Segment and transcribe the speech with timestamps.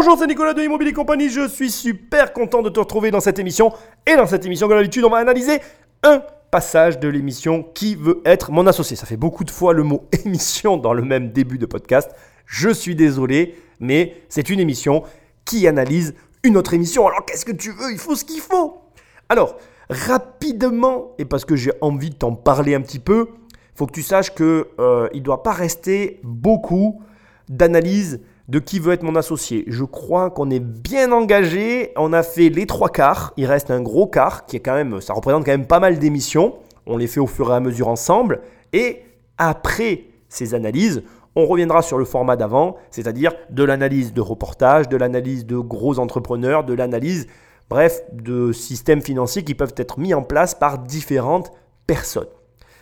[0.00, 1.28] Bonjour, c'est Nicolas de Immobilier Compagnie.
[1.28, 3.72] Je suis super content de te retrouver dans cette émission.
[4.06, 5.60] Et dans cette émission, comme d'habitude, on va analyser
[6.04, 6.22] un
[6.52, 10.06] passage de l'émission Qui veut être mon associé Ça fait beaucoup de fois le mot
[10.24, 12.12] émission dans le même début de podcast.
[12.46, 15.02] Je suis désolé, mais c'est une émission
[15.44, 17.04] qui analyse une autre émission.
[17.08, 17.90] Alors qu'est-ce que tu veux?
[17.90, 18.80] Il faut ce qu'il faut.
[19.28, 19.56] Alors,
[19.90, 23.94] rapidement, et parce que j'ai envie de t'en parler un petit peu, il faut que
[23.94, 27.02] tu saches qu'il euh, ne doit pas rester beaucoup
[27.48, 29.64] d'analyse de qui veut être mon associé.
[29.68, 31.92] Je crois qu'on est bien engagé.
[31.96, 33.32] On a fait les trois quarts.
[33.36, 35.98] Il reste un gros quart qui est quand même, ça représente quand même pas mal
[35.98, 36.54] d'émissions.
[36.86, 38.40] On les fait au fur et à mesure ensemble.
[38.72, 39.02] Et
[39.36, 41.02] après ces analyses,
[41.36, 45.98] on reviendra sur le format d'avant, c'est-à-dire de l'analyse de reportage, de l'analyse de gros
[45.98, 47.28] entrepreneurs, de l'analyse,
[47.70, 51.52] bref, de systèmes financiers qui peuvent être mis en place par différentes
[51.86, 52.26] personnes.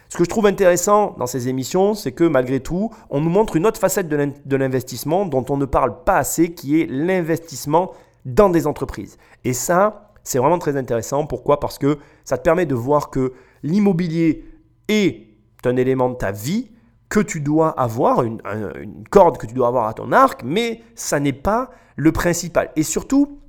[0.09, 3.57] Ce que je trouve intéressant dans ces émissions, c'est que malgré tout, on nous montre
[3.57, 7.93] une autre facette de l'investissement dont on ne parle pas assez, qui est l'investissement
[8.25, 9.19] dans des entreprises.
[9.45, 11.27] Et ça, c'est vraiment très intéressant.
[11.27, 11.61] Pourquoi?
[11.61, 14.45] Parce que ça te permet de voir que l'immobilier
[14.89, 15.27] est
[15.65, 16.71] un élément de ta vie
[17.09, 18.41] que tu dois avoir, une,
[18.81, 22.71] une, corde que tu dois avoir à ton arc, mais ça n'est pas le principal.
[22.77, 23.41] Et surtout,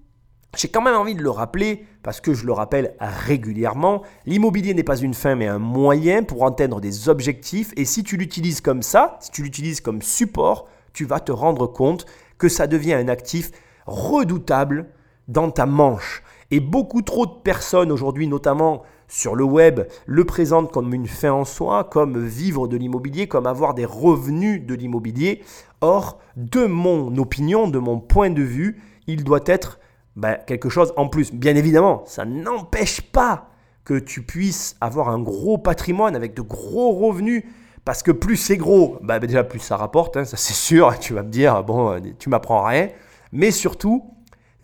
[0.58, 4.84] j'ai quand même envie de le rappeler, parce que je le rappelle régulièrement, l'immobilier n'est
[4.84, 7.74] pas une fin mais un moyen pour atteindre des objectifs.
[7.78, 11.68] Et si tu l'utilises comme ça, si tu l'utilises comme support, tu vas te rendre
[11.68, 12.08] compte
[12.40, 13.52] que ça devient un actif
[13.86, 14.88] redoutable
[15.28, 16.24] dans ta manche.
[16.50, 21.32] Et beaucoup trop de personnes aujourd'hui, notamment sur le web, le présentent comme une fin
[21.32, 25.44] en soi, comme vivre de l'immobilier, comme avoir des revenus de l'immobilier.
[25.82, 29.80] Or, de mon opinion, de mon point de vue, il doit être
[30.18, 31.32] ben, quelque chose en plus.
[31.32, 33.52] Bien évidemment, ça n'empêche pas
[33.86, 37.44] que tu puisses avoir un gros patrimoine avec de gros revenus.
[37.86, 40.98] Parce que plus c'est gros, ben, déjà plus ça rapporte, hein, ça c'est sûr.
[41.00, 42.90] Tu vas me dire, bon, tu m'apprends rien.
[43.32, 44.12] Mais surtout,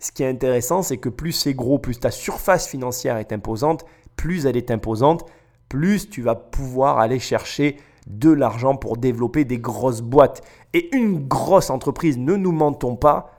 [0.00, 3.86] ce qui est intéressant, c'est que plus c'est gros, plus ta surface financière est imposante,
[4.16, 5.24] plus elle est imposante,
[5.68, 7.76] plus tu vas pouvoir aller chercher
[8.08, 10.42] de l'argent pour développer des grosses boîtes.
[10.72, 13.30] Et une grosse entreprise, ne nous mentons pas,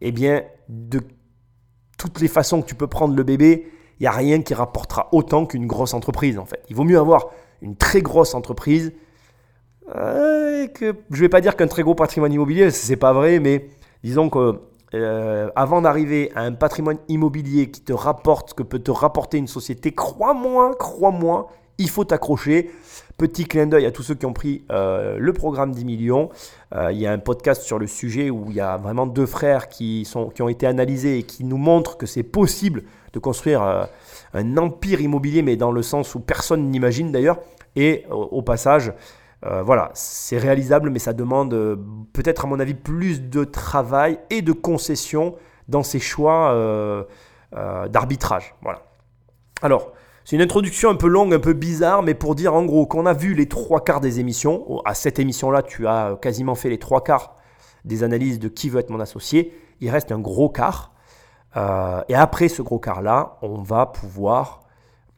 [0.00, 1.00] eh bien, de
[1.98, 5.08] toutes les façons que tu peux prendre le bébé, il n'y a rien qui rapportera
[5.12, 6.62] autant qu'une grosse entreprise en fait.
[6.68, 7.30] Il vaut mieux avoir
[7.62, 8.92] une très grosse entreprise
[9.94, 13.68] euh, que je vais pas dire qu'un très gros patrimoine immobilier, c'est pas vrai, mais
[14.02, 14.60] disons que
[14.94, 19.48] euh, avant d'arriver à un patrimoine immobilier qui te rapporte que peut te rapporter une
[19.48, 22.70] société, crois-moi, crois-moi, il faut t'accrocher.
[23.16, 26.30] Petit clin d'œil à tous ceux qui ont pris euh, le programme 10 millions.
[26.74, 29.26] Euh, il y a un podcast sur le sujet où il y a vraiment deux
[29.26, 32.82] frères qui, sont, qui ont été analysés et qui nous montrent que c'est possible
[33.12, 33.84] de construire euh,
[34.32, 37.38] un empire immobilier, mais dans le sens où personne n'imagine d'ailleurs.
[37.76, 38.92] Et au passage,
[39.42, 41.50] voilà, c'est réalisable, mais ça demande
[42.12, 45.34] peut-être à mon avis plus de travail et de concession
[45.66, 46.56] dans ces choix
[47.90, 48.54] d'arbitrage.
[48.62, 48.82] Voilà.
[49.60, 49.92] Alors,
[50.24, 53.04] c'est une introduction un peu longue, un peu bizarre, mais pour dire en gros qu'on
[53.04, 54.80] a vu les trois quarts des émissions.
[54.86, 57.36] À cette émission-là, tu as quasiment fait les trois quarts
[57.84, 59.52] des analyses de qui veut être mon associé.
[59.82, 60.92] Il reste un gros quart.
[61.58, 64.60] Euh, et après ce gros quart-là, on va pouvoir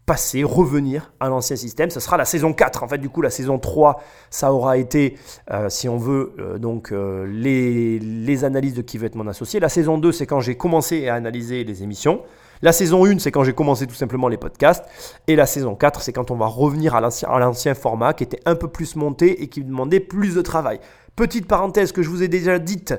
[0.06, 1.91] passer, revenir à l'ancien système.
[1.91, 2.83] Ce sera la saison 4.
[2.83, 5.16] En fait, du coup, la saison 3, ça aura été,
[5.53, 9.61] euh, si on veut, euh, donc les, les analyses de qui veut être mon associé.
[9.61, 12.22] La saison 2, c'est quand j'ai commencé à analyser les émissions.
[12.62, 14.84] La saison 1, c'est quand j'ai commencé tout simplement les podcasts.
[15.27, 18.55] Et la saison 4, c'est quand on va revenir à l'ancien format qui était un
[18.55, 20.81] peu plus monté et qui demandait plus de travail.
[21.16, 22.95] Petite parenthèse que je vous ai déjà dite,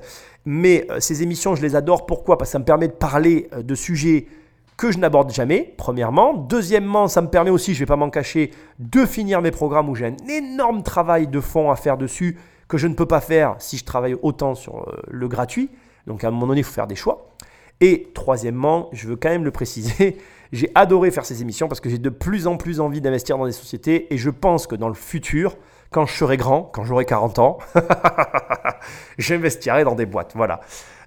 [0.46, 2.06] mais euh, ces émissions, je les adore.
[2.06, 2.38] Pourquoi?
[2.38, 4.28] Parce que ça me permet de parler euh, de sujets
[4.76, 6.34] que je n'aborde jamais, premièrement.
[6.34, 9.90] Deuxièmement, ça me permet aussi, je ne vais pas m'en cacher, de finir mes programmes
[9.90, 13.22] où j'ai un énorme travail de fond à faire dessus que je ne peux pas
[13.22, 15.70] faire si je travaille autant sur euh, le gratuit.
[16.06, 17.28] Donc à un moment donné, il faut faire des choix.
[17.82, 20.18] Et troisièmement, je veux quand même le préciser,
[20.52, 23.46] j'ai adoré faire ces émissions parce que j'ai de plus en plus envie d'investir dans
[23.46, 25.56] des sociétés et je pense que dans le futur,
[25.92, 27.58] quand je serai grand, quand j'aurai 40 ans,
[29.18, 30.34] j'investirai dans des boîtes.
[30.36, 30.60] Voilà.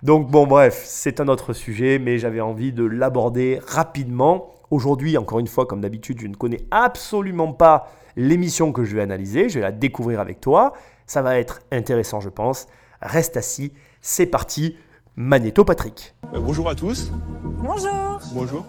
[0.02, 4.54] Donc bon, bref, c'est un autre sujet, mais j'avais envie de l'aborder rapidement.
[4.70, 9.02] Aujourd'hui, encore une fois, comme d'habitude, je ne connais absolument pas l'émission que je vais
[9.02, 9.48] analyser.
[9.48, 10.72] Je vais la découvrir avec toi.
[11.06, 12.68] Ça va être intéressant, je pense.
[13.02, 13.72] Reste assis.
[14.00, 14.76] C'est parti.
[15.16, 16.14] Magnéto Patrick.
[16.34, 17.10] Euh, bonjour à tous.
[17.42, 18.20] Bonjour.
[18.32, 18.66] Bonjour.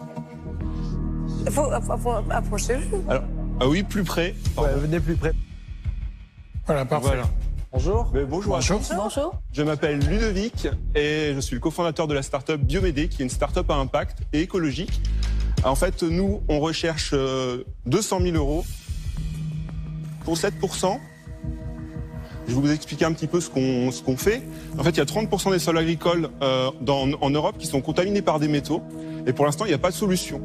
[1.49, 1.61] Faut.
[3.09, 3.23] Alors,
[3.59, 4.35] ah oui, plus près.
[4.77, 5.33] venez plus près.
[6.65, 7.07] Voilà, parfait.
[7.07, 7.23] Voilà.
[7.71, 8.11] Bonjour.
[8.13, 8.91] Mais bonjour, à tous.
[8.95, 9.41] Bonjour.
[9.53, 13.29] Je m'appelle Ludovic et je suis le cofondateur de la startup Biomédé, qui est une
[13.29, 15.01] startup à impact et écologique.
[15.63, 18.65] En fait, nous, on recherche 200 euh, 000 euros
[20.25, 20.55] pour 7
[22.51, 24.42] Je vais vous expliquer un petit peu ce qu'on ce fait.
[24.77, 28.21] En fait, il y a 30% des sols agricoles euh, en Europe qui sont contaminés
[28.21, 28.81] par des métaux.
[29.25, 30.42] Et pour l'instant, il n'y a pas de solution.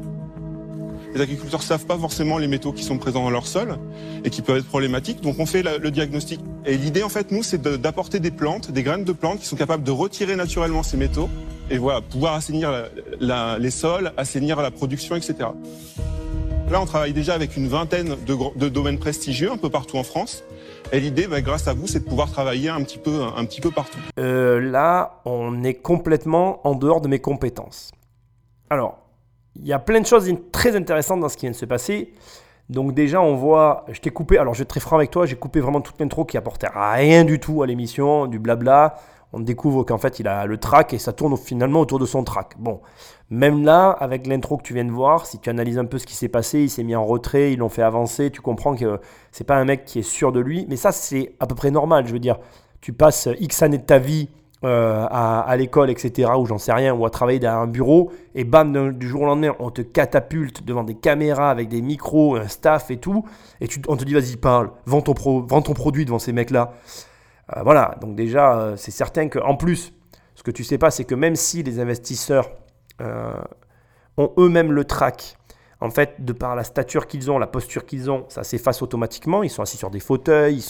[1.13, 3.77] Les agriculteurs savent pas forcément les métaux qui sont présents dans leur sol
[4.23, 5.19] et qui peuvent être problématiques.
[5.19, 6.39] Donc on fait le diagnostic.
[6.65, 9.57] Et l'idée, en fait, nous, c'est d'apporter des plantes, des graines de plantes qui sont
[9.57, 11.27] capables de retirer naturellement ces métaux
[11.69, 12.71] et voilà, pouvoir assainir
[13.19, 15.49] les sols, assainir la production, etc.
[16.71, 20.45] Là, on travaille déjà avec une vingtaine de domaines prestigieux un peu partout en France.
[20.93, 23.59] Et l'idée, bah, grâce à vous, c'est de pouvoir travailler un petit peu, un petit
[23.59, 23.99] peu partout.
[24.19, 27.91] Euh, là, on est complètement en dehors de mes compétences.
[28.69, 28.97] Alors,
[29.55, 32.13] il y a plein de choses très intéressantes dans ce qui vient de se passer.
[32.69, 35.25] Donc déjà, on voit, je t'ai coupé, alors je vais être très franc avec toi,
[35.25, 38.95] j'ai coupé vraiment toute l'intro qui apportait rien du tout à l'émission, du blabla.
[39.37, 42.23] On découvre qu'en fait, il a le track et ça tourne finalement autour de son
[42.23, 42.55] track.
[42.57, 42.81] Bon,
[43.29, 46.07] même là, avec l'intro que tu viens de voir, si tu analyses un peu ce
[46.07, 48.99] qui s'est passé, il s'est mis en retrait, ils l'ont fait avancer, tu comprends que
[49.31, 50.65] c'est pas un mec qui est sûr de lui.
[50.69, 52.07] Mais ça, c'est à peu près normal.
[52.07, 52.39] Je veux dire,
[52.81, 54.29] tu passes X années de ta vie
[54.63, 58.43] euh, à, l'école, etc., ou j'en sais rien, ou à travailler derrière un bureau, et
[58.43, 62.47] bam, du jour au lendemain, on te catapulte devant des caméras avec des micros, un
[62.47, 63.23] staff et tout,
[63.61, 66.33] et tu, on te dit, vas-y, parle, vends ton, pro- vends ton produit devant ces
[66.33, 66.73] mecs-là.
[67.55, 69.93] Euh, voilà, donc déjà, euh, c'est certain que, en plus,
[70.35, 72.49] ce que tu sais pas, c'est que même si les investisseurs
[73.01, 73.33] euh,
[74.17, 75.37] ont eux-mêmes le track,
[75.79, 79.43] en fait, de par la stature qu'ils ont, la posture qu'ils ont, ça s'efface automatiquement.
[79.43, 80.61] Ils sont assis sur des fauteuils, ils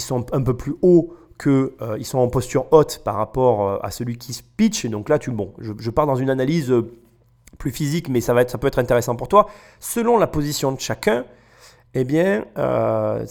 [0.00, 3.90] sont, un peu plus hauts que euh, ils sont en posture haute par rapport à
[3.90, 4.84] celui qui se pitch.
[4.84, 6.74] Et donc là, tu bon, je, pars dans une analyse
[7.58, 9.48] plus physique, mais ça peut être intéressant pour toi.
[9.78, 11.24] Selon la position de chacun,
[11.94, 13.26] eh bien, euh,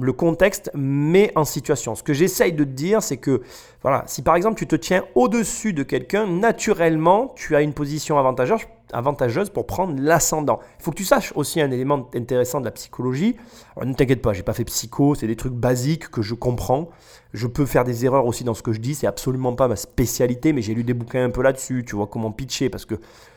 [0.00, 1.96] le contexte met en situation.
[1.96, 3.42] Ce que j'essaye de te dire, c'est que,
[3.82, 8.18] voilà, si par exemple tu te tiens au-dessus de quelqu'un, naturellement, tu as une position
[8.18, 8.60] avantageuse,
[8.92, 10.60] avantageuse pour prendre l'ascendant.
[10.78, 13.36] Il faut que tu saches aussi un élément intéressant de la psychologie.
[13.76, 16.88] Alors, ne t'inquiète pas, j'ai pas fait psycho, c'est des trucs basiques que je comprends.
[17.32, 19.76] Je peux faire des erreurs aussi dans ce que je dis, c'est absolument pas ma
[19.76, 22.94] spécialité, mais j'ai lu des bouquins un peu là-dessus, tu vois comment pitcher, parce que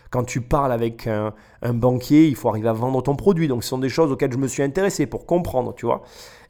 [0.10, 1.34] quand tu parles avec un,
[1.74, 3.48] banquier, il faut arriver à vendre ton produit.
[3.48, 6.02] Donc ce sont des choses auxquelles je me suis intéressé pour comprendre, tu vois.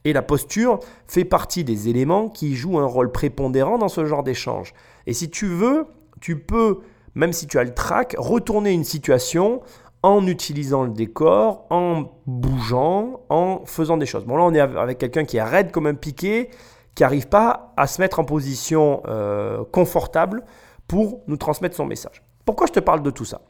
[0.05, 4.23] Et la posture fait partie des éléments qui jouent un rôle prépondérant dans ce genre
[4.23, 4.73] d'échange.
[5.07, 5.87] Et si tu veux,
[6.21, 6.79] tu peux,
[7.15, 9.61] même si tu as le track, retourner une situation
[10.01, 14.25] en utilisant le décor, en bougeant, en faisant des choses.
[14.25, 16.49] Bon là on est avec quelqu'un qui est raide comme un piqué,
[16.95, 20.43] qui n'arrive pas à se mettre en position euh, confortable
[20.87, 22.23] pour nous transmettre son message.
[22.45, 23.41] Pourquoi je te parle de tout ça?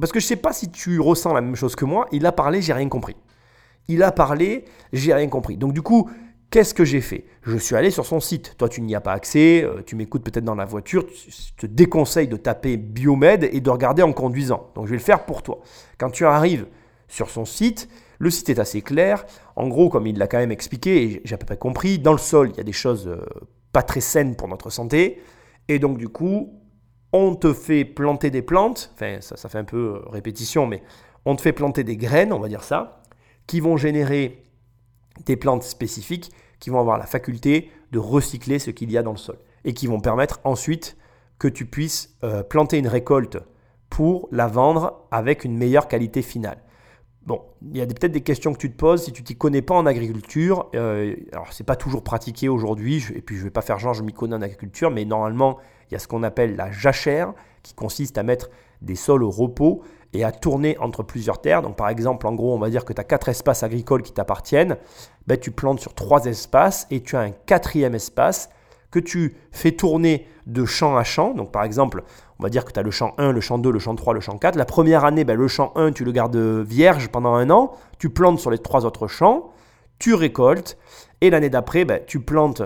[0.00, 2.06] Parce que je ne sais pas si tu ressens la même chose que moi.
[2.12, 3.16] Il a parlé, j'ai rien compris.
[3.88, 5.56] Il a parlé, j'ai rien compris.
[5.56, 6.10] Donc du coup,
[6.50, 7.24] qu'est-ce que j'ai fait?
[7.42, 8.54] Je suis allé sur son site.
[8.58, 9.62] Toi, tu n'y as pas accès.
[9.64, 11.06] euh, Tu m'écoutes peut-être dans la voiture.
[11.14, 14.70] Je te déconseille de taper Biomed et de regarder en conduisant.
[14.74, 15.60] Donc je vais le faire pour toi.
[15.98, 16.66] Quand tu arrives
[17.08, 19.24] sur son site, le site est assez clair.
[19.56, 22.12] En gros, comme il l'a quand même expliqué, et j'ai à peu près compris, dans
[22.12, 23.24] le sol, il y a des choses euh,
[23.72, 25.20] pas très saines pour notre santé.
[25.68, 26.52] Et donc du coup,
[27.12, 30.82] on te fait planter des plantes, enfin ça, fait un peu euh, répétition, mais
[31.24, 33.02] on te fait planter des graines, on va dire ça,
[33.46, 34.44] qui vont générer
[35.24, 39.12] des plantes spécifiques qui vont avoir la faculté de recycler ce qu'il y a dans
[39.12, 40.96] le sol et qui vont permettre ensuite
[41.38, 43.38] que tu puisses euh, planter une récolte
[43.90, 46.58] pour la vendre avec une meilleure qualité finale.
[47.26, 49.62] Bon, il y a peut-être des questions que tu te poses si tu t'y connais
[49.62, 50.70] pas en agriculture.
[50.74, 54.02] Euh, alors, c'est pas toujours pratiqué aujourd'hui, et puis je vais pas faire genre je
[54.02, 55.58] m'y connais en agriculture, mais normalement,
[55.90, 57.32] il y a ce qu'on appelle la jachère,
[57.62, 58.50] qui consiste à mettre
[58.82, 61.62] des sols au repos et à tourner entre plusieurs terres.
[61.62, 64.12] Donc, par exemple, en gros, on va dire que tu as quatre espaces agricoles qui
[64.12, 64.76] t'appartiennent.
[65.26, 68.48] Ben, tu plantes sur trois espaces et tu as un quatrième espace
[68.90, 71.34] que tu fais tourner de champ à champ.
[71.34, 72.02] Donc par exemple,
[72.38, 74.14] on va dire que tu as le champ 1, le champ 2, le champ 3,
[74.14, 74.56] le champ 4.
[74.56, 77.72] La première année, ben, le champ 1, tu le gardes vierge pendant un an.
[77.98, 79.50] Tu plantes sur les trois autres champs,
[79.98, 80.78] tu récoltes.
[81.20, 82.62] Et l'année d'après, ben, tu plantes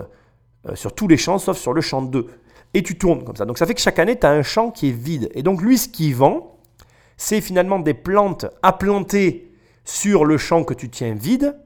[0.69, 2.27] euh, sur tous les champs sauf sur le champ 2.
[2.73, 3.45] Et tu tournes comme ça.
[3.45, 5.29] Donc ça fait que chaque année, tu as un champ qui est vide.
[5.33, 6.57] Et donc lui, ce qu'il vend,
[7.17, 9.51] c'est finalement des plantes à planter
[9.85, 11.57] sur le champ que tu tiens vide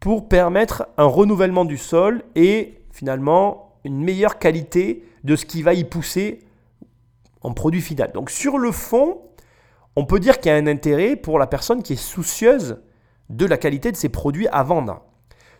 [0.00, 5.74] pour permettre un renouvellement du sol et finalement une meilleure qualité de ce qui va
[5.74, 6.40] y pousser
[7.42, 8.12] en produit final.
[8.12, 9.20] Donc sur le fond,
[9.96, 12.80] on peut dire qu'il y a un intérêt pour la personne qui est soucieuse
[13.30, 15.02] de la qualité de ses produits à vendre.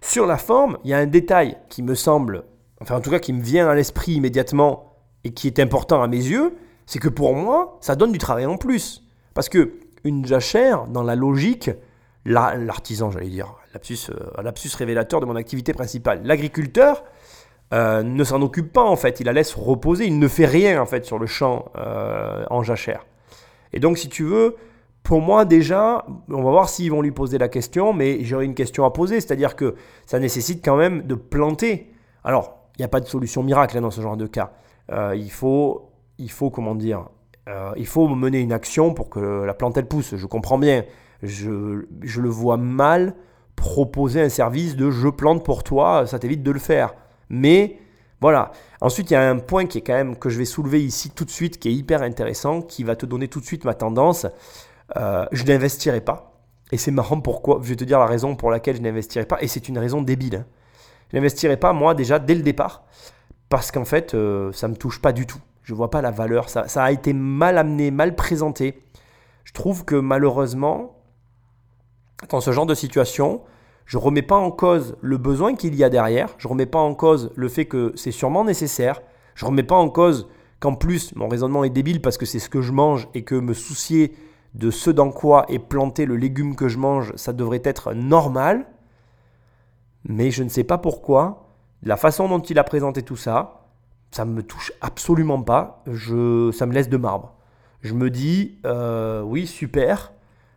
[0.00, 2.44] Sur la forme, il y a un détail qui me semble,
[2.82, 6.08] enfin en tout cas qui me vient à l'esprit immédiatement et qui est important à
[6.08, 6.54] mes yeux,
[6.86, 9.04] c'est que pour moi, ça donne du travail en plus.
[9.34, 9.74] Parce que
[10.04, 11.70] une jachère, dans la logique,
[12.24, 17.04] la- l'artisan, j'allais dire, euh, lapsus révélateur de mon activité principale, l'agriculteur
[17.72, 20.82] euh, ne s'en occupe pas en fait, il la laisse reposer, il ne fait rien
[20.82, 23.06] en fait sur le champ euh, en jachère.
[23.72, 24.56] Et donc si tu veux,
[25.02, 28.54] pour moi déjà, on va voir s'ils vont lui poser la question, mais j'aurais une
[28.54, 29.74] question à poser, c'est-à-dire que
[30.04, 31.92] ça nécessite quand même de planter
[32.24, 34.52] Alors, n'y a pas de solution miracle hein, dans ce genre de cas.
[34.90, 37.08] Euh, il, faut, il faut, comment dire,
[37.48, 40.16] euh, il faut mener une action pour que la plante elle pousse.
[40.16, 40.84] Je comprends bien.
[41.22, 43.14] Je, je le vois mal
[43.56, 46.94] proposer un service de je plante pour toi, ça t'évite de le faire.
[47.28, 47.78] Mais
[48.20, 48.52] voilà.
[48.80, 51.10] Ensuite, il y a un point qui est quand même que je vais soulever ici
[51.10, 53.74] tout de suite, qui est hyper intéressant, qui va te donner tout de suite ma
[53.74, 54.26] tendance.
[54.96, 56.40] Euh, je n'investirai pas.
[56.70, 57.60] Et c'est marrant pourquoi.
[57.62, 59.42] Je vais te dire la raison pour laquelle je n'investirai pas.
[59.42, 60.36] Et c'est une raison débile.
[60.36, 60.46] Hein.
[61.12, 62.84] Je n'investirai pas, moi, déjà, dès le départ.
[63.48, 65.40] Parce qu'en fait, euh, ça ne me touche pas du tout.
[65.62, 66.48] Je ne vois pas la valeur.
[66.48, 68.80] Ça, ça a été mal amené, mal présenté.
[69.44, 70.96] Je trouve que malheureusement,
[72.30, 73.42] dans ce genre de situation,
[73.86, 76.66] je ne remets pas en cause le besoin qu'il y a derrière, je ne remets
[76.66, 79.02] pas en cause le fait que c'est sûrement nécessaire,
[79.34, 80.28] je ne remets pas en cause
[80.60, 83.34] qu'en plus mon raisonnement est débile parce que c'est ce que je mange et que
[83.34, 84.14] me soucier
[84.54, 88.66] de ce dans quoi est planté le légume que je mange, ça devrait être normal.
[90.04, 91.48] Mais je ne sais pas pourquoi,
[91.82, 93.62] la façon dont il a présenté tout ça,
[94.10, 97.34] ça ne me touche absolument pas, je, ça me laisse de marbre.
[97.80, 100.12] Je me dis, euh, oui, super,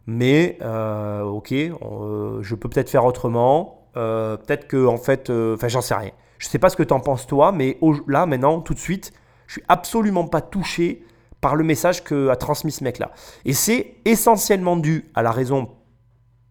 [0.06, 3.82] mais euh, ok, euh, je peux peut-être faire autrement.
[3.94, 6.12] Peut-être que en fait, enfin j'en sais rien.
[6.38, 9.14] Je sais pas ce que tu en penses toi, mais là maintenant, tout de suite,
[9.48, 11.06] je suis absolument pas touché
[11.40, 13.12] par le message que a transmis ce mec-là.
[13.46, 15.70] Et c'est essentiellement dû à la raison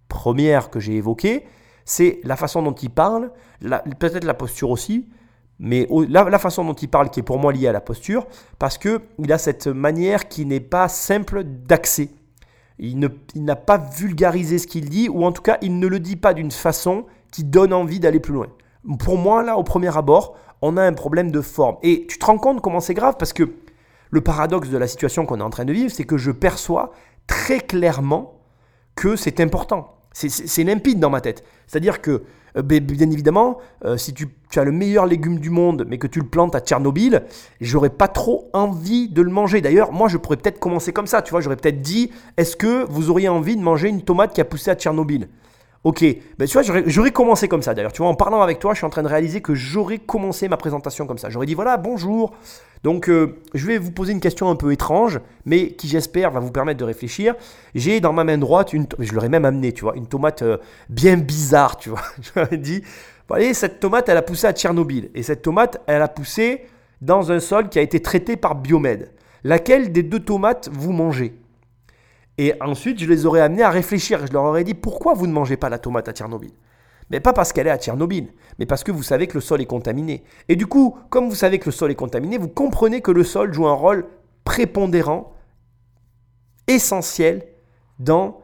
[0.08, 1.44] première que j'ai évoquée,
[1.84, 3.30] c'est la façon dont il parle,
[3.98, 5.06] peut-être la posture aussi,
[5.58, 8.26] mais la, façon dont il parle qui est pour moi liée à la posture,
[8.58, 12.10] parce qu'il a cette manière qui n'est pas simple d'accès.
[12.78, 12.98] Il,
[13.36, 16.34] n'a pas vulgarisé ce qu'il dit, ou en tout cas, il ne le dit pas
[16.34, 18.48] d'une façon qui donne envie d'aller plus loin.
[18.98, 21.76] Pour moi, là, au premier abord, on a un problème de forme.
[21.82, 23.54] Et tu te rends compte comment c'est grave Parce que
[24.10, 26.92] le paradoxe de la situation qu'on est en train de vivre, c'est que je perçois
[27.26, 28.40] très clairement
[28.96, 29.96] que c'est important.
[30.14, 31.44] C'est limpide dans ma tête.
[31.66, 32.22] C'est-à-dire que,
[32.56, 36.20] euh, bien évidemment, euh, si tu, as le meilleur légume du monde, mais que tu
[36.20, 37.24] le plantes à Tchernobyl,
[37.60, 39.60] j'aurais pas trop envie de le manger.
[39.60, 41.20] D'ailleurs, moi, je pourrais peut-être commencer comme ça.
[41.20, 44.40] Tu vois, j'aurais peut-être dit, est-ce que vous auriez envie de manger une tomate qui
[44.40, 45.28] a poussé à Tchernobyl?
[45.84, 46.02] Ok,
[46.38, 47.92] ben, tu vois, j'aurais commencé comme ça d'ailleurs.
[47.92, 50.48] Tu vois, en parlant avec toi, je suis en train de réaliser que j'aurais commencé
[50.48, 51.28] ma présentation comme ça.
[51.28, 52.32] J'aurais dit voilà, bonjour.
[52.82, 56.40] Donc, euh, je vais vous poser une question un peu étrange, mais qui j'espère va
[56.40, 57.34] vous permettre de réfléchir.
[57.74, 60.56] J'ai dans ma main droite, une, je l'aurais même amené, tu vois, une tomate euh,
[60.88, 62.02] bien bizarre, tu vois.
[62.34, 62.82] J'aurais dit,
[63.28, 65.10] voyez, cette tomate, elle a poussé à Tchernobyl.
[65.14, 66.66] Et cette tomate, elle a poussé
[67.02, 69.10] dans un sol qui a été traité par Biomed.
[69.44, 71.34] Laquelle des deux tomates vous mangez?
[72.38, 74.26] Et ensuite, je les aurais amenés à réfléchir.
[74.26, 76.52] Je leur aurais dit pourquoi vous ne mangez pas la tomate à Tchernobyl?
[77.10, 79.60] Mais pas parce qu'elle est à Tchernobyl, mais parce que vous savez que le sol
[79.60, 80.24] est contaminé.
[80.48, 83.24] Et du coup, comme vous savez que le sol est contaminé, vous comprenez que le
[83.24, 84.06] sol joue un rôle
[84.44, 85.34] prépondérant,
[86.66, 87.46] essentiel
[87.98, 88.40] dans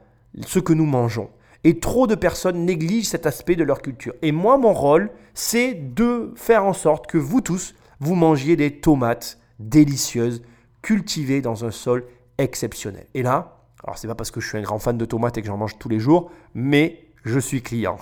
[0.47, 1.30] ce que nous mangeons.
[1.64, 4.14] Et trop de personnes négligent cet aspect de leur culture.
[4.23, 8.80] Et moi, mon rôle, c'est de faire en sorte que vous tous, vous mangiez des
[8.80, 10.42] tomates délicieuses,
[10.82, 12.04] cultivées dans un sol
[12.38, 13.06] exceptionnel.
[13.14, 15.42] Et là, alors, c'est pas parce que je suis un grand fan de tomates et
[15.42, 17.99] que j'en mange tous les jours, mais je suis client.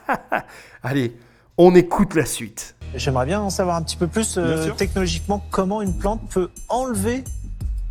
[0.82, 1.16] Allez,
[1.58, 2.76] on écoute la suite.
[2.94, 7.24] J'aimerais bien en savoir un petit peu plus euh, technologiquement comment une plante peut enlever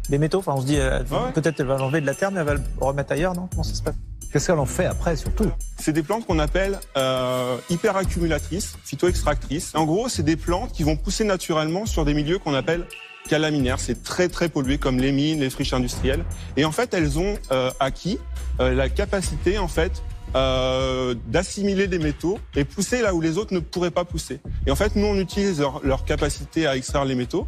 [0.10, 0.40] les métaux.
[0.40, 2.54] Enfin, on se dit euh, peut-être elle va l'enlever de la terre, mais elle va
[2.54, 3.48] le remettre ailleurs, non?
[3.52, 3.96] Comment ça se passe?
[4.32, 5.52] Qu'est-ce qu'elle en fait après, surtout?
[5.78, 9.76] C'est des plantes qu'on appelle euh, hyperaccumulatrices, phytoextractrices.
[9.76, 12.88] En gros, c'est des plantes qui vont pousser naturellement sur des milieux qu'on appelle
[13.28, 13.80] calaminaires.
[13.80, 16.24] C'est très très pollué comme les mines, les friches industrielles.
[16.58, 18.20] Et en fait, elles ont euh, acquis
[18.60, 20.04] euh, la capacité en fait
[20.36, 24.40] euh, d'assimiler des métaux et pousser là où les autres ne pourraient pas pousser.
[24.68, 27.48] Et en fait, nous on utilise leur, capacité à extraire les métaux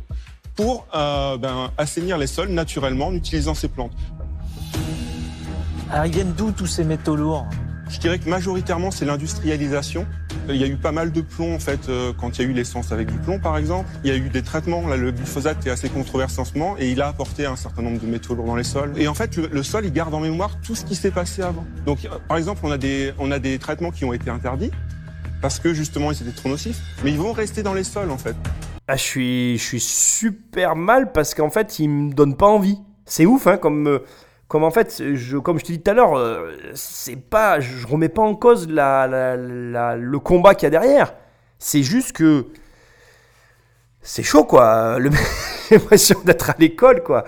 [0.55, 3.91] pour ben, assainir les sols naturellement en utilisant ces plantes.
[5.91, 7.45] Alors ils viennent d'où tous ces métaux lourds?
[7.89, 10.07] Je dirais que majoritairement c'est l'industrialisation
[10.49, 12.49] il y a eu pas mal de plomb en fait euh, quand il y a
[12.49, 13.89] eu l'essence avec du plomb par exemple.
[14.03, 14.87] Il y a eu des traitements.
[14.87, 17.81] Là, le glyphosate est assez controversé en ce moment et il a apporté un certain
[17.81, 18.93] nombre de métaux lourds dans les sols.
[18.97, 21.65] Et en fait, le, sol il garde en mémoire tout ce qui s'est passé avant.
[21.85, 24.71] Donc, euh, par exemple, on a des on a des traitements qui ont été interdits
[25.41, 28.17] parce que justement ils étaient trop nocifs, mais ils vont rester dans les sols en
[28.17, 28.35] fait.
[28.87, 32.77] Ah, je suis je suis super mal parce qu'en fait ils me donnent pas envie.
[33.05, 33.99] C'est ouf hein comme euh,
[34.47, 35.01] comme en fait,
[35.43, 38.67] comme je te dis tout à l'heure, euh, c'est pas, je remets pas en cause
[38.69, 41.15] le combat qu'il y a derrière.
[41.57, 42.45] C'est juste que
[44.01, 44.97] c'est chaud, quoi.
[45.71, 47.25] L'impression d'être à l'école, quoi.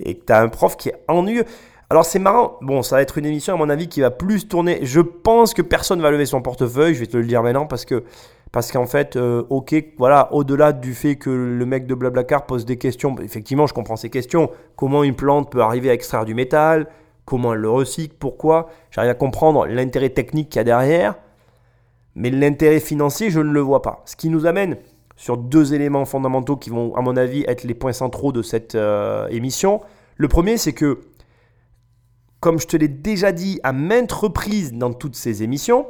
[0.00, 1.44] Et que t'as un prof qui est ennuyeux.
[1.88, 2.58] Alors c'est marrant.
[2.60, 4.80] Bon, ça va être une émission, à mon avis, qui va plus tourner.
[4.82, 6.94] Je pense que personne va lever son portefeuille.
[6.94, 8.04] Je vais te le dire maintenant parce que
[8.52, 12.64] parce qu'en fait, euh, ok, voilà, au-delà du fait que le mec de Blablacar pose
[12.64, 14.50] des questions, effectivement, je comprends ces questions.
[14.76, 16.88] Comment une plante peut arriver à extraire du métal?
[17.24, 18.16] Comment elle le recycle?
[18.18, 18.68] Pourquoi?
[18.90, 21.14] J'arrive à comprendre l'intérêt technique qu'il y a derrière.
[22.16, 24.02] Mais l'intérêt financier, je ne le vois pas.
[24.04, 24.78] Ce qui nous amène
[25.14, 28.74] sur deux éléments fondamentaux qui vont, à mon avis, être les points centraux de cette
[28.74, 29.80] euh, émission.
[30.16, 31.02] Le premier, c'est que,
[32.40, 35.86] comme je te l'ai déjà dit à maintes reprises dans toutes ces émissions,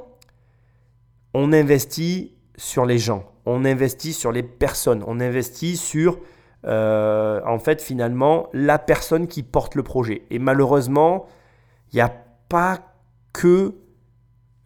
[1.33, 6.19] on investit sur les gens, on investit sur les personnes, on investit sur,
[6.67, 10.25] euh, en fait, finalement, la personne qui porte le projet.
[10.29, 11.25] Et malheureusement,
[11.91, 12.13] il n'y a
[12.51, 12.81] pas
[13.33, 13.73] que,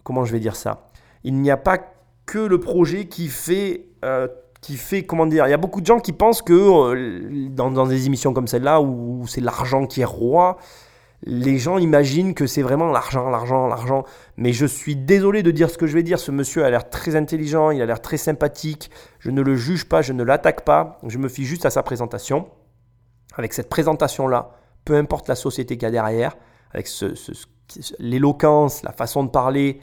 [0.02, 0.88] comment je vais dire ça,
[1.22, 1.78] il n'y a pas
[2.26, 4.26] que le projet qui fait, euh,
[5.06, 8.32] comment dire, il y a beaucoup de gens qui pensent que euh, dans, des émissions
[8.32, 10.56] comme celle-là où c'est l'argent qui est roi,
[11.26, 14.04] les gens imaginent que c'est vraiment l'argent, l'argent, l'argent.
[14.36, 16.18] Mais je suis désolé de dire ce que je vais dire.
[16.18, 18.90] Ce monsieur a l'air très intelligent, il a l'air très sympathique.
[19.20, 20.98] Je ne le juge pas, je ne l'attaque pas.
[21.06, 22.48] Je me fie juste à sa présentation.
[23.36, 24.50] Avec cette présentation-là,
[24.84, 26.36] peu importe la société qu'il y a derrière,
[26.72, 26.88] avec
[27.98, 29.80] l'éloquence, la façon de parler,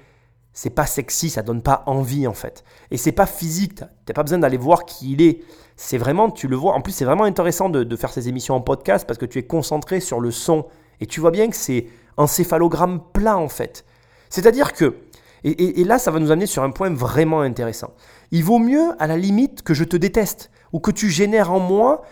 [0.53, 2.63] c'est pas sexy, ça donne pas envie en fait.
[2.91, 5.43] Et c'est pas physique, t'as pas besoin d'aller voir qui il est.
[5.75, 6.73] C'est vraiment, tu le vois.
[6.73, 9.39] En plus, c'est vraiment intéressant de, de faire ces émissions en podcast parce que tu
[9.39, 10.67] es concentré sur le son
[11.01, 13.83] et tu vois bien que c'est un céphalogramme plat en fait.
[14.29, 14.95] C'est-à-dire que,
[15.43, 17.93] et, là ça va nous amener sur un point vraiment intéressant.
[18.31, 21.59] Il vaut mieux à la limite que je te déteste ou que tu génères en
[21.59, 22.03] moi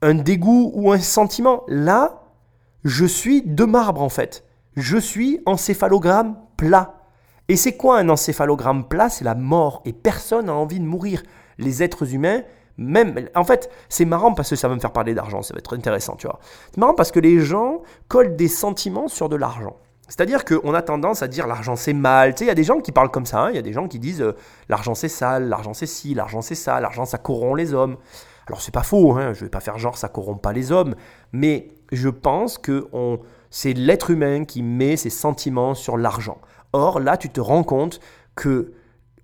[0.00, 1.64] un dégoût ou un sentiment.
[1.68, 2.22] Là,
[2.84, 4.44] je suis de marbre en fait.
[4.76, 6.94] Je suis encéphalogramme plat.
[7.48, 9.08] Et c'est quoi un encéphalogramme plat?
[9.08, 9.82] C'est la mort.
[9.84, 11.22] Et personne n'a envie de mourir.
[11.58, 12.42] Les êtres humains,
[12.78, 15.58] même, en fait, c'est marrant parce que ça va me faire parler d'argent, ça va
[15.58, 16.38] être intéressant, tu vois.
[16.70, 19.76] C'est marrant parce que les gens collent des sentiments sur de l'argent.
[20.08, 22.34] C'est-à-dire qu'on a tendance à dire l'argent c'est mal.
[22.34, 23.40] Tu sais, il y a des gens qui parlent comme ça.
[23.40, 23.50] Hein.
[23.50, 24.36] Il y a des gens qui disent euh,
[24.68, 27.96] l'argent c'est sale, l'argent c'est ci, l'argent c'est ça, l'argent ça corrompt les hommes.
[28.46, 29.16] Alors c'est pas faux.
[29.16, 29.32] Hein.
[29.32, 30.94] Je vais pas faire genre ça corrompt pas les hommes,
[31.32, 32.88] mais je pense que
[33.50, 36.38] c'est l'être humain qui met ses sentiments sur l'argent.
[36.72, 38.00] Or là, tu te rends compte
[38.36, 38.72] que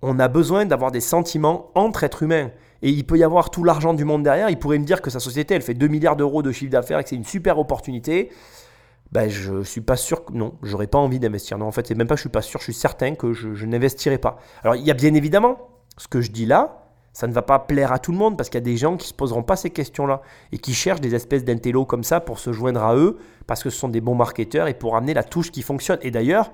[0.01, 2.49] on a besoin d'avoir des sentiments entre êtres humains
[2.83, 5.09] et il peut y avoir tout l'argent du monde derrière, il pourrait me dire que
[5.09, 7.57] sa société, elle fait 2 milliards d'euros de chiffre d'affaires et que c'est une super
[7.57, 8.29] opportunité.
[9.13, 11.57] Ben, je suis pas sûr que non, j'aurais pas envie d'investir.
[11.57, 13.65] Non, en fait, c'est même pas je suis pas sûr, je suis certain que je,
[13.65, 14.37] n'investirai pas.
[14.63, 17.57] Alors, il y a bien évidemment ce que je dis là, ça ne va pas
[17.57, 19.55] plaire à tout le monde parce qu'il y a des gens qui se poseront pas
[19.55, 23.17] ces questions-là et qui cherchent des espèces d'intello comme ça pour se joindre à eux
[23.47, 25.99] parce que ce sont des bons marketeurs et pour amener la touche qui fonctionne.
[26.01, 26.51] Et d'ailleurs,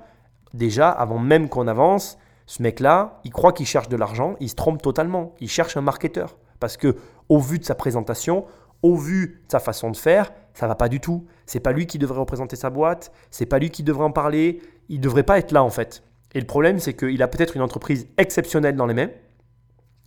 [0.53, 4.55] déjà, avant même qu'on avance, ce mec-là, il croit qu'il cherche de l'argent, il se
[4.55, 5.35] trompe totalement.
[5.39, 6.35] Il cherche un marketeur.
[6.59, 6.95] Parce que,
[7.29, 8.43] au vu de sa présentation,
[8.81, 11.27] au vu de sa façon de faire, ça va pas du tout.
[11.45, 14.63] C'est pas lui qui devrait représenter sa boîte, c'est pas lui qui devrait en parler,
[14.89, 16.01] il devrait pas être là en fait.
[16.33, 19.09] Et le problème, c'est qu'il a peut-être une entreprise exceptionnelle dans les mains,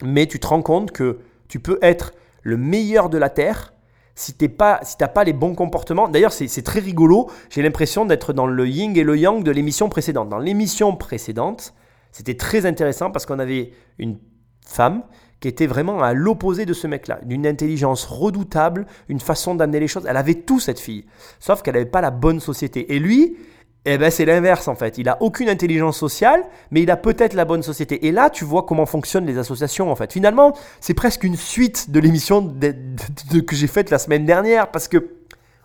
[0.02, 3.72] mais tu te rends compte que tu peux être le meilleur de la terre
[4.16, 6.08] si tu pas, si pas les bons comportements.
[6.08, 7.30] D'ailleurs, c'est très rigolo.
[7.50, 10.28] J'ai l'impression d'être dans le yin et le yang de l'émission précédente.
[10.28, 11.72] Dans l'émission précédente,
[12.12, 14.18] c'était très intéressant parce qu'on avait une
[14.64, 15.02] femme
[15.40, 19.88] qui était vraiment à l'opposé de ce mec-là, d'une intelligence redoutable, une façon d'amener les
[19.88, 20.06] choses.
[20.08, 21.04] Elle avait tout cette fille,
[21.40, 22.94] sauf qu'elle n'avait pas la bonne société.
[22.94, 23.36] Et lui,
[23.84, 24.98] eh ben c'est l'inverse en fait.
[24.98, 28.06] Il a aucune intelligence sociale, mais il a peut-être la bonne société.
[28.06, 30.12] Et là, tu vois comment fonctionnent les associations en fait.
[30.12, 35.16] Finalement, c'est presque une suite de l'émission que j'ai faite la semaine dernière, parce que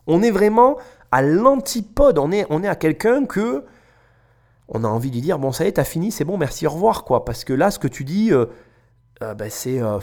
[0.07, 0.77] on est vraiment
[1.11, 2.17] à l'antipode.
[2.17, 3.63] On est, on est à quelqu'un que
[4.69, 6.71] on a envie de dire bon ça y est t'as fini c'est bon merci au
[6.71, 7.25] revoir quoi.
[7.25, 8.31] Parce que là ce que tu dis
[9.19, 9.99] ben, c'est euh,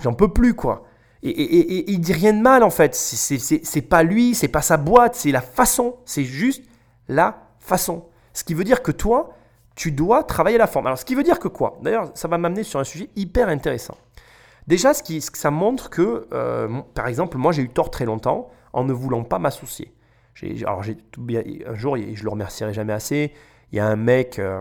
[0.00, 0.84] j'en peux plus quoi.
[1.22, 2.94] Et, et, et, il dit rien de mal en fait.
[2.94, 6.64] C'est pas lui c'est pas sa boîte c'est la façon c'est juste
[7.08, 8.06] la façon.
[8.32, 9.32] Ce qui veut dire que toi
[9.74, 10.86] tu dois travailler la forme.
[10.86, 11.78] Alors ce qui veut dire que quoi?
[11.82, 13.96] D'ailleurs ça va m'amener sur un sujet hyper intéressant.
[14.66, 16.26] Déjà ce qui ça montre que
[16.94, 19.95] par exemple moi j'ai eu tort très longtemps en ne voulant pas m'associer
[20.42, 20.96] alors j'ai
[21.66, 23.32] un jour, je le remercierai jamais assez.
[23.72, 24.60] Il y a un mec, euh,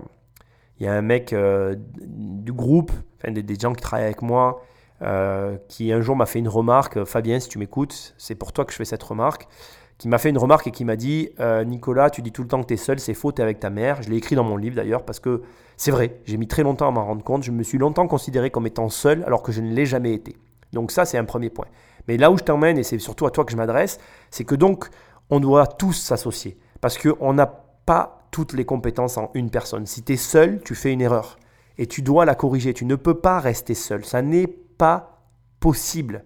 [0.80, 4.64] il y a un mec euh, du groupe, enfin, des, gens qui travaillent avec moi,
[5.02, 7.04] euh, qui un jour m'a fait une remarque.
[7.04, 9.48] Fabien, si tu m'écoutes, c'est pour toi que je fais cette remarque.
[9.98, 11.30] Qui m'a fait une remarque et qui m'a dit
[11.66, 13.70] Nicolas, tu dis tout le temps que tu es seul, c'est faux, tu avec ta
[13.70, 14.02] mère.
[14.02, 15.42] Je l'ai écrit dans mon livre d'ailleurs parce que
[15.78, 17.44] c'est vrai, j'ai mis très longtemps à m'en rendre compte.
[17.44, 20.36] Je me suis longtemps considéré comme étant seul alors que je ne l'ai jamais été.
[20.74, 21.68] Donc, ça, c'est un premier point.
[22.08, 24.56] Mais là où je t'emmène, et c'est surtout à toi que je m'adresse, c'est que
[24.56, 24.90] donc,
[25.30, 26.58] on doit tous s'associer.
[26.82, 29.86] Parce qu'on n'a pas toutes les compétences en une personne.
[29.86, 31.38] Si tu es seul, tu fais une erreur.
[31.78, 32.74] Et tu dois la corriger.
[32.74, 34.06] Tu ne peux pas rester seul.
[34.06, 35.22] Ça n'est pas
[35.60, 36.26] possible.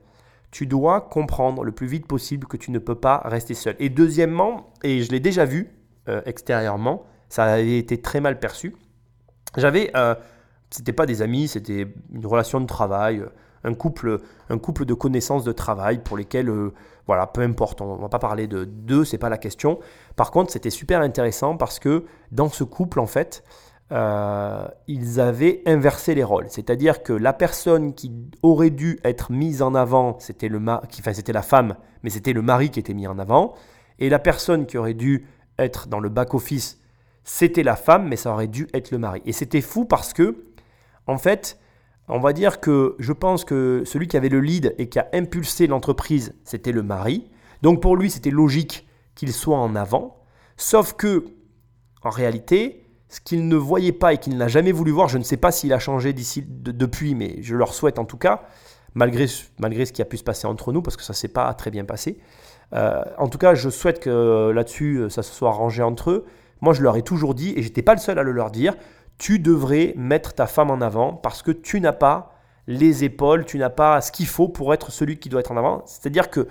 [0.51, 3.75] Tu dois comprendre le plus vite possible que tu ne peux pas rester seul.
[3.79, 5.69] Et deuxièmement, et je l'ai déjà vu
[6.07, 8.75] euh, extérieurement, ça avait été très mal perçu.
[9.57, 10.15] J'avais, euh,
[10.71, 13.23] c'était pas des amis, c'était une relation de travail,
[13.63, 16.73] un couple, un couple de connaissances de travail pour lesquels euh,
[17.09, 19.79] voilà, peu importe, on ne va pas parler de deux, c'est pas la question.
[20.15, 23.43] Par contre, c'était super intéressant parce que dans ce couple, en fait,
[23.91, 26.45] euh, ils avaient inversé les rôles.
[26.49, 31.33] C'est-à-dire que la personne qui aurait dû être mise en avant, c'était le enfin, c'était
[31.33, 33.55] la femme, mais c'était le mari qui était mis en avant.
[33.97, 35.25] Et la personne qui aurait dû
[35.57, 36.79] être dans le back-office,
[37.23, 39.23] c'était la femme, mais ça aurait dû être le mari.
[39.25, 40.45] Et c'était fou parce que,
[41.07, 41.57] en fait,
[42.09, 45.07] on va dire que je pense que celui qui avait le lead et qui a
[45.13, 47.29] impulsé l'entreprise, c'était le mari.
[47.61, 50.17] Donc pour lui, c'était logique qu'il soit en avant.
[50.57, 51.25] Sauf que,
[52.03, 55.23] en réalité, ce qu'il ne voyait pas et qu'il n'a jamais voulu voir, je ne
[55.23, 58.43] sais pas s'il a changé d'ici depuis, mais je leur souhaite en tout cas,
[58.95, 59.25] malgré,
[59.59, 61.53] malgré ce qui a pu se passer entre nous, parce que ça ne s'est pas
[61.53, 62.19] très bien passé.
[62.73, 66.25] Euh, en tout cas, je souhaite que là-dessus, ça se soit arrangé entre eux.
[66.61, 68.75] Moi, je leur ai toujours dit, et j'étais pas le seul à le leur dire,
[69.19, 72.33] tu devrais mettre ta femme en avant parce que tu n'as pas
[72.65, 75.57] les épaules, tu n'as pas ce qu'il faut pour être celui qui doit être en
[75.57, 75.83] avant.
[75.85, 76.47] C'est-à-dire que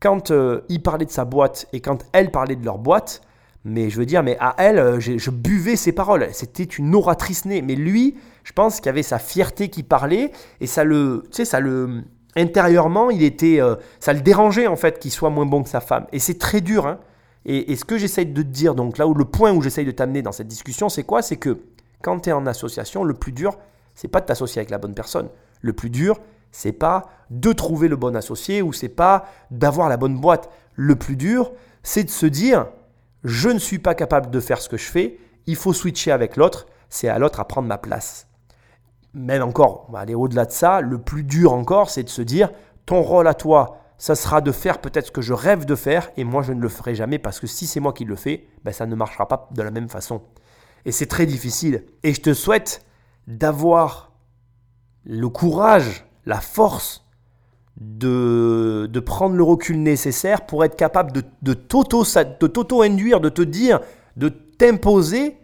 [0.00, 3.20] quand euh, il parlait de sa boîte et quand elle parlait de leur boîte,
[3.64, 6.28] mais je veux dire, mais à elle, euh, je buvais ses paroles.
[6.32, 7.60] C'était une oratrice née.
[7.60, 11.44] Mais lui, je pense qu'il avait sa fierté qui parlait et ça le, tu sais,
[11.44, 12.02] ça le,
[12.36, 15.80] intérieurement, il était, euh, ça le dérangeait en fait qu'il soit moins bon que sa
[15.80, 16.06] femme.
[16.12, 16.86] Et c'est très dur.
[16.86, 16.98] Hein.
[17.46, 19.90] Et, ce que j'essaye de te dire, donc là où le point où j'essaye de
[19.90, 21.22] t'amener dans cette discussion, c'est quoi?
[21.22, 21.58] C'est que
[22.02, 23.58] quand tu es en association, le plus dur,
[23.94, 25.28] c'est pas de t'associer avec la bonne personne.
[25.60, 26.18] Le plus dur,
[26.52, 30.50] c'est pas de trouver le bon associé ou c'est pas d'avoir la bonne boîte.
[30.74, 32.66] Le plus dur, c'est de se dire
[33.24, 36.36] je ne suis pas capable de faire ce que je fais, il faut switcher avec
[36.36, 38.26] l'autre, c'est à l'autre à prendre ma place.
[39.12, 42.22] Même encore, on va aller au-delà de ça, le plus dur encore, c'est de se
[42.22, 42.50] dire,
[42.86, 46.10] ton rôle à toi, ça sera de faire peut-être ce que je rêve de faire,
[46.16, 48.46] et moi je ne le ferai jamais, parce que si c'est moi qui le fais,
[48.64, 50.22] ben, ça ne marchera pas de la même façon.
[50.84, 51.84] Et c'est très difficile.
[52.02, 52.84] Et je te souhaite
[53.26, 54.12] d'avoir
[55.04, 57.06] le courage, la force
[57.80, 63.80] de, de prendre le recul nécessaire pour être capable de, de t'auto-induire, de te dire,
[64.16, 65.38] de t'imposer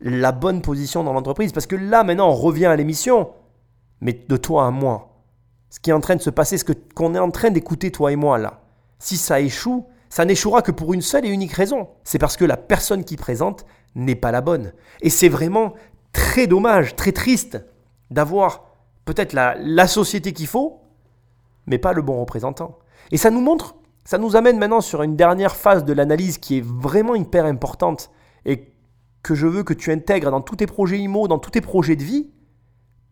[0.00, 1.52] la bonne position dans l'entreprise.
[1.52, 3.30] Parce que là, maintenant, on revient à l'émission,
[4.00, 5.22] mais de toi à moi.
[5.70, 8.12] Ce qui est en train de se passer, ce qu'on est en train d'écouter, toi
[8.12, 8.62] et moi, là.
[8.98, 11.88] Si ça échoue, ça n'échouera que pour une seule et unique raison.
[12.04, 14.72] C'est parce que la personne qui présente n'est pas la bonne.
[15.00, 15.74] Et c'est vraiment
[16.12, 17.58] très dommage, très triste
[18.10, 18.66] d'avoir
[19.04, 20.82] peut-être la, société qu'il faut,
[21.66, 22.78] mais pas le bon représentant.
[23.10, 26.58] Et ça nous montre, ça nous amène maintenant sur une dernière phase de l'analyse qui
[26.58, 28.10] est vraiment hyper importante
[28.44, 28.72] et
[29.22, 31.96] que je veux que tu intègres dans tous tes projets IMO, dans tous tes projets
[31.96, 32.30] de vie,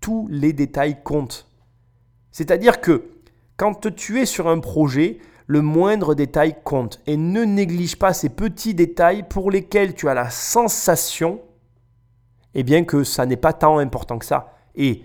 [0.00, 1.48] tous les détails comptent.
[2.30, 3.10] C'est-à-dire que
[3.56, 7.00] quand tu es sur un projet, le moindre détail compte.
[7.06, 11.40] Et ne néglige pas ces petits détails pour lesquels tu as la sensation
[12.54, 14.54] eh bien, que ça n'est pas tant important que ça.
[14.76, 15.04] Et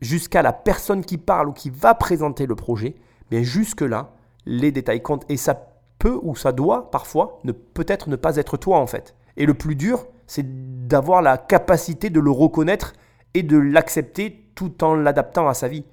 [0.00, 2.94] jusqu'à la personne qui parle ou qui va présenter le projet,
[3.30, 4.12] bien jusque-là,
[4.44, 5.24] les détails comptent.
[5.30, 5.54] Et ça
[5.98, 9.14] peut ou ça doit parfois ne peut-être ne pas être toi en fait.
[9.36, 12.92] Et le plus dur, c'est d'avoir la capacité de le reconnaître
[13.32, 15.84] et de l'accepter tout en l'adaptant à sa vie.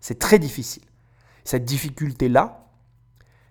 [0.00, 0.82] C'est très difficile.
[1.44, 2.59] Cette difficulté-là,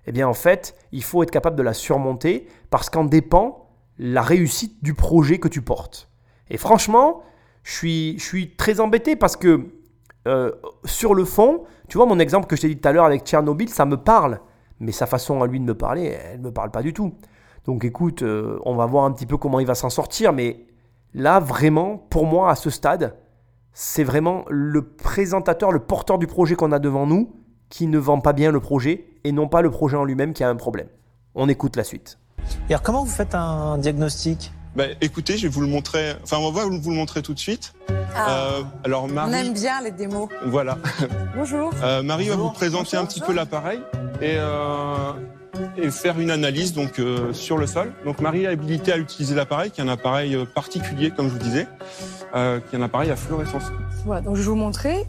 [0.10, 3.70] eh bien en fait, il faut être capable de la surmonter parce qu'en dépend
[4.00, 6.10] la réussite du projet que tu portes.
[6.50, 7.22] Et franchement,
[7.62, 9.68] je suis, je suis très embêté parce que
[10.28, 10.52] euh,
[10.84, 13.24] sur le fond, tu vois, mon exemple que je t'ai dit tout à l'heure avec
[13.24, 14.40] Tchernobyl, ça me parle.
[14.80, 17.14] Mais sa façon à lui de me parler, elle ne me parle pas du tout.
[17.66, 20.34] Donc écoute, euh, on va voir un petit peu comment il va s'en sortir.
[20.34, 20.66] Mais
[21.14, 23.16] là, vraiment, pour moi, à ce stade,
[23.74, 27.32] c'est vraiment le présentateur, le porteur du projet qu'on a devant nous
[27.70, 30.44] qui ne vend pas bien le projet et non pas le projet en lui-même qui
[30.44, 30.88] a un problème.
[31.36, 32.18] On écoute la suite.
[32.70, 34.52] Et alors comment vous faites un diagnostic?
[34.76, 36.14] Bah, écoutez, je vais vous le montrer.
[36.24, 37.74] Enfin, on va vous le montrer tout de suite.
[38.16, 38.30] Ah.
[38.30, 39.32] Euh, alors Marie.
[39.32, 40.30] On aime bien les démos.
[40.46, 40.78] Voilà.
[41.36, 41.72] Bonjour.
[41.84, 43.80] Euh, Marie va vous présenter un petit peu l'appareil
[44.22, 45.12] et, euh,
[45.78, 47.92] et faire une analyse donc euh, sur le sol.
[48.06, 51.40] Donc Marie a habilité à utiliser l'appareil, qui est un appareil particulier, comme je vous
[51.40, 51.68] disais,
[52.36, 53.72] euh, qui est un appareil à fluorescence.
[54.06, 54.22] Voilà.
[54.22, 55.06] Donc je vais vous montrer.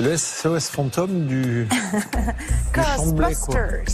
[0.00, 0.16] C'est le
[0.58, 1.68] SOS fantôme du,
[2.72, 3.84] Ghostbusters.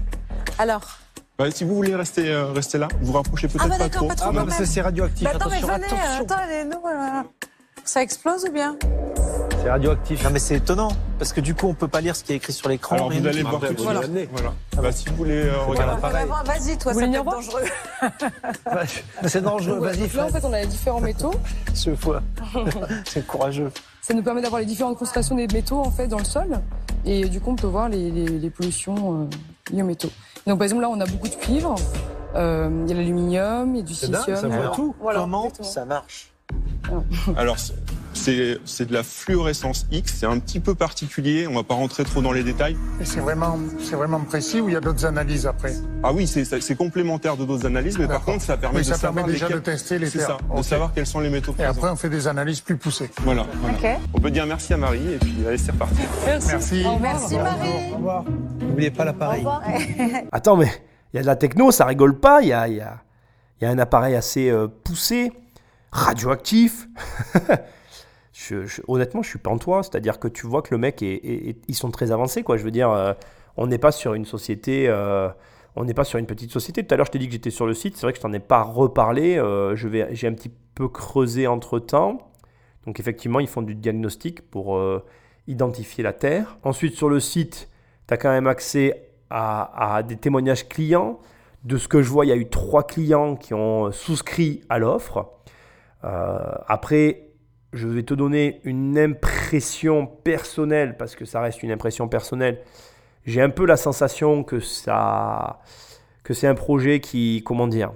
[0.58, 0.98] Alors.
[1.38, 4.08] Bah, si vous voulez rester, euh, rester là, vous rapprochez peut-être ah bah pas trop.
[4.08, 5.24] Pas trop ah bah c'est radioactif.
[5.24, 6.24] Bah, attends, attention, mais venez, attention.
[6.24, 7.22] attends, nous, euh,
[7.84, 8.76] ça explose ou bien?
[9.66, 10.22] C'est radioactif.
[10.22, 12.36] Non mais c'est étonnant parce que du coup on peut pas lire ce qui est
[12.36, 12.94] écrit sur l'écran.
[12.94, 13.80] Alors vous allez voir tout de suite.
[13.80, 14.00] Voilà.
[14.30, 14.52] voilà.
[14.80, 16.26] Bah, si vous voulez euh, regarder l'appareil.
[16.44, 17.64] Vas-y, toi, voir dangereux.
[19.26, 19.98] c'est dangereux, vas-y.
[20.02, 21.34] Donc là, en fait, on a les différents métaux.
[21.74, 22.22] Ce fois,
[23.06, 23.72] c'est courageux.
[24.02, 26.60] Ça nous permet d'avoir les différentes concentrations des métaux en fait dans le sol.
[27.04, 30.12] Et du coup, on peut voir les, les, les pollutions euh, liées aux métaux.
[30.46, 31.74] Donc, par exemple, là, on a beaucoup de cuivre.
[32.36, 34.52] Euh, Il y a l'aluminium, il y a du C'est dingue, silicium.
[34.52, 34.94] ça voit tout.
[35.00, 35.68] Voilà, Comment exactement.
[35.68, 36.30] ça marche
[37.36, 37.56] Alors,
[38.16, 40.14] c'est c'est de la fluorescence X.
[40.18, 41.46] C'est un petit peu particulier.
[41.46, 42.76] On va pas rentrer trop dans les détails.
[43.00, 45.74] Et c'est vraiment, c'est vraiment précis ou il y a d'autres analyses après?
[46.02, 48.88] Ah oui, c'est c'est complémentaire de d'autres analyses, mais par contre, ça permet Oui, de
[48.88, 50.26] ça savoir permet déjà lesquels- de tester les C'est terres.
[50.28, 50.64] ça, de Ok.
[50.64, 51.70] savoir quels sont les métaux Et présents.
[51.72, 53.10] après, on fait des analyses plus poussées.
[53.22, 53.46] Voilà.
[53.60, 53.76] voilà.
[53.78, 54.00] Ok.
[54.14, 55.96] On peut dire merci à Marie et puis allez, c'est reparti.
[56.26, 56.84] Merci.
[57.00, 57.68] Merci Marie.
[57.92, 58.24] Au revoir.
[58.60, 59.38] N'oubliez pas Au l'appareil.
[59.40, 59.62] revoir.
[60.32, 60.70] Attends, mais
[61.12, 62.40] il y a de la techno, ça rigole pas.
[62.42, 62.98] Il y a, il y a-
[63.60, 65.32] il y a un appareil assez euh, poussé,
[65.92, 66.88] radioactif.
[68.48, 69.82] Je- je- honnêtement, je suis pantois.
[69.82, 72.42] C'est-à-dire que tu vois que le mec, est, ils sont très avancés.
[72.42, 72.56] Quoi.
[72.56, 73.12] Je veux dire, euh,
[73.56, 74.86] on n'est pas sur une société.
[74.88, 75.28] euh,
[75.76, 76.84] on n'est pas sur une petite société.
[76.86, 77.96] Tout à l'heure, je t'ai dit que j'étais sur le site.
[77.96, 79.36] C'est vrai que je t'en ai pas reparlé.
[79.38, 82.30] euh, je vais, j'ai un petit peu creusé entre temps.
[82.86, 84.80] Donc, effectivement, ils font du diagnostic pour
[85.48, 86.56] identifier la Terre.
[86.62, 87.68] Ensuite, sur le site,
[88.08, 91.18] tu as quand même accès à, des témoignages clients.
[91.64, 94.78] De ce que je vois, il y a eu trois clients qui ont souscrit à
[94.78, 95.32] l'offre.
[96.02, 97.25] Après,
[97.76, 102.60] je vais te donner une impression personnelle, parce que ça reste une impression personnelle.
[103.24, 105.60] J'ai un peu la sensation que ça,
[106.24, 107.92] que c'est un projet qui, comment dire,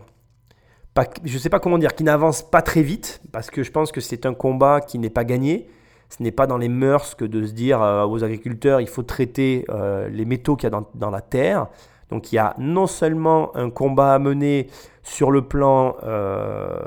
[1.24, 4.00] je sais pas comment dire, qui n'avance pas très vite, parce que je pense que
[4.00, 5.68] c'est un combat qui n'est pas gagné.
[6.10, 9.04] Ce n'est pas dans les mœurs que de se dire euh, aux agriculteurs, il faut
[9.04, 11.68] traiter euh, les métaux qu'il y a dans, dans la terre.
[12.10, 14.66] Donc il y a non seulement un combat à mener
[15.04, 16.80] sur le plan euh,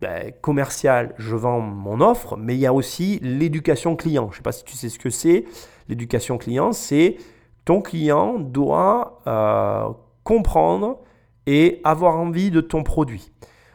[0.00, 4.28] ben, commercial, je vends mon offre, mais il y a aussi l'éducation client.
[4.30, 5.44] Je ne sais pas si tu sais ce que c'est.
[5.88, 7.16] L'éducation client, c'est
[7.64, 9.88] ton client doit euh,
[10.24, 11.00] comprendre
[11.46, 13.30] et avoir envie de ton produit.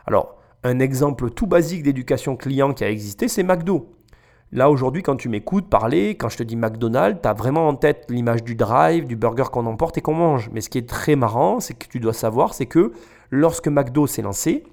[0.07, 3.91] Alors, un exemple tout basique d'éducation client qui a existé, c'est McDo.
[4.51, 7.75] Là, aujourd'hui, quand tu m'écoutes parler, quand je te dis McDonald's, tu as vraiment en
[7.75, 10.49] tête l'image du drive, du burger qu'on emporte et qu'on mange.
[10.53, 12.93] Mais ce qui est très marrant, c'est que tu dois savoir, c'est que
[13.29, 14.63] lorsque McDo s'est lancé,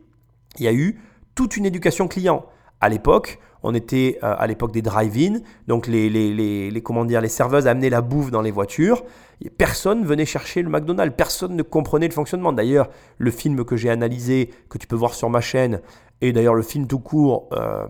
[0.59, 1.01] il y a eu
[1.35, 2.45] toute une éducation client.
[2.81, 7.67] À l'époque, on était euh, à l'époque des drive-in, donc les, comment dire, les serveuses
[7.67, 9.03] amenaient la bouffe dans les voitures.
[9.41, 12.53] Et Personne venait chercher le McDonald's, personne ne comprenait le fonctionnement.
[12.53, 15.81] D'ailleurs, le film que j'ai analysé, que tu peux voir sur ma chaîne,
[16.21, 17.85] et d'ailleurs le film tout court, euh,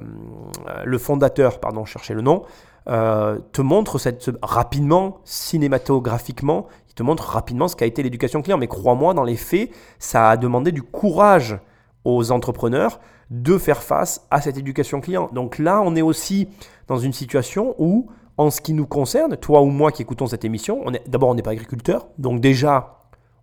[0.84, 2.44] le fondateur, pardon, je cherchais le nom,
[2.88, 3.98] euh, te montre
[4.42, 8.58] rapidement, cinématographiquement, il te montre rapidement ce qu'a été l'éducation client.
[8.58, 11.58] Mais crois-moi, dans les faits, ça a demandé du courage
[12.04, 13.00] aux entrepreneurs
[13.32, 15.30] de faire face à cette éducation client.
[15.32, 16.48] Donc là, on est aussi
[16.86, 20.44] dans une situation où, en ce qui nous concerne, toi ou moi qui écoutons cette
[20.44, 22.08] émission, d'abord, on n'est pas agriculteur.
[22.18, 22.98] Donc déjà,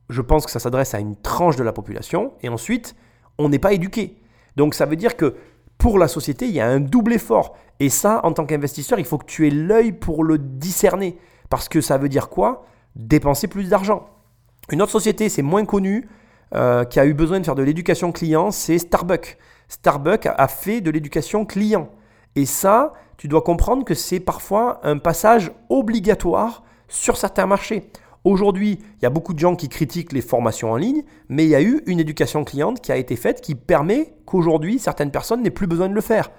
[0.07, 2.33] je pense que ça s'adresse à une tranche de la population.
[2.43, 2.95] Et ensuite,
[3.39, 4.21] on n'est pas éduqué.
[4.55, 5.35] Donc ça veut dire que
[5.79, 7.57] pour la société, il y a un double effort.
[7.79, 11.17] Et ça, en tant qu'investisseur, il faut que tu aies l'œil pour le discerner.
[11.49, 12.63] Parce que ça veut dire quoi?
[12.95, 14.07] Dépenser plus d'argent.
[14.71, 16.07] Une autre société, c'est moins connu,
[16.53, 19.37] euh, qui a eu besoin de faire de l'éducation client, c'est Starbucks.
[19.69, 21.89] Starbucks a- fait de l'éducation client.
[22.35, 27.89] Et ça, tu dois comprendre que c'est parfois un passage obligatoire sur certains marchés.
[28.25, 31.49] Aujourd'hui, il y a beaucoup de gens qui critiquent les formations en ligne, mais il
[31.49, 35.41] y a eu une éducation cliente qui a été faite qui permet qu'aujourd'hui, certaines personnes
[35.41, 36.29] n'aient plus besoin de le faire.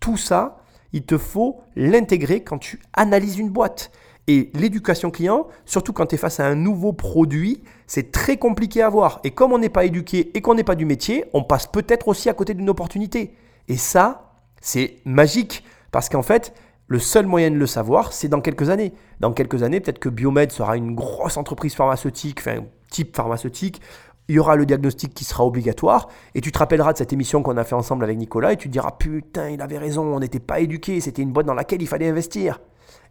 [0.00, 0.58] Tout ça,
[0.92, 3.90] il te faut l'intégrer quand tu analyses une boîte.
[4.28, 8.82] Et l'éducation client, surtout quand tu es face à un nouveau produit, c'est très compliqué
[8.82, 9.20] à voir.
[9.24, 12.08] Et comme on n'est pas éduqué et qu'on n'est pas du métier, on passe peut-être
[12.08, 13.34] aussi à côté d'une opportunité.
[13.68, 15.64] Et ça, c'est magique.
[15.90, 16.54] Parce qu'en fait,
[16.86, 18.92] le seul moyen de le savoir, c'est dans quelques années.
[19.18, 23.80] Dans quelques années, peut-être que Biomed sera une grosse entreprise pharmaceutique, enfin, type pharmaceutique.
[24.28, 26.08] Il y aura le diagnostic qui sera obligatoire.
[26.36, 28.68] Et tu te rappelleras de cette émission qu'on a fait ensemble avec Nicolas et tu
[28.68, 31.82] te diras Putain, il avait raison, on n'était pas éduqué, c'était une boîte dans laquelle
[31.82, 32.60] il fallait investir.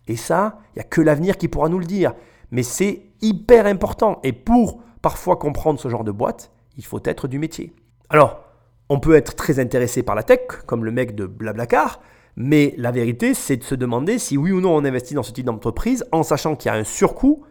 [0.08, 2.14] Et ça, il n'y a que l'avenir qui pourra nous le dire.
[2.52, 4.20] Mais c'est hyper important.
[4.24, 7.74] Et pour parfois comprendre ce genre de boîte, il faut être du métier.
[8.10, 8.44] Alors,
[8.90, 12.02] on peut être très intéressé par la tech, comme le mec de Blablacar,
[12.36, 15.32] mais la vérité, c'est de se demander si oui ou non on investit dans ce
[15.32, 17.44] type d'entreprise en sachant qu'il y a un surcoût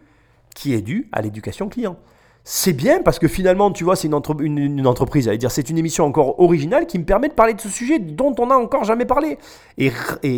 [0.55, 1.97] qui est dû à l'éducation client.
[2.45, 5.51] C'est bien parce que finalement, tu vois, c'est une, entre- une- une entreprise, j'allais dire,
[5.51, 8.47] c'est une émission encore originale qui me permet de parler de ce sujet dont on
[8.47, 9.39] n'a encore jamais parlé.
[9.79, 9.93] Et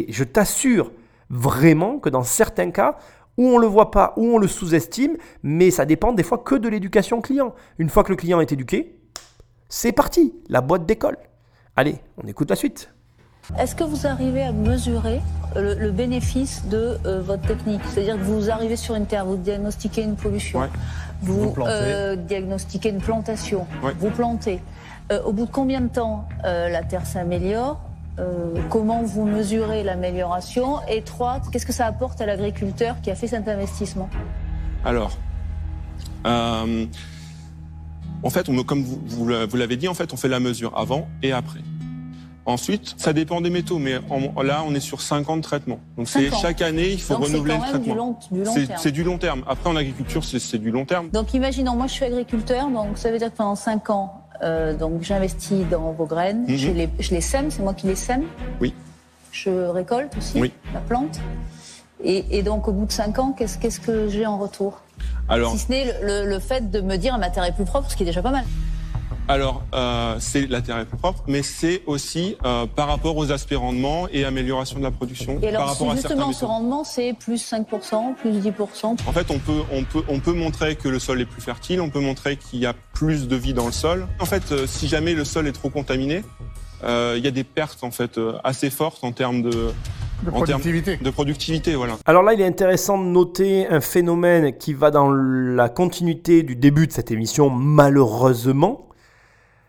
[0.08, 0.90] je t'assure
[1.32, 2.96] vraiment que dans certains cas,
[3.38, 6.54] où on le voit pas, où on le sous-estime, mais ça dépend des fois que
[6.54, 7.54] de l'éducation client.
[7.78, 8.94] Une fois que le client est éduqué,
[9.68, 11.16] c'est parti, la boîte d'école.
[11.74, 12.90] Allez, on écoute la suite.
[13.58, 15.20] Est-ce que vous arrivez à mesurer
[15.56, 17.80] le, le bénéfice de euh, votre technique?
[17.88, 20.68] C'est-à-dire que vous arrivez sur une terre, vous diagnostiquez une pollution, Ouais.
[21.22, 23.94] vous, euh, diagnostiquez une plantation, Ouais.
[23.98, 24.60] vous plantez.
[25.10, 27.80] Euh, au bout de combien de temps euh, la terre s'améliore?
[28.18, 33.14] Euh, Comment vous mesurez l'amélioration Et trois, qu'est-ce que ça apporte à l'agriculteur qui a
[33.14, 34.08] fait cet investissement
[34.84, 35.16] Alors,
[36.26, 36.86] euh,
[38.22, 40.40] en fait, on, comme vous, vous l'a- vous l'avez dit, en fait, on fait la
[40.40, 41.60] mesure avant et après.
[42.44, 45.78] Ensuite, ça dépend des métaux, mais en- là, on est sur 5 ans de traitement.
[45.96, 48.18] Donc c'est chaque année, il faut Donc, renouveler quand le même du traitement.
[48.32, 48.78] du C'est-.
[48.78, 49.44] C'est du long terme.
[49.48, 51.08] Après, en agriculture, c'est c'est du long terme.
[51.10, 54.74] Donc imaginons, moi je suis agriculteur, donc ça veut dire que pendant 5 ans, euh,
[54.74, 56.56] donc j'investis dans vos graines, Mhm.
[56.56, 58.24] je, les, je les sème, c'est moi qui les sème.
[58.60, 58.74] Oui.
[59.30, 60.52] Je récolte aussi Oui.
[60.74, 61.18] la plante.
[62.04, 64.80] Et, et donc au bout de 5 ans, qu'est-ce que j'ai en retour?
[65.28, 67.64] Alors, Si ce n'est le, le- le fait de me dire ma terre est plus
[67.64, 68.44] propre, ce qui est déjà pas mal.
[69.28, 73.30] Alors euh, c'est la terre est plus propre, mais c'est aussi euh, par rapport aux
[73.32, 76.32] aspects rendement et amélioration de la production Et par alors si rapport à certains justement
[76.32, 80.32] ce rendement c'est plus 5%, plus 10%, En fait, on peut, on, peut, on peut
[80.32, 83.36] montrer que le sol est plus fertile, on peut montrer qu'il y a plus de
[83.36, 84.06] vie dans le sol.
[84.20, 86.22] En fait, euh, si jamais le sol est trop contaminé,
[86.84, 89.72] euh, il y a des pertes en fait euh, assez fortes en termes de,
[90.24, 90.96] De productivité.
[90.96, 91.74] de productivité.
[91.74, 91.94] Voilà.
[92.06, 96.56] Alors là, il est intéressant de noter un phénomène qui va dans la continuité du
[96.56, 98.88] début de cette émission, malheureusement.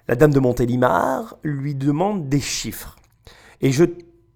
[0.08, 2.98] La dame de Montélimar lui demande des chiffres.
[3.62, 3.86] Et je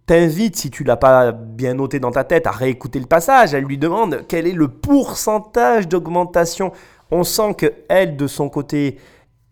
[0.06, 3.54] t'invite, si tu l'as pas bien noté dans ta tête, à réécouter le passage.
[3.54, 6.72] Elle lui demande quel est le pourcentage d'augmentation.
[7.12, 8.98] On sent que elle, de son côté,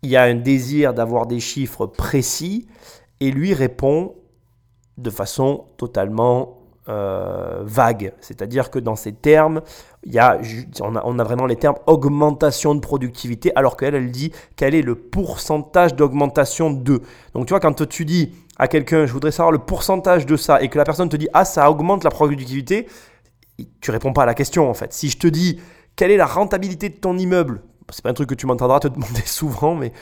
[0.02, 2.66] il y a un désir d'avoir des chiffres précis.
[3.20, 4.14] Et lui répond
[4.96, 8.14] de façon totalement euh, vague.
[8.20, 9.60] C'est-à-dire que dans ces termes,
[10.06, 10.38] il y a,
[10.80, 14.94] on, a, vraiment les termes augmentation de productivité, alors qu'elle, elle dit quel est le
[14.94, 17.02] pourcentage d'augmentation de.
[17.34, 20.62] Donc tu vois, quand tu dis à quelqu'un, je voudrais savoir le pourcentage de ça,
[20.62, 22.86] et que la personne te dit, ah, ça augmente la productivité,
[23.80, 24.92] tu réponds pas à la question en fait.
[24.92, 25.60] Si je te dis,
[25.96, 27.62] quelle est la rentabilité de ton immeuble?
[27.90, 29.92] C'est pas un truc que tu m'entendras te demander souvent, mais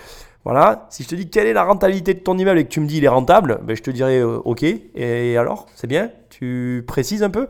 [0.44, 0.86] voilà.
[0.90, 2.86] Si je te dis quelle est la rentabilité de ton immeuble et que tu me
[2.86, 4.62] dis il est rentable, ben, je te dirais euh, ok.
[4.94, 6.10] Et alors, c'est bien?
[6.28, 7.48] Tu précises un peu?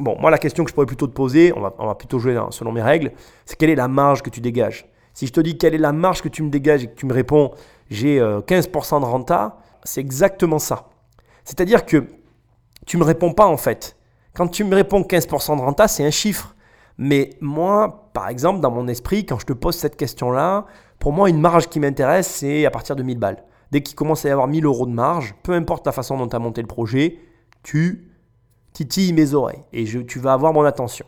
[0.00, 2.72] Bon, moi la question que je pourrais plutôt te poser, on va, plutôt jouer selon
[2.72, 3.12] mes règles,
[3.44, 4.86] c'est quelle est la marge que tu dégages?
[5.12, 7.06] Si je te dis quelle est la marge que tu me dégages et que tu
[7.06, 7.50] me réponds
[7.90, 10.88] j'ai euh, 15% de renta, c'est exactement ça.
[11.44, 12.06] C'est-à-dire que
[12.86, 13.96] tu me réponds pas en fait.
[14.34, 16.54] Quand tu me réponds 15% de renta, c'est un chiffre.
[16.96, 20.66] Mais moi, par exemple, dans mon esprit, quand je te pose cette question-là,
[20.98, 23.42] pour moi, une marge qui m'intéresse, c'est à partir de 1000 balles.
[23.72, 26.28] Dès qu'il commence à y avoir 1000 euros de marge, peu importe la façon dont
[26.28, 27.18] tu as monté le projet,
[27.62, 28.09] tu
[28.72, 31.06] titilles mes oreilles et tu vas avoir mon attention.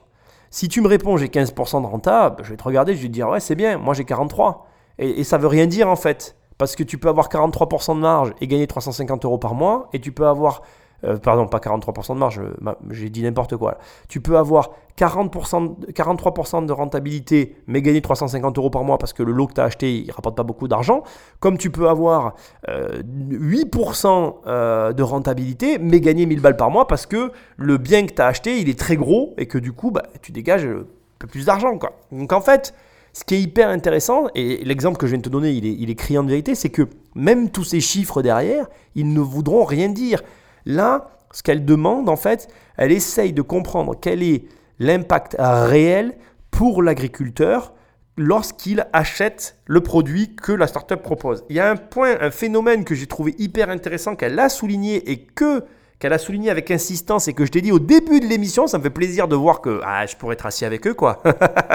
[0.51, 3.13] Si tu me réponds j'ai 15% de renta, je vais te regarder, je vais te
[3.13, 4.67] dire ouais c'est bien, moi j'ai 43.
[4.99, 6.37] Et, et ça veut rien dire en fait.
[6.59, 10.01] Parce que tu peux avoir 43% de marge et gagner 350 euros par mois, et
[10.01, 10.63] tu peux avoir,
[11.03, 13.79] euh, pardon, pas 43% de marge, ma- j'ai dit n'importe quoi.
[14.09, 19.13] Tu peux avoir 40%, de- 43% de rentabilité, mais gagner 350 euros par mois parce
[19.13, 21.03] que le lot que tu as acheté, il rapporte pas beaucoup d'argent.
[21.41, 22.35] Comme tu peux avoir
[22.69, 28.07] euh, 8% euh, de rentabilité, mais gagner 1000 balles par mois parce que le bien
[28.07, 30.65] que tu as acheté, il est très gros et que du coup, bah, tu dégages
[30.67, 31.79] euh, un peu plus d'argent.
[31.79, 31.93] quoi.
[32.11, 32.75] Donc en fait,
[33.13, 35.77] ce qui est hyper intéressant, et l'exemple que je viens de te donner, il est,
[35.79, 39.65] il est criant de vérité, c'est que même tous ces chiffres derrière, ils ne voudront
[39.65, 40.23] rien dire.
[40.65, 44.45] Là, ce qu'elle demande, en fait, elle essaye de comprendre quel est
[44.83, 46.15] l'impact réel
[46.51, 47.73] pour l'agriculteur
[48.17, 51.45] lorsqu'il achète le produit que la startup propose.
[51.49, 55.11] Il y a un point, un phénomène que j'ai trouvé hyper intéressant qu'elle a souligné
[55.11, 55.65] et que
[55.99, 58.77] qu'elle a souligné avec insistance et que je t'ai dit au début de l'émission, ça
[58.77, 61.23] me fait plaisir de voir que ah, je pourrais être assis avec eux quoi.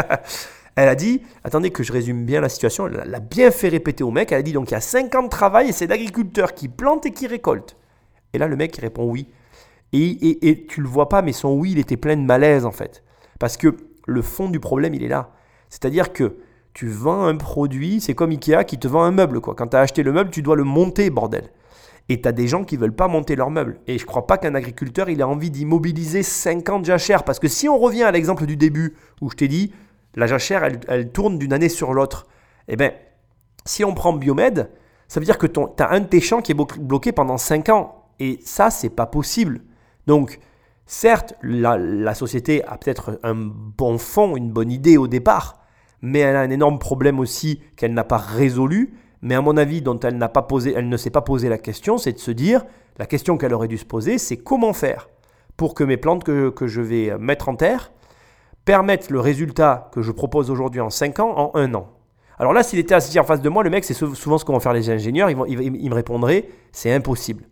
[0.76, 4.04] Elle a dit, attendez que je résume bien la situation, elle l'a bien fait répéter
[4.04, 5.88] au mec, elle a dit donc il y a 5 ans de travail et c'est
[5.88, 7.76] l'agriculteur qui plante et qui récolte.
[8.34, 9.28] Et là le mec répond oui.
[9.94, 12.66] Et, et, et tu le vois pas, mais son oui il était plein de malaise
[12.66, 13.04] en fait.
[13.40, 15.32] Parce que le fond du problème il est là.
[15.70, 16.38] C'est-à-dire que
[16.74, 19.56] tu vends un produit, c'est comme Ikea qui te vend un meuble quoi.
[19.56, 21.50] Quand tu as acheté le meuble, tu dois le monter bordel.
[22.10, 23.80] Et tu as des gens qui veulent pas monter leur meuble.
[23.88, 27.24] Et je crois pas qu'un agriculteur il a envie d'immobiliser 50 jachères.
[27.24, 29.74] Parce que si on revient à l'exemple du début où je t'ai dit,
[30.16, 32.28] la jachère, elle, elle tourne d'une année sur l'autre.
[32.70, 32.92] Eh bien,
[33.66, 34.70] si on prend Biomed,
[35.10, 37.38] ça veut dire que tu as un de tes champs qui est blo- bloqué pendant
[37.38, 38.06] 5 ans.
[38.20, 39.62] Et ça, c'est pas possible.
[40.08, 40.40] Donc,
[40.86, 45.60] certes, la, société a peut-être un bon fond, une bonne idée au départ,
[46.02, 48.94] mais elle a un énorme problème aussi qu'elle n'a pas résolu.
[49.22, 52.32] Mais à mon avis, dont elle, ne s'est pas posé la question, c'est de se
[52.32, 52.66] dire,
[52.98, 55.10] la question qu'elle aurait dû se poser, c'est comment faire
[55.58, 57.92] pour que mes plantes que, je vais mettre en terre
[58.64, 61.88] permettent le résultat que je propose aujourd'hui en 5 ans en 1 an.
[62.38, 64.46] Alors là, s'il était assis en face de moi, le mec, c'est sou- souvent ce
[64.46, 67.46] que vont faire les ingénieurs, ils, ils me répondraient, c'est impossible.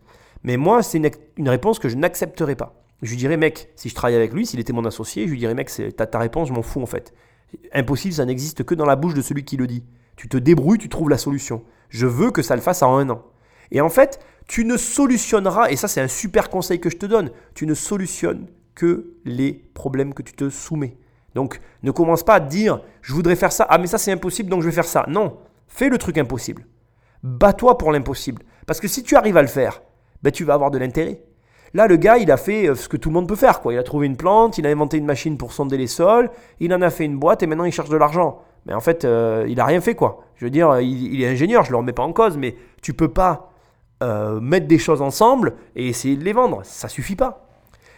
[0.46, 1.02] Mais moi, c'est
[1.38, 2.76] une, réponse que je n'accepterai pas.
[3.02, 5.40] Je lui dirais, mec, si je travaille avec lui, s'il était mon associé, je lui
[5.40, 7.16] dirais, mec, ta, ta réponse, je m'en fous en fait.
[7.74, 9.84] Impossible, ça n'existe que dans la bouche de celui qui le dit.
[10.16, 11.64] Tu te débrouilles, tu trouves la solution.
[11.90, 13.24] Je veux que ça le fasse en un an.
[13.72, 17.08] Et en fait, tu ne solutionneras, et ça c'est un super conseil que je te
[17.08, 20.96] donne, tu ne solutionnes que les problèmes que tu te soumets.
[21.34, 24.12] Donc ne commence pas à te dire, je voudrais faire ça, ah mais ça c'est
[24.12, 25.06] impossible, donc je vais faire ça.
[25.08, 26.68] Non, fais le truc impossible.
[27.24, 28.44] Bats-toi pour l'impossible.
[28.68, 29.82] Parce que si tu arrives à le faire,
[30.26, 31.22] ben, tu vas avoir de l'intérêt.
[31.74, 33.62] Là, le gars, il a fait euh, ce que tout le monde peut faire.
[33.62, 33.74] Quoi.
[33.74, 36.74] Il a trouvé une plante, il a inventé une machine pour sonder les sols, il
[36.74, 38.40] en a fait une boîte et maintenant il cherche de l'argent.
[38.66, 39.94] Mais en fait, euh, il n'a rien fait.
[39.96, 40.24] quoi.
[40.36, 42.56] Je veux dire, il, il est ingénieur, je ne le remets pas en cause, mais
[42.82, 43.52] tu peux pas
[44.04, 46.62] euh, mettre des choses ensemble et essayer de les vendre.
[46.64, 47.42] Ça suffit pas.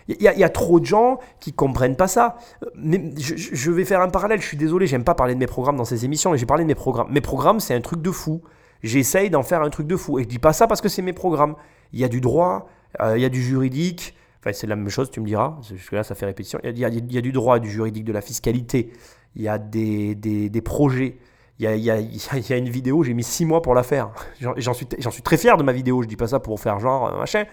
[0.09, 2.38] Il y, a- trop de gens qui comprennent pas ça.
[2.63, 4.39] Euh, Mais je- je vais faire un parallèle.
[4.41, 6.63] Je suis désolé, j'aime pas parler de mes programmes dans ces émissions, mais j'ai parlé
[6.63, 7.11] de mes programmes.
[7.11, 8.41] Mes programmes, c'est un truc de fou.
[8.84, 10.17] J'essaye d'en faire un truc de fou.
[10.19, 11.55] Et je dis pas ça parce que c'est mes programmes.
[11.94, 12.70] Il y a du droit,
[13.02, 14.16] euh, il y a du juridique.
[14.40, 15.56] Enfin, c'est la même chose, tu me diras.
[15.58, 16.60] Parce que là, ça fait répétition.
[16.64, 16.90] Il y a,
[17.22, 18.92] du droit, du juridique, de la fiscalité.
[19.36, 21.18] Il y a des, des, des projets.
[21.60, 23.62] Il y, a, il, y a, il y a- une vidéo, j'ai mis six mois
[23.64, 24.12] pour la faire.
[24.40, 26.04] J'en suis, suis très fier de ma vidéo.
[26.04, 27.46] Je dis pas ça pour faire genre euh, machin.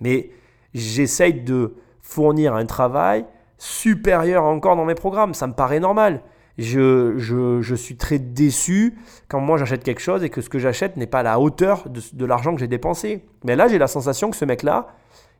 [0.00, 0.30] Mais
[0.74, 3.24] j'essaye de fournir un travail
[3.58, 5.34] supérieur encore dans mes programmes.
[5.34, 6.22] Ça me paraît normal.
[6.58, 8.94] Je, suis très déçu
[9.28, 11.88] quand moi j'achète quelque chose et que ce que j'achète n'est pas à la hauteur
[11.88, 13.24] de, l'argent que j'ai dépensé.
[13.44, 14.88] Mais là, j'ai la sensation que ce mec-là,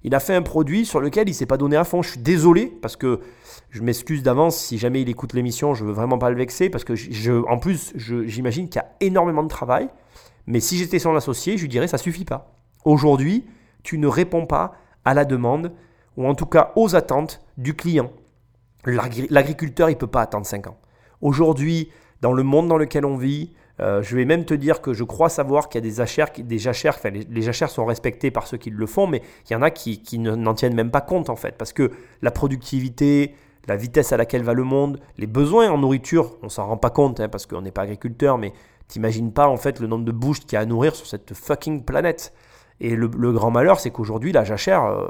[0.03, 2.03] il a fait un produit sur lequel il s'est pas donné à fond.
[2.03, 3.21] Je suis désolé parce que
[3.71, 6.85] je m'excuse d'avance si jamais il écoute l'émission, je veux vraiment pas le vexer parce
[6.85, 6.95] que
[7.49, 9.89] en plus, j'imagine qu'il y a énormément de travail.
[10.47, 12.53] Mais si j'étais son associé, je lui dirais ça suffit pas.
[12.85, 13.47] Aujourd'hui,
[13.83, 15.73] tu ne réponds pas à la demande
[16.17, 18.11] ou en tout cas aux attentes du client.
[18.85, 20.77] L'agri- L'agriculteur, il peut pas attendre 5 ans.
[21.25, 21.89] Aujourd'hui,
[22.21, 25.05] dans le monde dans lequel on vit, euh, je vais même te dire que je
[25.05, 28.47] crois savoir qu'il y a des jachères, des jachères enfin, les, jachères sont respectées par
[28.47, 30.91] ceux qui le font, mais il y en a qui, qui ne- n'en tiennent même
[30.91, 33.35] pas compte en fait, parce que la productivité,
[33.67, 36.91] la vitesse à laquelle va le monde, les besoins en nourriture, on s'en rend pas
[36.91, 38.53] compte, hein, parce qu'on n'est pas agriculteur, mais
[38.87, 41.33] t'imagines pas en fait le nombre de bouches qu'il y a à nourrir sur cette
[41.33, 42.35] fucking planète.
[42.81, 45.07] Et le, le grand malheur, c'est qu'aujourd'hui, la jachère, euh,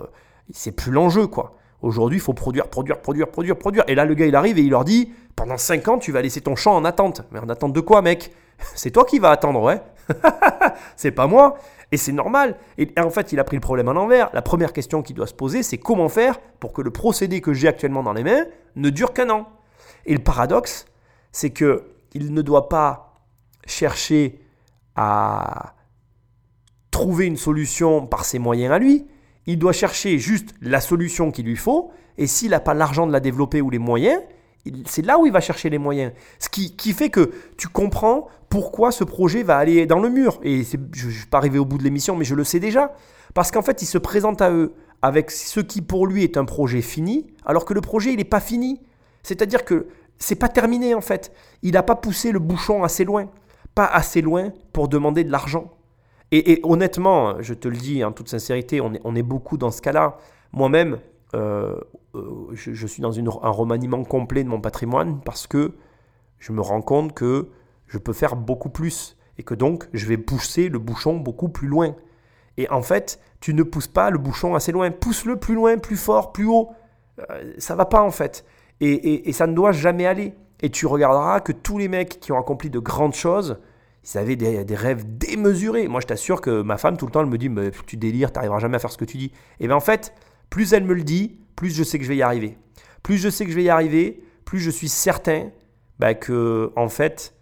[0.52, 1.56] c'est plus l'enjeu, quoi.
[1.82, 3.84] Aujourd'hui, il faut produire, produire, produire, produire, produire.
[3.88, 6.22] Et là, le gars, il arrive et il leur dit Pendant 5 ans, tu vas
[6.22, 7.22] laisser ton champ en attente.
[7.30, 8.32] Mais en attente de quoi, mec?
[8.74, 9.80] C'est toi qui vas attendre, ouais
[10.96, 11.56] C'est pas moi.
[11.92, 12.56] Et c'est normal.
[12.76, 14.30] Et en fait, il a pris le problème à l'envers.
[14.32, 17.52] La première question qu'il doit se poser, c'est comment faire pour que le procédé que
[17.52, 19.48] j'ai actuellement dans les mains ne dure qu'un an?
[20.06, 20.86] Et le paradoxe,
[21.30, 23.14] c'est que il ne doit pas
[23.66, 24.40] chercher
[24.96, 25.74] à
[26.90, 29.06] trouver une solution par ses moyens à lui.
[29.46, 31.90] Il doit chercher juste la solution qu'il lui faut.
[32.16, 34.20] Et s'il n'a pas l'argent de la développer ou les moyens,
[34.86, 36.12] c'est là où il va chercher les moyens.
[36.38, 40.40] Ce qui, fait que tu comprends pourquoi ce projet va aller dans le mur.
[40.42, 42.94] Et je ne suis pas arrivé au bout de l'émission, mais je le sais déjà.
[43.34, 46.46] Parce qu'en fait, il se présente à eux avec ce qui pour lui est un
[46.46, 48.80] projet fini, alors que le projet, il n'est pas fini.
[49.22, 49.88] C'est-à-dire que
[50.18, 51.32] c'est pas terminé en fait.
[51.62, 53.28] Il n'a pas poussé le bouchon assez loin.
[53.74, 55.72] Pas assez loin pour demander de l'argent.
[56.32, 60.16] Et, honnêtement, je te le dis en toute sincérité, on est, beaucoup dans ce cas-là.
[60.52, 60.98] Moi-même,
[61.34, 61.76] euh,
[62.14, 65.74] euh, je, suis dans un remaniement complet de mon patrimoine parce que
[66.38, 67.50] je me rends compte que
[67.86, 71.68] je peux faire beaucoup plus et que donc je vais pousser le bouchon beaucoup plus
[71.68, 71.94] loin.
[72.56, 74.90] Et en fait, tu ne pousses pas le bouchon assez loin.
[74.90, 76.70] Pousse-le plus loin, plus fort, plus haut.
[77.30, 78.44] Euh, ça va pas en fait.
[78.80, 80.34] Et- et ça ne doit jamais aller.
[80.60, 83.58] Et tu regarderas que tous les mecs qui ont accompli de grandes choses,
[84.04, 85.88] ils avaient des, rêves démesurés.
[85.88, 87.50] Moi, je t'assure que ma femme, tout le temps, elle me dit
[87.86, 89.32] Tu délires, tu n'arriveras jamais à faire ce que tu dis.
[89.60, 90.14] Et bien en fait,
[90.50, 92.58] plus elle me le dit, plus je sais que je vais y arriver.
[93.02, 95.50] Plus je sais que je vais y arriver, plus je suis certain
[95.98, 97.34] bah, que, en fait,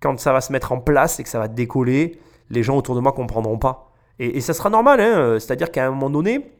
[0.00, 2.18] quand ça va se mettre en place et que ça va décoller,
[2.50, 3.92] les gens autour de moi comprendront pas.
[4.18, 5.38] Et, ça sera normal, hein.
[5.38, 6.50] c'est-à-dire qu'à un moment donné,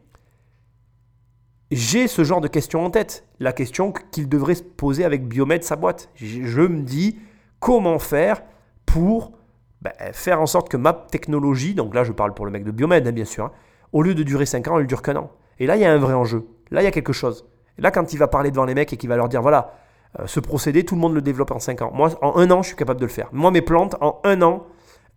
[1.71, 3.27] j'ai ce genre de question en tête.
[3.41, 6.11] La question qu'il devrait se poser avec Biomed, sa boîte.
[6.17, 7.19] Je me dis
[7.59, 8.43] comment faire
[8.97, 9.33] pour
[9.83, 12.71] ben, faire en sorte que ma technologie, donc là je parle pour le mec de
[12.71, 13.53] Biomed hein, bien sûr, hein,
[13.93, 15.31] au lieu de durer 5 ans, elle dure qu'un an.
[15.59, 16.47] Et là il y a un vrai enjeu.
[16.71, 17.47] Là il y a quelque chose.
[17.79, 19.75] Et là quand il va parler devant les mecs et qu'il va leur dire voilà,
[20.19, 21.91] euh, ce procédé, tout le monde le développe en 5 ans.
[21.93, 23.29] Moi en un an je suis capable de le faire.
[23.33, 24.65] Moi mes plantes, en un an,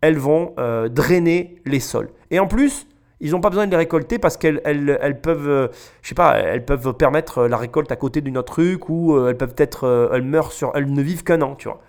[0.01, 2.09] elles vont euh, drainer les sols.
[2.32, 2.86] Et en plus,
[3.21, 5.67] ils n'ont pas besoin de les récolter parce qu'elles elles, elles peuvent, euh,
[6.01, 9.30] je sais pas, elles peuvent permettre la récolte à côté d'une autre truc ou euh,
[9.30, 11.82] elles peuvent être, euh, elles meurent sur, elles ne vivent qu'un an, tu vois.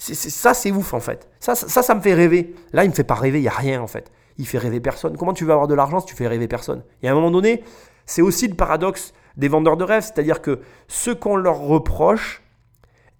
[0.00, 1.28] C'est, ça, c'est ouf en fait.
[1.40, 2.54] Ça, ça, ça, me fait rêver.
[2.72, 4.10] Là, il me fait pas rêver, il y a rien en fait.
[4.38, 5.16] Il fait rêver personne.
[5.16, 6.84] Comment tu veux avoir de l'argent si tu fais rêver personne?
[7.02, 7.64] Et à un moment donné,
[8.06, 12.42] c'est aussi le paradoxe des vendeurs de rêves, c'est-à-dire que ce qu'on leur reproche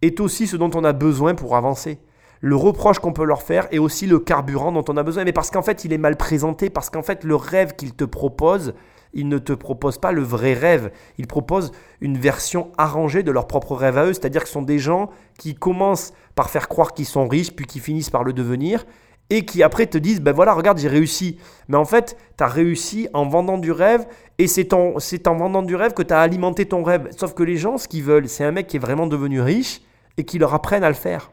[0.03, 1.99] est aussi ce dont on a besoin pour avancer.
[2.41, 5.25] Le reproche qu'on peut leur faire est aussi le carburant dont on a besoin.
[5.25, 8.05] Mais parce qu'en fait, il est mal présenté, parce qu'en fait, le rêve qu'ils te
[8.05, 8.75] proposent,
[9.15, 10.91] il ne te propose pas le vrai rêve.
[11.19, 14.13] Il propose une version arrangée de leur propre rêve à eux.
[14.13, 17.67] C'est-à-dire que ce sont des gens qui commencent par faire croire qu'ils sont riches, puis
[17.67, 18.85] qui finissent par le devenir,
[19.31, 21.39] et qui après te disent, ben voilà, regarde, j'ai réussi.
[21.69, 24.07] Mais en fait, tu as réussi en vendant du rêve,
[24.39, 27.09] et c'est c'est en vendant du rêve que tu as alimenté ton rêve.
[27.17, 29.81] Sauf que les gens, ce qu'ils veulent, c'est un mec qui est vraiment devenu riche,
[30.17, 31.31] et qui leur apprenne à le faire.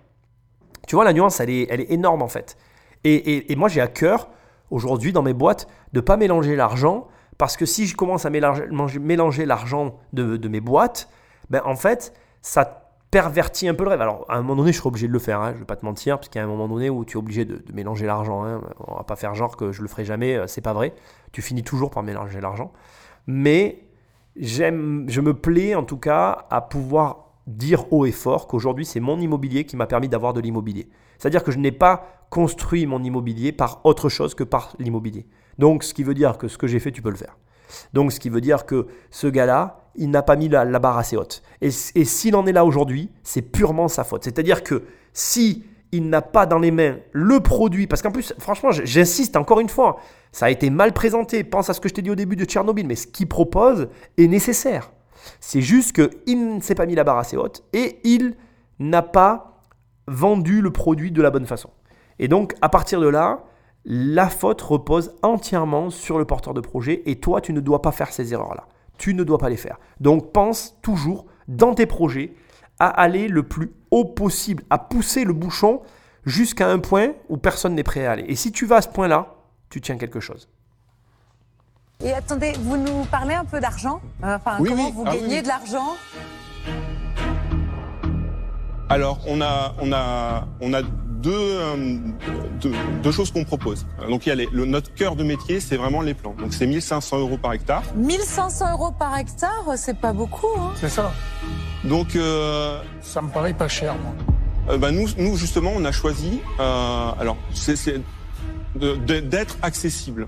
[0.87, 2.57] Tu vois, la nuance, elle est, elle est énorme en fait.
[3.03, 4.29] Et, et- et moi, j'ai à cœur
[4.71, 7.07] aujourd'hui dans mes boîtes de pas mélanger l'argent
[7.37, 11.09] parce que si je commence à mélanger, l'argent de, mes boîtes,
[11.49, 12.81] ben en fait, ça
[13.11, 14.01] pervertit un peu le rêve.
[14.01, 15.65] Alors, à un moment donné, je serai obligé de le faire, hein, je ne vais
[15.65, 17.63] pas te mentir, parce qu'il y a un moment donné où tu es obligé de,
[17.73, 18.43] mélanger l'argent.
[18.43, 18.61] Hein.
[18.87, 20.93] On va pas faire genre que je le ferai jamais, euh, c'est pas vrai.
[21.31, 22.71] Tu finis toujours par mélanger l'argent.
[23.27, 23.85] Mais
[24.37, 29.19] je me plais en tout cas à pouvoir dire haut et fort qu'aujourd'hui, c'est mon
[29.19, 30.89] immobilier qui m'a permis d'avoir de l'immobilier.
[31.17, 35.27] C'est-à-dire que je n'ai pas construit mon immobilier par autre chose que par l'immobilier.
[35.57, 37.37] Donc, ce qui veut dire que ce que j'ai fait, tu peux le faire.
[37.93, 41.17] Donc, ce qui veut dire que ce gars-là, il n'a pas mis la, barre assez
[41.17, 41.41] haute.
[41.61, 44.23] Et, s'il en est là aujourd'hui, c'est purement sa faute.
[44.23, 44.83] C'est-à-dire que
[45.13, 49.61] si il n'a pas dans les mains le produit, parce qu'en plus, franchement, j'insiste encore
[49.61, 49.97] une fois,
[50.31, 51.43] ça a été mal présenté.
[51.43, 53.87] Pense à ce que je t'ai dit au début de Tchernobyl, mais ce qu'il propose
[54.17, 54.91] est nécessaire.
[55.39, 58.35] C'est juste qu'il ne s'est pas mis la barre assez haute et il
[58.79, 59.61] n'a pas
[60.07, 61.69] vendu le produit de la bonne façon.
[62.19, 63.43] Et donc, à partir de là,
[63.85, 67.91] la faute repose entièrement sur le porteur de projet et toi, tu ne dois pas
[67.91, 68.67] faire ces erreurs-là.
[68.97, 69.77] Tu ne dois pas les faire.
[69.99, 72.33] Donc, pense toujours dans tes projets
[72.79, 75.81] à aller le plus haut possible, à pousser le bouchon
[76.25, 78.25] jusqu'à un point où personne n'est prêt à aller.
[78.27, 79.35] Et si tu vas à ce point-là,
[79.69, 80.49] tu tiens quelque chose.
[82.03, 85.95] Et attendez, vous nous parlez un peu d'argent Enfin, comment vous ah gagnez de l'argent?
[88.89, 90.81] Alors, on a, on a, on a
[91.31, 91.97] euh,
[92.61, 92.73] deux,
[93.03, 93.85] deux, choses qu'on propose.
[94.09, 96.35] Donc il y a le, notre cœur de métier, c'est vraiment les plants.
[96.39, 97.83] Donc c'est 1500 euros par hectare.
[97.95, 100.47] 1500 euros par hectare, c'est pas beaucoup.
[100.57, 101.11] Hein c'est ça.
[101.83, 104.13] Donc euh, ça me paraît pas cher, moi.
[104.69, 106.41] Euh, bah, nous, nous justement, on a choisi.
[106.59, 108.01] alors c'est
[108.75, 110.25] d'être accessible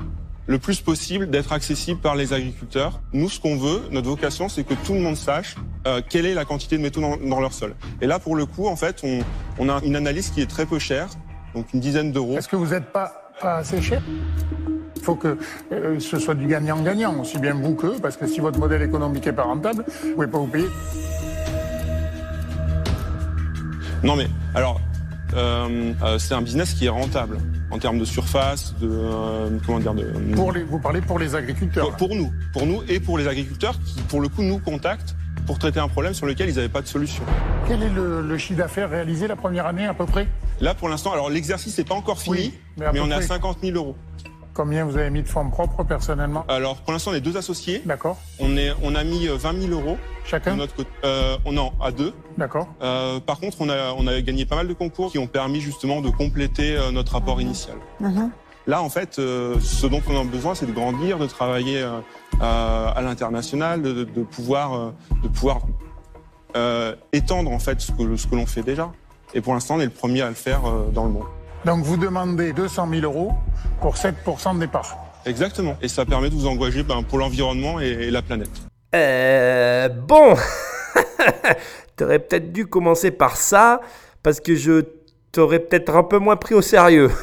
[0.47, 3.01] le plus possible d'être accessible par les agriculteurs.
[3.13, 6.33] Nous, ce qu'on veut, notre vocation, c'est que tout le monde sache euh, quelle est
[6.33, 7.75] la quantité de métaux dans, leur sol.
[8.01, 9.19] Et là, pour le coup, en fait, on,
[9.59, 11.09] on, a une analyse qui est très peu chère,
[11.53, 12.37] donc une dizaine d'euros.
[12.37, 14.01] Est-ce que vous n'êtes pas, pas assez cher?
[14.95, 15.37] Il faut que
[15.71, 19.25] euh, ce soit du gagnant-gagnant, aussi bien vous que, parce que si votre modèle économique
[19.25, 20.67] n'est pas rentable, vous ne pouvez pas vous payer.
[24.03, 24.79] Non mais, alors,
[25.33, 27.37] euh, euh, c'est un business qui est rentable
[27.69, 30.05] en termes de surface, de euh, comment dire, de.
[30.35, 31.95] Pour les, vous parlez pour les agriculteurs.
[31.97, 35.15] Pour, nous, pour nous et pour les agriculteurs qui, pour le coup, nous contactent
[35.45, 37.23] pour traiter un problème sur lequel ils n'avaient pas de solution.
[37.67, 40.27] Quel est le, chiffre d'affaires réalisé la première année à peu près?
[40.59, 43.59] Là, pour l'instant, alors l'exercice n'est pas encore fini, mais, mais on est à 50
[43.61, 43.95] 000 euros.
[44.57, 47.83] Combien vous avez mis de fonds propres personnellement Alors pour l'instant on est deux associés.
[47.85, 48.17] D'accord.
[48.39, 49.97] On est on a mis 20 euh, 000 euros.
[50.25, 50.53] Chacun.
[50.53, 50.89] De notre côté.
[51.03, 52.11] Euh, on en à deux.
[52.39, 52.67] D'accord.
[52.81, 55.61] Euh, par contre on a on a gagné pas mal de concours qui ont permis
[55.61, 57.75] justement de compléter euh, notre rapport initial.
[58.01, 58.31] Uh-huh.
[58.65, 61.87] Là en fait ce dont on a besoin c'est de grandir, de travailler
[62.41, 65.61] à l'international, de, de, pouvoir de pouvoir
[67.13, 68.91] étendre en fait ce que ce que l'on fait déjà.
[69.35, 71.27] Et pour l'instant on est le premier à le faire dans le monde.
[71.65, 73.33] Donc vous demandez 200 000 euros
[73.81, 74.97] pour 7% de départ.
[75.25, 75.75] Exactement.
[75.81, 78.49] Et ça permet de vous engager ben, pour l'environnement et, la planète.
[78.95, 80.35] Euh, bon,
[81.95, 83.81] t'aurais peut-être dû commencer par ça,
[84.23, 84.83] parce que je
[85.33, 87.11] t'aurais peut-être un peu moins pris au sérieux.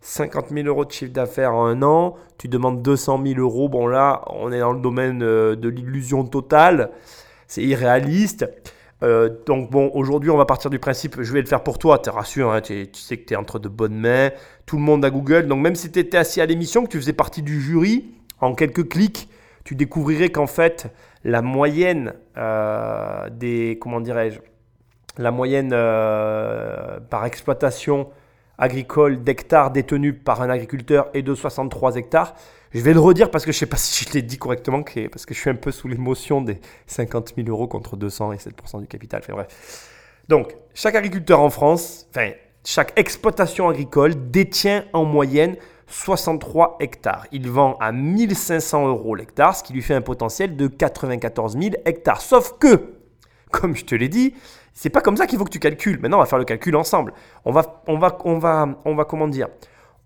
[0.00, 3.86] 50 000 euros de chiffre d'affaires en un an, tu demandes 200 000 euros, bon
[3.86, 6.90] là, on est dans le domaine euh, de l'illusion totale,
[7.48, 8.46] c'est irréaliste.
[9.02, 11.98] Euh, donc bon, aujourd'hui, on va partir du principe, je vais le faire pour toi,
[11.98, 14.30] te rassure, hein, tu, sais que tu es entre de bonnes mains,
[14.66, 16.98] tout le monde a Google, donc même si tu étais assis à l'émission, que tu
[16.98, 19.28] faisais partie du jury, en quelques clics,
[19.64, 20.92] tu découvrirais qu'en fait,
[21.24, 24.38] la moyenne euh, des, comment dirais-je,
[25.18, 28.08] la moyenne euh, par exploitation
[28.58, 32.34] agricole d'hectares détenus par un agriculteur est de 63 hectares.
[32.72, 34.82] Je vais le redire parce que je ne sais pas si je l'ai dit correctement,
[35.10, 38.36] parce que je suis un peu sous l'émotion des 50 000 euros contre 200 et
[38.36, 39.22] 7% du capital.
[39.28, 39.90] bref.
[40.28, 42.30] Donc, chaque agriculteur en France, enfin,
[42.64, 47.26] chaque exploitation agricole détient en moyenne 63 hectares.
[47.30, 51.74] Il vend à 1500 euros l'hectare, ce qui lui fait un potentiel de 94 000
[51.84, 52.22] hectares.
[52.22, 52.94] Sauf que,
[53.50, 54.34] comme je te l'ai dit,
[54.74, 56.00] c'est pas comme ça qu'il faut que tu calcules.
[56.00, 57.14] Maintenant, on va faire le calcul ensemble.
[57.44, 59.48] On va, on va, on va, on va comment dire?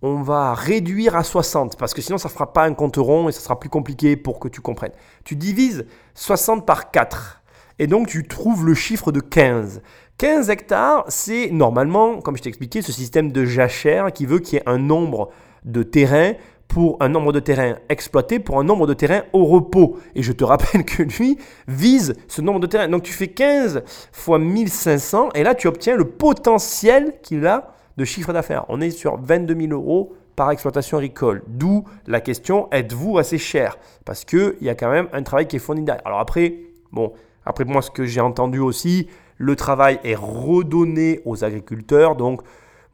[0.03, 3.29] On va réduire à 60 parce que sinon ça ne fera pas un compte rond
[3.29, 4.93] et ça sera plus compliqué pour que tu comprennes.
[5.25, 7.43] Tu divises 60 par 4
[7.81, 9.83] et donc tu trouves le chiffre de 15.
[10.19, 14.59] 15 hectares, c'est normalement, comme je t'ai expliqué, ce système de jachère qui veut qu'il
[14.59, 15.31] y ait un nombre
[15.64, 16.35] de terrains
[16.69, 19.99] pour un nombre de terrains exploités pour un nombre de terrains au repos.
[20.14, 22.89] Et je te rappelle que lui vise ce nombre de terrains.
[22.89, 28.05] Donc tu fais 15 fois 1500 et là tu obtiens le potentiel qu'il a de
[28.05, 28.64] chiffre d'affaires.
[28.69, 31.43] On est sur 22 000 euros par exploitation agricole.
[31.49, 33.77] D'où la question, êtes-vous assez cher?
[34.05, 36.07] Parce qu'il y a quand même un travail qui est fourni derrière.
[36.07, 36.55] Alors après,
[36.93, 37.12] bon,
[37.45, 42.14] après moi ce que j'ai entendu aussi, le travail est redonné aux agriculteurs.
[42.14, 42.43] Donc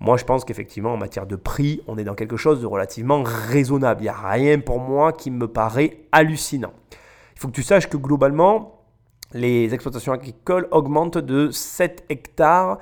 [0.04, 3.22] Moi, je pense qu'effectivement, en matière de prix, on est dans quelque chose de relativement
[3.24, 4.02] raisonnable.
[4.02, 6.74] Il n'y a rien pour moi qui me paraît hallucinant.
[7.34, 8.82] Il faut que tu saches que globalement,
[9.32, 12.80] les exploitations agricoles augmentent de 7 hectares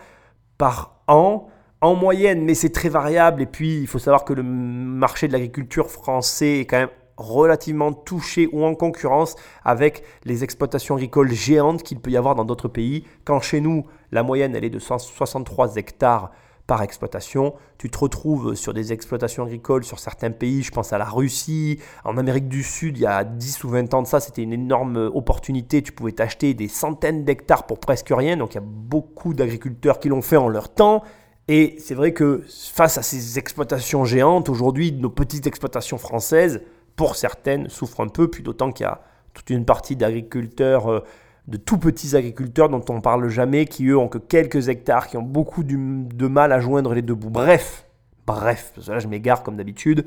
[0.59, 1.47] par an
[1.81, 3.41] en moyenne, mais c'est très variable.
[3.41, 7.93] Et puis, il faut savoir que le marché de l'agriculture français est quand même relativement
[7.93, 12.67] touché ou en concurrence avec les exploitations agricoles géantes qu'il peut y avoir dans d'autres
[12.67, 13.05] pays.
[13.25, 16.33] Quand chez nous, la moyenne, elle est de 163 hectares
[16.73, 17.53] par exploitation.
[17.77, 21.79] Tu te retrouves sur des exploitations agricoles sur certains pays, je pense à la Russie,
[22.03, 24.55] en Amérique du Sud, il y a 10 ou 20 ans de ça, c'était une
[24.55, 25.83] énorme opportunité.
[25.83, 28.39] Tu pouvais t'acheter des centaines d'hectares pour presque rien.
[28.39, 31.03] Donc il y a beaucoup d'agriculteurs qui l'ont fait en leur temps.
[31.47, 32.43] Et c'est vrai que
[32.73, 36.63] face à ces exploitations géantes, aujourd'hui, nos petites exploitations françaises,
[36.97, 39.03] pour certaines, souffrent un peu, puis d'autant qu'il y a
[39.35, 41.01] toute une partie d'agriculteurs, euh,
[41.49, 45.09] de tout petits agriculteurs dont on ne parle jamais, qui eux ont que quelques hectares,
[45.09, 47.31] qui ont beaucoup de mal à joindre les deux bouts.
[47.31, 47.87] Bref,
[48.27, 50.07] bref, là je m'égare comme d'habitude.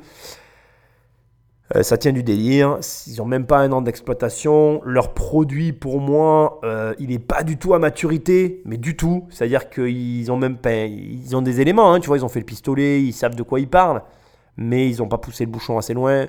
[1.75, 2.77] Euh, ça tient du délire.
[3.07, 4.81] Ils n'ont même pas un an d'exploitation.
[4.85, 9.25] Leur produit, pour moi, euh, il n'est pas du tout à maturité, mais du tout.
[9.29, 11.91] C'est-à-dire qu'ils ont même pas, ils ont des éléments.
[11.91, 14.03] Hein, tu vois, ils ont fait le pistolet, ils savent de quoi ils parlent,
[14.57, 16.27] mais ils n'ont pas poussé le bouchon assez loin.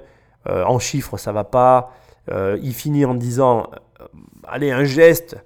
[0.48, 1.92] Euh, en chiffres, ça va pas.
[2.30, 3.70] il finit en disant,
[4.48, 5.36] allez, un geste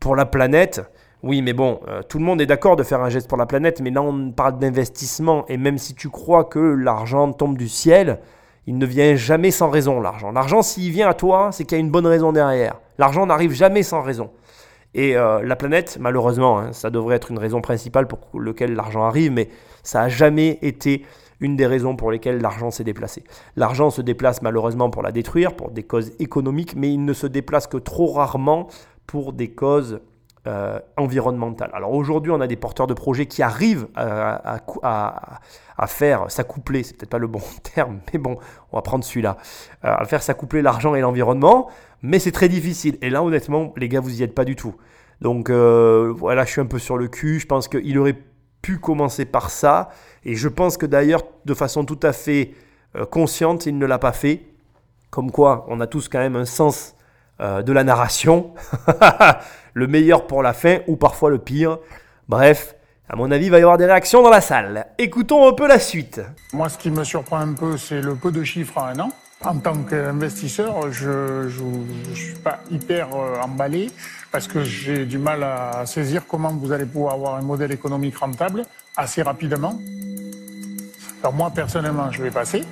[0.00, 0.82] pour la planète.
[1.22, 3.80] Oui, mais bon, tout le monde est d'accord de faire un geste pour la planète,
[3.80, 8.20] mais là on parle d'investissement, et même si tu crois que l'argent tombe du ciel,
[8.68, 10.30] il ne vient jamais sans raison, l'argent.
[10.30, 12.74] L'argent, s'il vient à toi, c'est qu'il y a une bonne raison derrière.
[12.98, 14.30] L'argent n'arrive jamais sans raison.
[14.92, 19.04] Et euh, la planète, malheureusement, hein, ça devrait être une raison principale pour laquelle l'argent
[19.04, 19.48] arrive, mais
[19.82, 21.06] ça n'a jamais été
[21.40, 23.24] une des raisons pour lesquelles l'argent s'est déplacé.
[23.56, 27.26] L'argent se déplace malheureusement pour la détruire, pour des causes économiques, mais il ne se
[27.26, 28.68] déplace que trop rarement
[29.06, 30.00] pour des causes
[30.46, 31.70] euh, environnementale.
[31.74, 36.96] Alors aujourd'hui, on a des porteurs de projets qui arrivent à, à, faire s'accoupler, c'est
[36.96, 37.42] peut-être pas le bon
[37.74, 38.38] terme, mais bon,
[38.72, 39.36] on va prendre celui-là,
[39.84, 41.68] euh, à faire s'accoupler l'argent et l'environnement,
[42.02, 42.98] mais c'est très difficile.
[43.02, 44.74] Et là, honnêtement, les gars, vous y êtes pas du tout.
[45.20, 47.40] Donc euh, voilà, je suis un peu sur le cul.
[47.40, 48.16] Je pense qu'il aurait
[48.62, 49.90] pu commencer par ça.
[50.28, 52.52] Et je pense que d'ailleurs, de façon tout à fait
[53.10, 54.42] consciente, il ne l'a pas fait.
[55.08, 56.94] Comme quoi, on a tous quand même un sens
[57.40, 58.52] de la narration.
[59.72, 61.78] le meilleur pour la fin ou parfois le pire.
[62.28, 62.74] Bref,
[63.08, 64.86] à mon avis, il va y avoir des réactions dans la salle.
[64.98, 66.20] Écoutons un peu la suite.
[66.52, 69.08] Moi, ce qui me surprend un peu, c'est le peu de chiffres à un an.
[69.44, 73.88] En tant qu'investisseur, je ne suis pas hyper euh, emballé
[74.32, 78.18] parce que j'ai du mal à saisir comment vous allez pouvoir avoir un modèle économique
[78.18, 78.64] rentable
[78.96, 79.78] assez rapidement.
[81.22, 82.64] Alors moi, personnellement, je vais passer.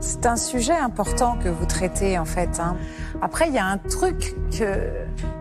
[0.00, 2.60] C'est un sujet important que vous traitez en fait.
[2.60, 2.76] Hein.
[3.20, 4.90] Après, il y a un truc que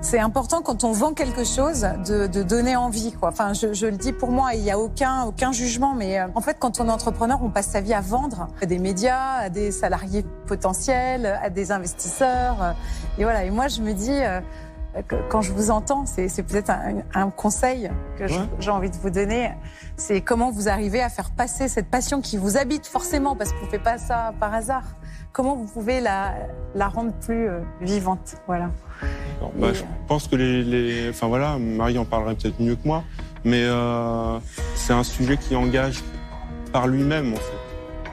[0.01, 3.15] c'est important quand on vend quelque chose de, de donner envie.
[3.21, 6.41] Enfin, je, le dis pour moi, il n'y a aucun, aucun jugement, mais euh, en
[6.41, 9.49] fait, quand on est entrepreneur, on passe sa vie à vendre à des médias, à
[9.49, 12.75] des salariés potentiels, à des investisseurs.
[13.17, 13.43] Et voilà.
[13.43, 14.11] Et moi, je me dis.
[14.11, 14.39] Euh,
[15.29, 18.25] quand je vous entends, c'est peut-être un, un, conseil que
[18.59, 19.51] j'ai envie de vous donner.
[19.95, 23.65] C'est comment vous arrivez à faire passer cette passion qui vous habite forcément, parce qu'on
[23.65, 24.83] ne fait pas ça par hasard.
[25.31, 26.33] Comment vous pouvez la,
[26.75, 28.69] la rendre plus euh, vivante Voilà.
[29.55, 33.03] bah, je pense que les, les, Enfin voilà, Marie en parlerait peut-être mieux que moi,
[33.45, 34.39] mais euh,
[34.75, 36.03] c'est un sujet qui engage
[36.73, 37.61] par lui-même en fait.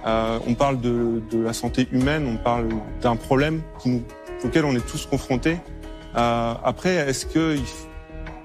[0.07, 2.69] Euh, on parle de, de, la santé humaine, on parle
[3.03, 4.03] d'un problème qui nous,
[4.45, 5.59] auquel on est tous confrontés.
[6.17, 7.57] Euh, après, est-ce que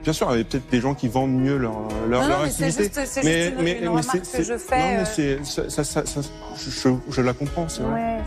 [0.03, 2.89] Bien sûr, il y a peut-être des gens qui vendent mieux leur, leur, non, activité.
[3.05, 4.97] C'est mais, mais, une, remarque que je fais.
[4.97, 5.43] Non, mais euh.
[5.43, 6.22] ça, ça, ça,
[6.57, 8.20] je, je, la comprends, c'est vrai.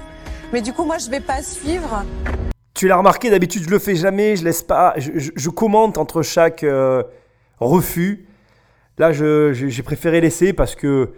[0.55, 2.03] Mais du coup, moi, je vais pas suivre.
[2.73, 4.95] Tu l'as remarqué, d'habitude, je le fais jamais, je laisse pas.
[4.97, 7.03] Je, je commente entre chaque euh,
[7.61, 8.27] refus.
[8.97, 11.11] Là, j'ai préféré laisser parce que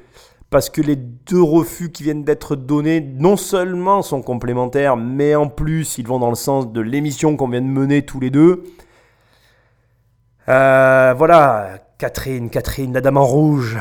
[0.50, 5.48] parce que les deux refus qui viennent d'être donnés non seulement sont complémentaires, mais en
[5.48, 8.64] plus ils vont dans le sens de l'émission qu'on vient de mener tous les deux.
[10.48, 13.76] Euh, voilà, Catherine, Catherine, la dame en rouge.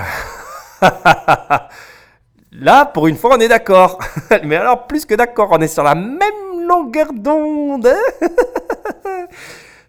[2.60, 4.00] Là, pour une fois, on est d'accord.
[4.44, 7.88] mais alors, plus que d'accord, on est sur la même longueur d'onde.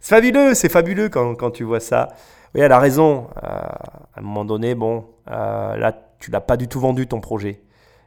[0.00, 2.08] c'est fabuleux, c'est fabuleux quand, quand, tu vois ça.
[2.54, 3.28] Oui, elle a raison.
[3.42, 7.20] Euh, à un moment donné, bon, euh, là, tu l'as pas du tout vendu ton
[7.20, 7.62] projet.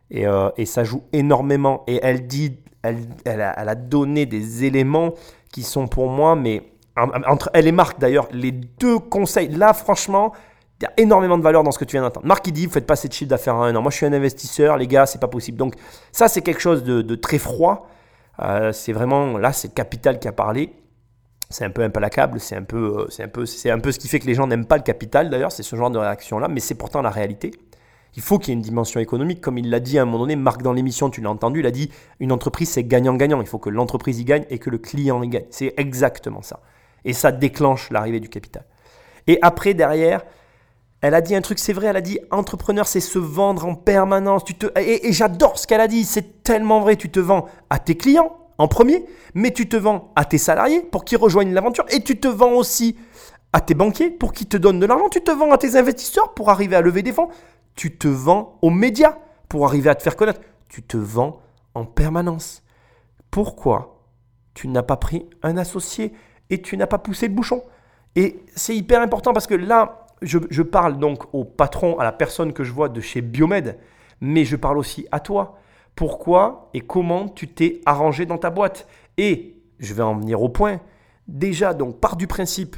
[0.09, 1.83] Et, euh, et, ça joue énormément.
[1.87, 5.13] Et elle dit, elle, elle, a, donné des éléments
[5.51, 6.63] qui sont pour moi, mais
[6.97, 10.33] entre elle et Marc d'ailleurs, les deux conseils, là franchement,
[10.79, 12.25] il y a énormément de valeur dans ce que tu viens d'entendre.
[12.25, 13.81] Marc il dit, vous faites pas cette chiffre d'affaires à un an.
[13.81, 15.57] Moi je suis un investisseur, les gars, c'est pas possible.
[15.57, 15.75] Donc
[16.11, 17.87] ça c'est quelque chose de, de très froid.
[18.41, 20.73] Euh, c'est vraiment, là c'est le capital qui a parlé.
[21.49, 24.07] c'est un peu implacable, c'est un peu, c'est un peu, c'est un peu ce qui
[24.07, 26.59] fait que les gens n'aiment pas le capital d'ailleurs, c'est ce genre de réaction-là, mais
[26.59, 27.51] c'est pourtant la réalité.
[28.15, 30.19] Il faut qu'il y ait une dimension économique, comme il l'a dit à un moment
[30.19, 33.47] donné, Marc dans l'émission, tu l'as entendu, il a dit une entreprise c'est gagnant-gagnant, il
[33.47, 35.45] faut que l'entreprise y gagne et que le client y gagne.
[35.49, 36.59] C'est exactement ça.
[37.05, 38.65] Et ça déclenche l'arrivée du capital.
[39.27, 40.23] Et après, derrière,
[41.01, 43.75] elle a dit un truc, c'est vrai, elle a dit entrepreneur, c'est se vendre en
[43.75, 44.43] permanence.
[44.43, 46.95] Tu te, et, j'adore ce qu'elle a dit, c'est tellement vrai.
[46.95, 50.81] Tu te vends à tes clients en premier, mais tu te vends à tes salariés
[50.81, 52.95] pour qu'ils rejoignent l'aventure et tu te vends aussi
[53.51, 55.09] à tes banquiers pour qu'ils te donnent de l'argent.
[55.09, 57.29] Tu te vends à tes investisseurs pour arriver à lever des fonds.
[57.75, 59.17] Tu te vends aux médias
[59.49, 60.41] pour arriver à te faire connaître.
[60.69, 61.41] Tu te vends
[61.73, 62.63] en permanence.
[63.29, 64.05] Pourquoi
[64.53, 66.13] tu n'as pas pris un associé
[66.49, 67.63] et tu n'as pas poussé le bouchon?
[68.15, 72.53] Et c'est hyper important parce que là, je, parle donc au patron, à la personne
[72.53, 73.77] que je vois de chez Biomed,
[74.19, 75.57] mais je parle aussi à toi.
[75.95, 78.87] Pourquoi et comment tu t'es arrangé dans ta boîte?
[79.17, 80.79] Et je vais en venir au point.
[81.27, 82.75] Déjà, donc, pars du principe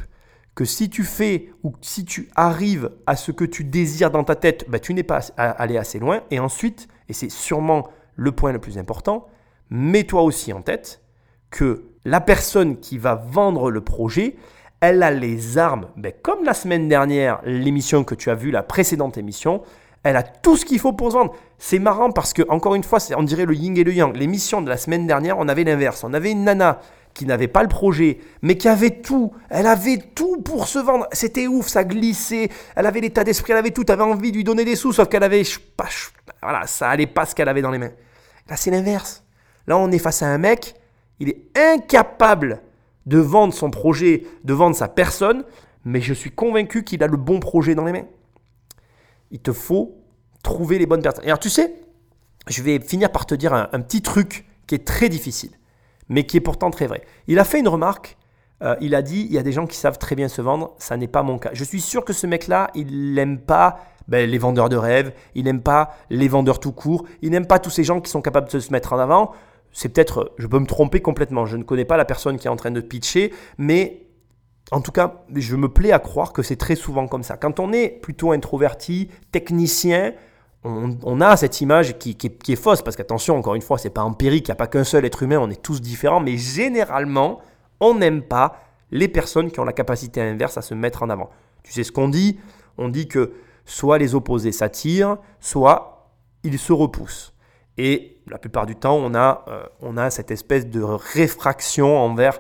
[0.55, 4.35] que si tu fais ou si tu arrives à ce que tu désires dans ta
[4.35, 6.21] tête, bah, tu n'es pas allé assez loin.
[6.31, 9.27] Et ensuite, et c'est sûrement le point le plus important,
[9.69, 11.01] mets-toi aussi en tête
[11.49, 14.35] que la personne qui va vendre le projet,
[14.81, 18.63] elle a les armes, ben, comme la semaine dernière, l'émission que tu as vue, la
[18.63, 19.61] précédente émission,
[20.03, 21.33] elle a tout ce qu'il faut pour se vendre.
[21.57, 24.15] C'est marrant parce que, encore une fois, on dirait le yin et le yang.
[24.15, 26.03] L'émission de la semaine dernière, on avait l'inverse.
[26.03, 26.81] On avait une nana
[27.14, 29.34] qui n'avait pas le projet, mais qui avait tout.
[29.49, 31.07] Elle avait tout pour se vendre.
[31.11, 32.49] C'était ouf, ça glissait.
[32.76, 33.84] Elle avait l'état d'esprit, elle avait tout.
[33.84, 35.43] Tu avais envie de lui donner des sous, sauf qu'elle avait.
[36.41, 37.91] Voilà, ça allait pas ce qu'elle avait dans les mains.
[38.49, 39.24] Là, c'est l'inverse.
[39.68, 40.76] Là, on est face à un mec,
[41.20, 42.61] il est incapable
[43.05, 45.43] de vendre son projet, de vendre sa personne,
[45.86, 48.05] mais je suis convaincu qu'il a le bon projet dans les mains.
[49.32, 49.97] Il te faut
[50.41, 51.24] trouver les bonnes personnes.
[51.24, 51.74] Et alors tu sais,
[52.47, 55.51] je vais finir par te dire un, petit truc qui est très difficile,
[56.09, 57.03] mais qui est pourtant très vrai.
[57.27, 58.17] Il a fait une remarque,
[58.61, 60.75] euh, il a dit, il y a des gens qui savent très bien se vendre,
[60.77, 61.51] ça n'est pas mon cas.
[61.53, 65.45] Je suis sûr que ce mec-là, il n'aime pas ben, les vendeurs de rêves, il
[65.45, 68.49] n'aime pas les vendeurs tout court, il n'aime pas tous ces gens qui sont capables
[68.49, 69.31] de se mettre en avant
[69.73, 72.49] c'est peut-être, je peux me tromper complètement, je ne connais pas la personne qui est
[72.49, 74.05] en train de pitcher, mais
[74.71, 77.37] en tout cas, je me plais à croire que c'est très souvent comme ça.
[77.37, 80.13] Quand on est plutôt introverti, technicien,
[80.64, 84.47] on, a cette image qui, est fausse, parce qu'attention, encore une fois, c'est pas empirique,
[84.47, 87.41] il n'y a pas qu'un seul être humain, on est tous différents, mais généralement,
[87.80, 88.59] on n'aime pas
[88.91, 91.30] les personnes qui ont la capacité inverse à se mettre en avant.
[91.64, 92.39] Tu sais ce qu'on dit?
[92.78, 93.34] On dit que
[93.66, 96.11] soit les opposés s'attirent, soit
[96.43, 97.34] ils se repoussent.
[97.78, 102.39] Et la plupart du temps, on a, euh, on a cette espèce de réfraction envers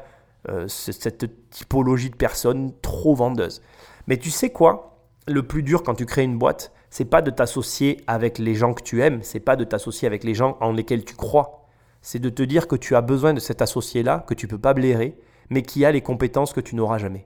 [0.49, 3.61] euh, cette typologie de personnes trop vendeuses.
[4.07, 4.99] Mais tu sais quoi?
[5.27, 8.75] Le plus dur quand tu crées une boîte, c'est pas de t'associer avec les gens
[8.75, 11.65] que tu aimes, c'est pas de t'associer avec les gens en lesquels tu crois.
[12.03, 14.75] C'est de te dire que tu as besoin de cet associé-là, que tu peux pas
[14.75, 15.17] blairer,
[15.49, 17.25] mais qui a les compétences que tu n'auras jamais.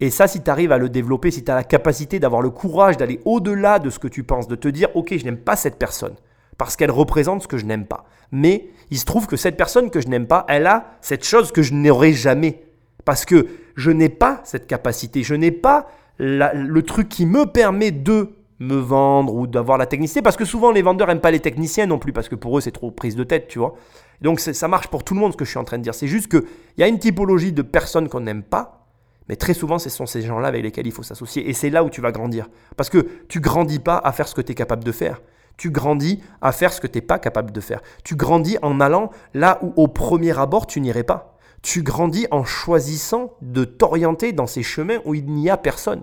[0.00, 2.48] Et ça, si tu arrives à le développer, si tu as la capacité d'avoir le
[2.48, 5.56] courage d'aller au-delà de ce que tu penses, de te dire, ok, je n'aime pas
[5.56, 6.14] cette personne,
[6.56, 8.06] parce qu'elle représente ce que je n'aime pas.
[8.32, 11.52] Mais il se trouve que cette personne que je n'aime pas, elle a cette chose
[11.52, 12.64] que je n'aurai jamais.
[13.04, 15.86] Parce que je n'ai pas cette capacité, je n'ai pas
[16.18, 20.22] le truc qui me permet de me vendre ou d'avoir la technicité.
[20.22, 22.60] Parce que souvent les vendeurs n'aiment pas les techniciens non plus, parce que pour eux
[22.60, 23.74] c'est trop prise de tête, tu vois.
[24.22, 25.94] Donc ça marche pour tout le monde ce que je suis en train de dire.
[25.94, 26.44] C'est juste qu'il
[26.78, 28.86] y a une typologie de personnes qu'on n'aime pas,
[29.28, 31.48] mais très souvent, ce sont ces gens-là avec lesquels il faut s'associer.
[31.48, 32.48] Et c'est là où tu vas grandir.
[32.76, 35.20] Parce que tu grandis pas à faire ce que tu es capable de faire.
[35.56, 37.80] Tu grandis à faire ce que tu n'es pas capable de faire.
[38.04, 41.36] Tu grandis en allant là où au premier abord tu n'irais pas.
[41.62, 46.02] Tu grandis en choisissant de t'orienter dans ces chemins où il n'y a personne.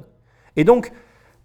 [0.55, 0.91] Et donc,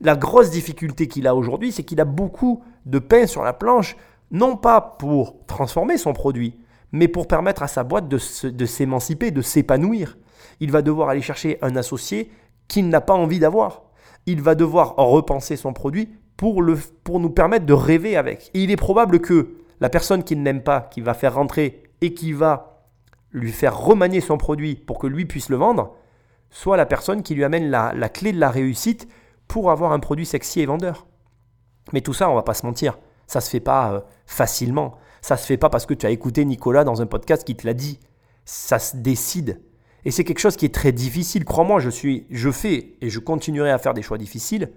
[0.01, 3.97] la grosse difficulté qu'il a aujourd'hui, c'est qu'il a beaucoup de pain sur la planche,
[4.31, 6.57] non pas pour transformer son produit,
[6.93, 10.17] mais pour permettre à sa boîte de s'émanciper, de s'épanouir.
[10.61, 12.31] Il va devoir aller chercher un associé
[12.67, 13.83] qu'il n'a pas envie d'avoir.
[14.27, 18.51] Il va devoir repenser son produit pour, le, pour nous permettre de rêver avec.
[18.55, 22.15] Et il est probable que la personne qu'il n'aime pas, qui va faire rentrer et
[22.15, 22.85] qui va
[23.33, 25.95] lui faire remanier son produit pour que lui puisse le vendre,
[26.51, 29.09] soit la personne qui lui amène la, la clé de la réussite
[29.49, 31.07] pour avoir un produit sexy et vendeur.
[31.93, 34.97] Mais tout ça, on va pas se mentir, ça se fait pas euh, facilement.
[35.21, 37.67] Ça se fait pas parce que tu as écouté Nicolas dans un podcast qui te
[37.67, 37.99] l'a dit.
[38.45, 39.61] Ça se décide.
[40.05, 41.45] Et c'est quelque chose qui est très difficile.
[41.45, 44.71] Crois-moi, je suis, je fais et je continuerai à faire des choix difficiles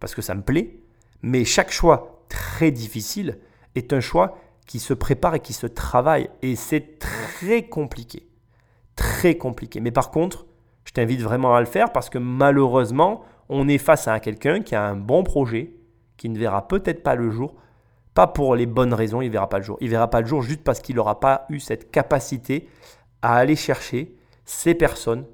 [0.00, 0.78] parce que ça me plaît.
[1.22, 3.38] Mais chaque choix très difficile
[3.74, 6.30] est un choix qui se prépare et qui se travaille.
[6.40, 8.26] Et c'est très compliqué.
[8.96, 9.80] Très compliqué.
[9.80, 10.46] Mais par contre,
[10.84, 13.22] je t'invite vraiment à le faire parce que malheureusement,
[13.52, 15.74] on est face à quelqu'un qui a un bon projet,
[16.16, 17.54] qui ne verra peut-être pas le jour,
[18.14, 19.76] pas pour les bonnes raisons, il ne verra pas le jour.
[19.80, 22.68] Il ne verra pas le jour juste parce qu'il n'aura pas eu cette capacité
[23.20, 25.26] à aller chercher ces personnes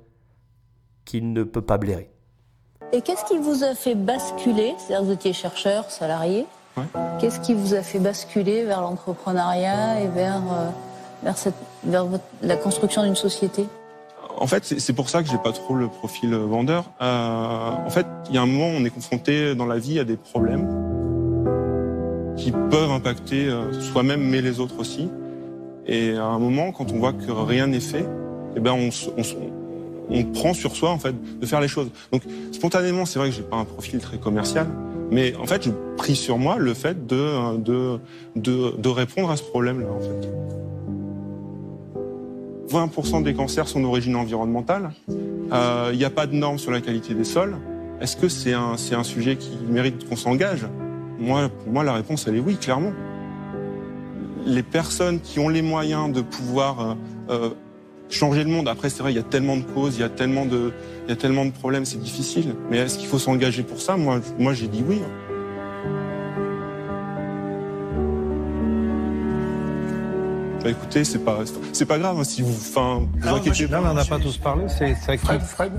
[1.04, 2.10] qu'il ne peut pas blairer.
[2.92, 6.46] Et qu'est-ce qui vous a fait basculer C'est-à-dire que vous étiez chercheur, salarié.
[7.20, 10.70] Qu'est-ce qui vous a fait basculer vers l'entrepreneuriat et vers, euh,
[11.22, 12.06] vers, cette, vers
[12.42, 13.66] la construction d'une société?
[14.40, 16.90] En fait, c'est pour ça que j'ai pas trop le profil vendeur.
[17.00, 20.04] Euh, en fait, il y a un moment, on est confronté dans la vie à
[20.04, 20.68] des problèmes
[22.36, 25.08] qui peuvent impacter euh, soi-même, mais les autres aussi.
[25.86, 28.06] Et à un moment, quand on voit que rien n'est fait,
[28.56, 28.90] eh ben on,
[30.32, 31.90] prend sur soi en fait de faire les choses.
[32.12, 32.22] Donc
[32.52, 34.66] spontanément, c'est vrai que j'ai pas un profil très commercial,
[35.10, 37.98] mais en fait, je pris sur moi le fait de de
[38.36, 40.28] de, de répondre à ce problème-là en fait.
[42.68, 44.90] 20% des cancers sont d'origine environnementale.
[45.52, 47.56] Euh, il n'y a pas de normes sur la qualité des sols.
[48.00, 50.66] Est-ce que c'est un, c'est un sujet qui mérite qu'on s'engage?
[51.18, 52.92] Moi, pour moi, la réponse, elle est oui, clairement.
[54.46, 56.94] Les personnes qui ont les moyens de pouvoir euh,
[57.30, 57.50] euh,
[58.08, 60.08] changer le monde, après, c'est vrai, il y a tellement de causes, il y a
[60.08, 60.72] tellement de,
[61.06, 62.54] il y a tellement de problèmes, c'est difficile.
[62.70, 63.96] Mais est-ce qu'il faut s'engager pour ça?
[63.96, 65.00] Moi, moi, j'ai dit oui.
[70.68, 71.38] Bah écoutez, c'est pas,
[71.72, 73.80] c'est pas grave hein, si vous, enfin, vous inquiétez pas.
[73.80, 74.66] on n'a pas tous parlé.
[74.68, 75.72] C'est Fred, Fred.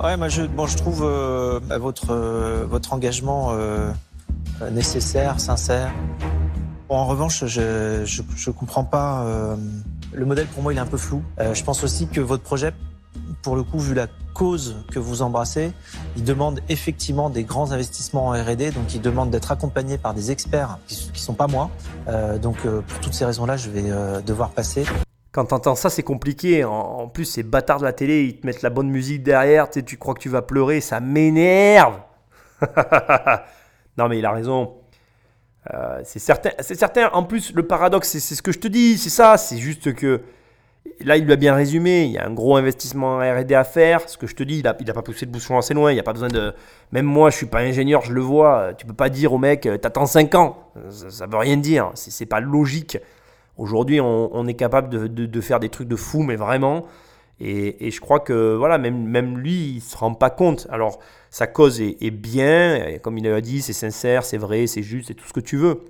[0.00, 3.90] Ouais, moi je, bon, je trouve euh, votre euh, votre engagement euh,
[4.70, 5.90] nécessaire, sincère.
[6.88, 9.24] Bon, en revanche, je je, je comprends pas.
[9.24, 9.56] Euh,
[10.12, 11.24] le modèle pour moi, il est un peu flou.
[11.40, 12.72] Euh, je pense aussi que votre projet,
[13.42, 14.06] pour le coup, vu la
[14.36, 15.72] cause que vous embrassez,
[16.14, 20.30] il demande effectivement des grands investissements en R&D, donc il demande d'être accompagné par des
[20.30, 21.70] experts qui, qui sont pas moi.
[22.08, 24.84] Euh, donc euh, pour toutes ces raisons-là, je vais euh, devoir passer.
[25.32, 26.64] Quand t'entends ça, c'est compliqué.
[26.64, 29.96] En, plus, ces bâtards de la télé, ils te mettent la bonne musique derrière, tu,
[29.96, 32.00] crois que tu vas pleurer, ça m'énerve.
[33.98, 34.74] non mais il a raison.
[36.04, 37.08] C'est certain, c'est certain.
[37.08, 39.36] En plus, le paradoxe, c'est ce que je te dis, c'est ça.
[39.36, 40.22] C'est juste que
[41.04, 42.04] là, il l'a bien résumé.
[42.04, 44.08] Il y a un gros investissement en R&D à faire.
[44.08, 45.90] Ce que je te dis, il n'a pas poussé le bouchon assez loin.
[45.90, 46.52] Il n'y a pas besoin de.
[46.92, 48.74] Même moi, je suis pas ingénieur, je le vois.
[48.76, 50.70] Tu peux pas dire au mec, t'attends 5 ans.
[50.90, 51.90] Ça, ne veut rien dire.
[51.94, 52.98] C'est pas logique.
[53.56, 56.84] Aujourd'hui, on, est capable de, faire des trucs de fou, mais vraiment.
[57.40, 60.66] Et, je crois que voilà, même, lui, il se rend pas compte.
[60.70, 60.98] Alors,
[61.30, 65.08] sa cause est, est bien, comme il a dit, c'est sincère, c'est vrai, c'est juste,
[65.08, 65.80] c'est tout ce que tu veux.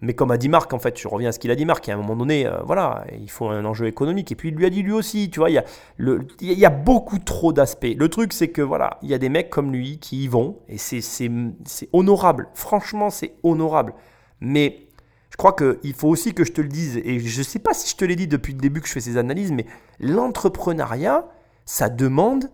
[0.00, 1.88] Mais comme a dit Marc, en fait, je reviens à ce qu'il a dit Marc,
[1.88, 4.32] à un moment donné, euh, voilà, il faut un enjeu économique.
[4.32, 5.64] Et puis il lui a dit lui aussi, tu vois, il y a,
[5.98, 7.94] il y a beaucoup trop d'aspects.
[7.96, 10.58] Le truc, c'est que voilà, il y a des mecs comme lui qui y vont,
[10.68, 11.30] et c'est
[11.92, 12.48] honorable.
[12.54, 13.94] Franchement, c'est honorable.
[14.40, 14.88] Mais
[15.30, 17.72] je crois qu'il faut aussi que je te le dise, et je ne sais pas
[17.72, 19.66] si je te l'ai dit depuis le début que je fais ces analyses, mais
[20.00, 21.26] l'entrepreneuriat,
[21.64, 22.50] ça demande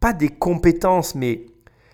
[0.00, 1.46] pas des compétences, mais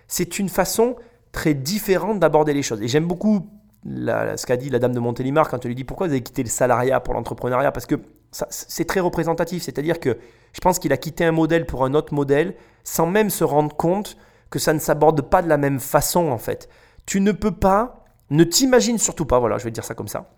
[0.07, 0.95] c'est une façon
[1.31, 2.81] très différente d'aborder les choses.
[2.81, 3.49] Et j'aime beaucoup
[3.85, 6.43] ce qu'a dit la dame de Montélimar quand elle lui dit pourquoi vous avez quitté
[6.43, 7.95] le salariat pour l'entrepreneuriat, parce que
[8.31, 10.17] c'est très représentatif, c'est-à-dire que
[10.53, 13.75] je pense qu'il a quitté un modèle pour un autre modèle sans même se rendre
[13.75, 14.17] compte
[14.49, 16.69] que ça ne s'aborde pas de la même façon en fait.
[17.05, 20.29] Tu ne peux pas, ne t'imagine surtout pas, voilà, je vais dire ça comme ça,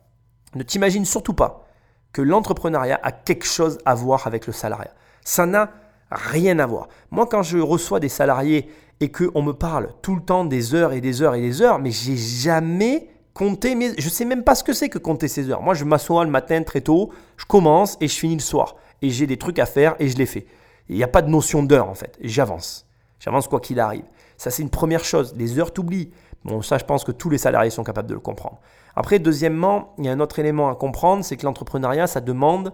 [0.56, 1.68] ne t'imagine surtout pas
[2.14, 4.94] que l'entrepreneuriat a quelque chose à voir avec le salariat.
[5.26, 5.72] Ça n'a
[6.12, 6.88] rien à voir.
[7.12, 8.70] Moi, quand je reçois des salariés
[9.00, 11.80] et qu'on me parle tout le temps des heures et des heures et des heures,
[11.80, 15.50] mais j'ai jamais compté, mais je sais même pas ce que c'est que compter ces
[15.50, 15.62] heures.
[15.62, 18.76] Moi, je m'assois le matin très tôt, je commence et je finis le soir.
[19.02, 20.46] Et j'ai des trucs à faire et je les fais.
[20.90, 22.18] Il n'y a pas de notion d'heure en fait.
[22.22, 22.86] J'avance.
[23.20, 24.06] J'avance quoi qu'il arrive.
[24.38, 25.34] Ça, c'est une première chose.
[25.38, 26.12] Les heures t'oublient.
[26.44, 28.60] Bon, ça, je pense que tous les salariés sont capables de le comprendre.
[28.96, 32.74] Après, deuxièmement, il y a un autre élément à comprendre, c'est que l'entrepreneuriat, ça demande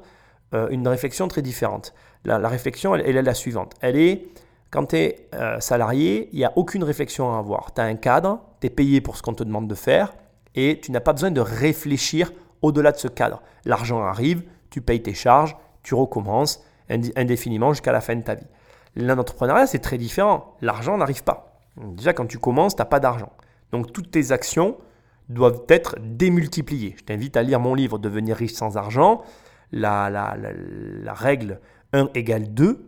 [0.54, 1.94] euh, une réflexion très différente.
[2.26, 3.76] La, réflexion, elle, elle, est la suivante.
[3.82, 4.28] Elle est,
[4.72, 7.74] quand tu es euh, salarié, il n'y a aucune réflexion à avoir.
[7.74, 10.14] Tu as un cadre, tu es payé pour ce qu'on te demande de faire,
[10.56, 12.32] et tu n'as pas besoin de réfléchir
[12.62, 13.42] au-delà de ce cadre.
[13.66, 18.48] L'argent arrive, tu payes tes charges, tu recommences indéfiniment jusqu'à la fin de ta vie.
[18.96, 20.56] L'entrepreneuriat, c'est très différent.
[20.62, 21.60] L'argent n'arrive pas.
[21.78, 23.32] Déjà, quand tu commences, tu n'as pas d'argent.
[23.72, 24.78] Donc, toutes tes actions
[25.30, 26.96] doivent être démultipliées.
[26.98, 29.22] Je t'invite à lire mon livre Devenir riche sans argent.
[29.72, 30.36] La,
[31.14, 31.60] règle
[31.94, 32.88] 1 égale 2.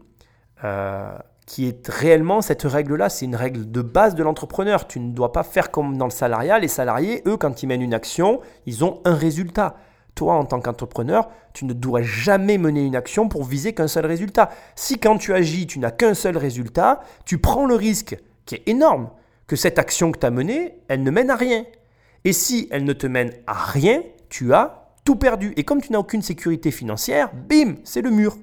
[0.64, 1.18] Euh,
[1.52, 4.88] qui est réellement cette règle-là, c'est une règle de base de l'entrepreneur.
[4.88, 6.60] Tu ne dois pas faire comme dans le salariat.
[6.60, 9.76] Les salariés, eux, quand ils mènent une action, ils ont un résultat.
[10.16, 14.06] Toi, en tant qu'entrepreneur, tu ne dois jamais mener une action pour viser qu'un seul
[14.06, 14.50] résultat.
[14.78, 18.64] Si quand tu agis, tu n'as qu'un seul résultat, tu prends le risque, qui est
[18.68, 19.10] énorme,
[19.46, 21.66] que cette action que tu as menée, elle ne mène à rien.
[22.24, 25.52] Et si elle ne te mène à rien, tu as tout perdu.
[25.58, 28.38] Et comme tu n'as aucune sécurité financière, bim, c'est le mur.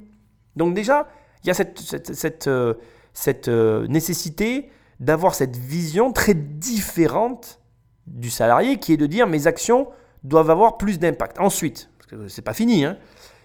[0.57, 1.09] Donc déjà,
[1.43, 2.75] il y a cette, euh,
[3.19, 7.61] cette euh, nécessité d'avoir cette vision très différente
[8.07, 9.89] du salarié qui est de dire mes actions
[10.23, 11.41] doivent avoir plus d'impact.
[11.41, 12.97] Ensuite, parce que c'est pas fini, hein,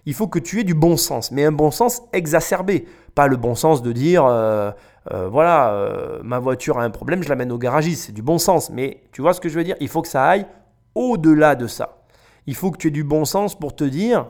[0.05, 2.85] Il faut que tu aies du bon sens, mais un bon sens exacerbé.
[3.15, 4.71] Pas le bon sens de dire, euh,
[5.11, 8.05] euh, voilà, ma voiture a un problème, je l'amène au garagiste.
[8.05, 8.69] C'est du bon sens.
[8.69, 9.77] Mais tu vois ce que je veux dire?
[9.79, 10.45] Il faut que ça aille
[10.93, 12.03] au-delà de ça.
[12.45, 14.27] Il faut que tu aies du bon sens pour te dire,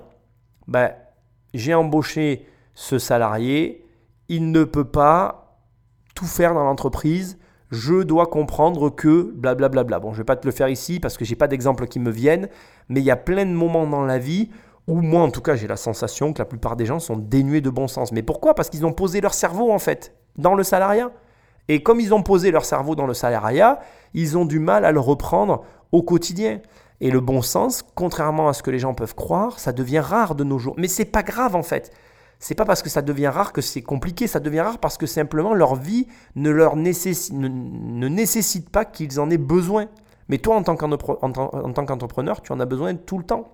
[0.68, 0.92] ben,
[1.54, 3.83] j'ai embauché ce salarié,
[4.30, 5.60] il ne peut pas
[6.16, 7.38] tout faire dans l'entreprise,
[7.72, 9.84] je dois comprendre que blablabla.
[9.84, 10.00] Bla bla.
[10.00, 12.00] Bon, je ne vais pas te le faire ici parce que j'ai pas d'exemples qui
[12.00, 12.48] me viennent,
[12.88, 14.50] mais il y a plein de moments dans la vie
[14.88, 17.62] où moi en tout cas j'ai la sensation que la plupart des gens sont dénués
[17.62, 18.12] de bon sens.
[18.12, 18.54] Mais pourquoi?
[18.54, 21.12] Parce qu'ils ont posé leur cerveau en fait dans le salariat.
[21.68, 23.80] Et comme ils ont posé leur cerveau dans le salariat,
[24.14, 26.60] ils ont du mal à le reprendre au quotidien.
[27.00, 30.36] Et le bon sens, contrairement à ce que les gens peuvent croire, ça devient rare
[30.36, 30.76] de nos jours.
[30.78, 31.92] Mais c'est pas grave en fait.
[32.44, 35.06] C'est pas parce que ça devient rare que c'est compliqué, ça devient rare parce que
[35.06, 36.90] simplement leur vie ne leur ne,
[38.10, 39.88] nécessite pas qu'ils en aient besoin.
[40.28, 43.48] Mais toi, en tant qu'entrepreneur, tu en as besoin tout le temps.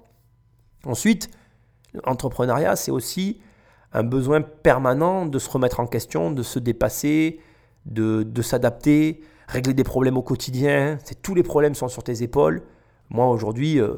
[0.87, 1.29] Ensuite,
[2.03, 3.39] l'entrepreneuriat, c'est aussi
[3.93, 7.39] un besoin permanent de se remettre en question, de se dépasser,
[7.85, 10.97] de, de s'adapter, régler des problèmes au quotidien.
[11.21, 12.63] Tous les problèmes sont sur tes épaules.
[13.11, 13.97] Moi, aujourd'hui, euh,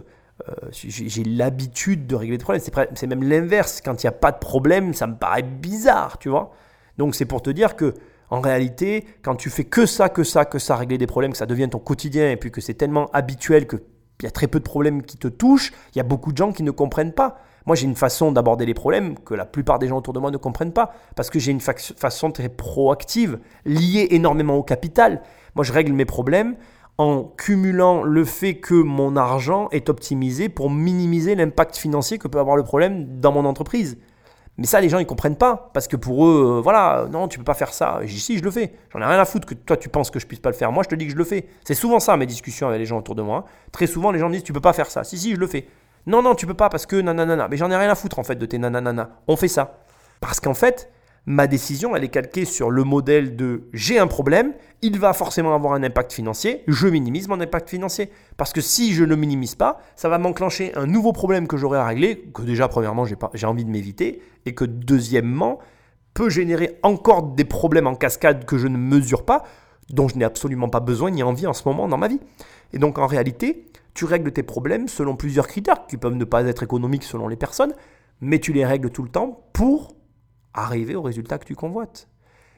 [0.72, 2.64] j'ai l'habitude de régler des problèmes.
[2.96, 3.82] C'est même l'inverse.
[3.84, 6.52] Quand il n'y a pas de problème, ça me paraît bizarre, tu vois.
[6.98, 7.94] Donc c'est pour te dire que
[8.30, 11.38] en réalité, quand tu fais que ça, que ça, que ça, régler des problèmes, que
[11.38, 13.82] ça devient ton quotidien et puis que c'est tellement habituel qu'il
[14.24, 16.54] y a très peu de problèmes qui te touchent, il y a beaucoup de gens
[16.54, 17.40] qui ne comprennent pas.
[17.66, 20.32] Moi, j'ai une façon d'aborder les problèmes que la plupart des gens autour de moi
[20.32, 25.22] ne comprennent pas parce que j'ai une façon très proactive, liée énormément au capital.
[25.56, 26.56] Moi, je règle mes problèmes
[27.02, 32.40] en cumulant le fait que mon argent est optimisé pour minimiser l'impact financier que peut
[32.40, 33.98] avoir le problème dans mon entreprise.
[34.58, 35.72] Mais ça, les gens, ils comprennent pas.
[35.74, 38.02] Parce que pour eux, euh, voilà, non, tu peux pas faire ça.
[38.06, 38.74] Dis, si, je le fais.
[38.94, 40.72] J'en ai rien à foutre que toi, tu penses que je puisse pas le faire.
[40.72, 41.48] Moi, je te dis que je le fais.
[41.64, 43.46] C'est souvent ça, mes discussions avec les gens autour de moi.
[43.72, 45.04] Très souvent, les gens disent, tu peux pas faire ça.
[45.04, 45.68] Si, si, je le fais.
[46.06, 47.48] Non, non, tu peux pas parce que nanana.
[47.50, 49.10] Mais j'en ai rien à foutre, en fait, de tes nanana.
[49.28, 49.80] On fait ça.
[50.20, 50.92] Parce qu'en fait,
[51.26, 55.54] ma décision, elle est calquée sur le modèle de j'ai un problème, il va forcément
[55.54, 58.10] avoir un impact financier, je minimise mon impact financier.
[58.38, 61.58] Parce que si je ne le minimise pas, ça va m'enclencher un nouveau problème que
[61.58, 65.60] j'aurai à régler, que déjà, premièrement, j'ai envie de m'éviter, et que deuxièmement,
[66.14, 69.44] peut générer encore des problèmes en cascade que je ne mesure pas,
[69.90, 72.20] dont je n'ai absolument pas besoin ni envie en ce moment dans ma vie.
[72.74, 76.46] Et donc en réalité, tu règles tes problèmes selon plusieurs critères qui peuvent ne pas
[76.46, 77.74] être économiques selon les personnes,
[78.22, 79.96] mais tu les règles tout le temps pour
[80.54, 82.08] arriver au résultat que tu convoites.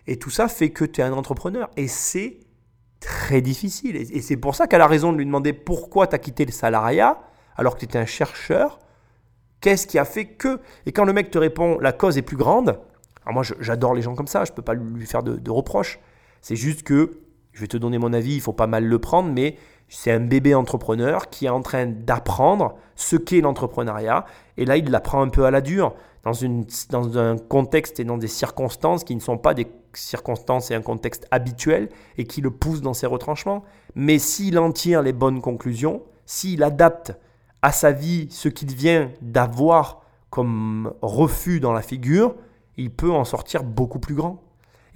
[0.08, 1.70] Et tout ça fait que tu es un entrepreneur.
[1.78, 2.40] Et c'est
[3.00, 3.96] très difficile.
[3.96, 6.52] Et c'est pour ça qu'elle a raison de lui demander pourquoi tu as quitté le
[6.52, 7.20] salariat
[7.56, 8.80] alors que tu étais un chercheur.
[9.62, 12.38] Qu'est-ce qui a fait que Et quand le mec te répond la cause est plus
[12.38, 12.80] grande,
[13.24, 15.52] alors moi j'adore les gens comme ça, je ne peux pas lui faire de, de
[15.52, 16.00] reproches.
[16.42, 17.20] C'est juste que,
[17.54, 19.58] je vais te donner mon avis, il faut pas mal le prendre, mais
[19.88, 24.26] c'est un bébé entrepreneur qui est en train d'apprendre ce qu'est l'entrepreneuriat.
[24.58, 28.04] Et là, il l'apprend un peu à la dure, dans, une, dans un contexte et
[28.04, 32.42] dans des circonstances qui ne sont pas des circonstances et un contexte habituel et qui
[32.42, 33.64] le poussent dans ses retranchements.
[33.96, 37.14] Mais s'il en tire les bonnes conclusions, s'il adapte
[37.62, 42.36] à sa vie ce qu'il vient d'avoir comme refus dans la figure,
[42.78, 44.42] il peut en sortir beaucoup plus grand.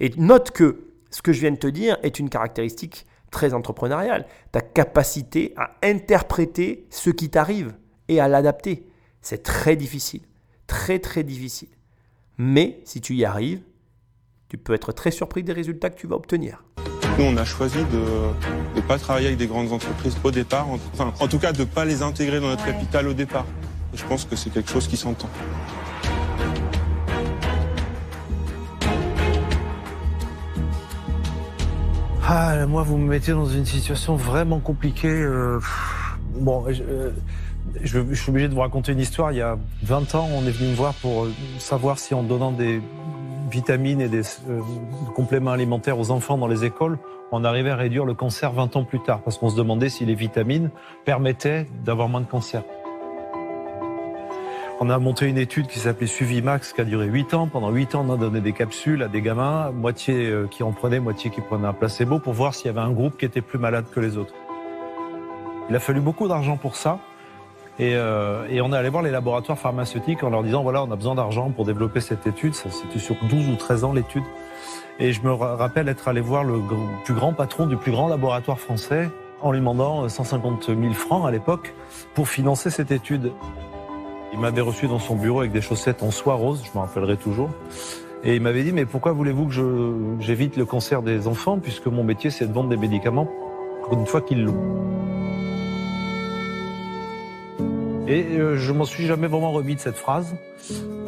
[0.00, 4.26] Et note que ce que je viens de te dire est une caractéristique très entrepreneuriale.
[4.52, 7.74] Ta capacité à interpréter ce qui t'arrive
[8.08, 8.86] et à l'adapter.
[9.22, 10.22] C'est très difficile.
[10.66, 11.68] Très très difficile.
[12.38, 13.62] Mais si tu y arrives,
[14.48, 16.64] tu peux être très surpris des résultats que tu vas obtenir.
[17.18, 21.12] Nous, on a choisi de ne pas travailler avec des grandes entreprises au départ, enfin,
[21.18, 23.44] en tout cas de ne pas les intégrer dans notre capital au départ.
[23.92, 25.28] Je pense que c'est quelque chose qui s'entend.
[32.30, 35.08] Ah, moi, vous me mettez dans une situation vraiment compliquée.
[35.08, 35.60] Euh,
[36.34, 37.10] bon, euh,
[37.82, 39.32] je, suis obligé de vous raconter une histoire.
[39.32, 42.22] Il y a 20 ans, on est venu me voir pour euh, savoir si en
[42.22, 42.82] donnant des
[43.50, 44.20] vitamines et des
[45.14, 46.98] compléments alimentaires aux enfants dans les écoles,
[47.32, 49.22] on arrivait à réduire le cancer 20 ans plus tard.
[49.22, 50.68] Parce qu'on se demandait si les vitamines
[51.06, 52.62] permettaient d'avoir moins de cancer.
[54.80, 57.48] On a monté une étude qui s'appelait Suivi Max, qui a duré 8 ans.
[57.48, 60.70] Pendant 8 ans, on a donné des capsules à des gamins, moitié euh, qui en
[60.70, 63.40] prenaient, moitié qui prenaient un placebo, pour voir s'il y avait un groupe qui était
[63.40, 64.34] plus malade que les autres.
[65.68, 67.00] Il a fallu beaucoup d'argent pour ça.
[67.80, 70.96] Et, euh, on est allé voir les laboratoires pharmaceutiques en leur disant, voilà, on a
[70.96, 72.54] besoin d'argent pour développer cette étude.
[72.54, 74.24] C'était sur 12 ou 13 ans l'étude.
[75.00, 76.60] Et je me rappelle être allé voir le
[77.04, 79.10] plus grand patron du plus grand laboratoire français
[79.42, 81.74] en lui demandant 150 000 francs à l'époque
[82.14, 83.32] pour financer cette étude.
[84.32, 87.16] Il m'avait reçu dans son bureau avec des chaussettes en soie rose, je m'en rappellerai
[87.16, 87.50] toujours.
[88.24, 92.04] Et il m'avait dit, mais pourquoi voulez-vous que j'évite le cancer des enfants, puisque mon
[92.04, 93.28] métier c'est de vendre des médicaments
[93.92, 94.88] une fois qu'ils l'ont.
[98.06, 100.34] Et euh, je m'en suis jamais vraiment remis de cette phrase.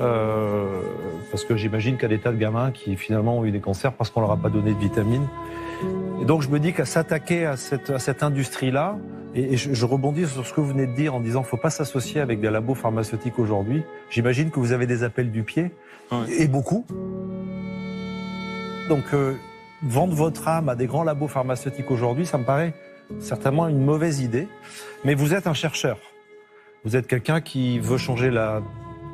[0.01, 0.67] Euh,
[1.31, 3.61] parce que j'imagine qu'il y a des tas de gamins qui finalement ont eu des
[3.61, 5.27] cancers parce qu'on leur a pas donné de vitamines.
[6.21, 8.97] Et donc je me dis qu'à s'attaquer à cette, à cette industrie-là,
[9.35, 11.71] et, je, je rebondis sur ce que vous venez de dire en disant faut pas
[11.71, 13.83] s'associer avec des labos pharmaceutiques aujourd'hui.
[14.11, 15.71] J'imagine que vous avez des appels du pied,
[16.13, 16.27] Ouais.
[16.43, 16.85] et beaucoup.
[18.89, 19.35] Donc euh,
[19.83, 22.75] vendre votre âme à des grands labos pharmaceutiques aujourd'hui, ça me paraît
[23.21, 24.49] certainement une mauvaise idée.
[25.05, 25.99] Mais vous êtes un chercheur.
[26.85, 28.63] Vous êtes quelqu'un qui veut changer la,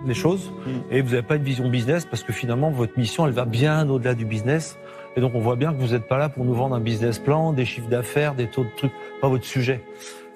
[0.06, 0.70] les choses Mm.
[0.92, 3.88] et vous n'avez pas une vision business parce que finalement votre mission elle va bien
[3.90, 4.78] au-delà du business.
[5.16, 7.18] Et donc on voit bien que vous n'êtes pas là pour nous vendre un business
[7.18, 9.80] plan, des chiffres d'affaires, des taux de trucs, pas votre sujet.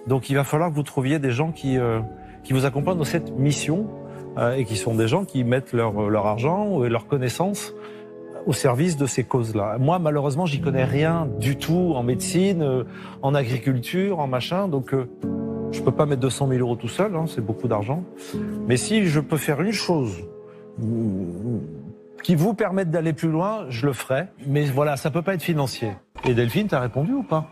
[0.06, 2.00] Donc il va falloir que vous trouviez des gens qui, euh,
[2.42, 3.86] qui vous accompagnent dans cette mission
[4.38, 7.74] euh, et qui sont des gens qui mettent leur, leur argent et leurs connaissances
[8.46, 9.78] au service de ces causes-là.
[9.78, 12.84] Moi, malheureusement, j'y connais rien du tout en médecine, euh,
[13.22, 14.68] en agriculture, en machin.
[14.68, 15.08] Donc, euh,
[15.72, 18.02] je peux pas mettre 200 000 euros tout seul, hein, c'est beaucoup d'argent.
[18.66, 20.16] Mais si je peux faire une chose
[22.22, 24.28] qui vous permette d'aller plus loin, je le ferai.
[24.46, 25.92] Mais voilà, ça peut pas être financier.
[26.24, 27.50] Et Delphine, t'as répondu ou pas?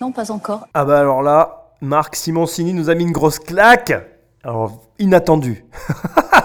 [0.00, 0.68] Non, pas encore.
[0.74, 3.92] Ah bah alors là, Marc Simoncini nous a mis une grosse claque.
[4.42, 5.64] Alors, inattendu.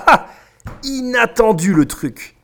[0.84, 2.38] inattendu le truc.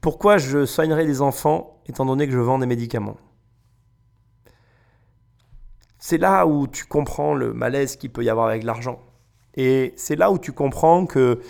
[0.00, 3.16] Pourquoi je soignerai des enfants étant donné que je vends des médicaments?
[5.98, 9.00] C'est là où tu comprends le malaise qu'il peut y avoir avec l'argent.
[9.54, 11.40] Et c'est là où tu comprends que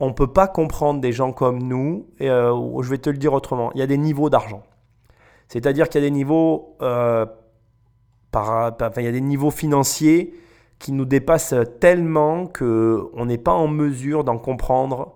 [0.00, 2.08] on ne peut pas comprendre des gens comme nous.
[2.22, 3.70] Euh, je vais te le dire autrement.
[3.74, 4.62] Il y a des niveaux d'argent.
[5.48, 7.26] C'est-à-dire qu'il y a des niveaux euh,
[9.50, 10.34] financiers
[10.78, 15.12] qui nous dépassent tellement que on n'est pas en mesure d'en comprendre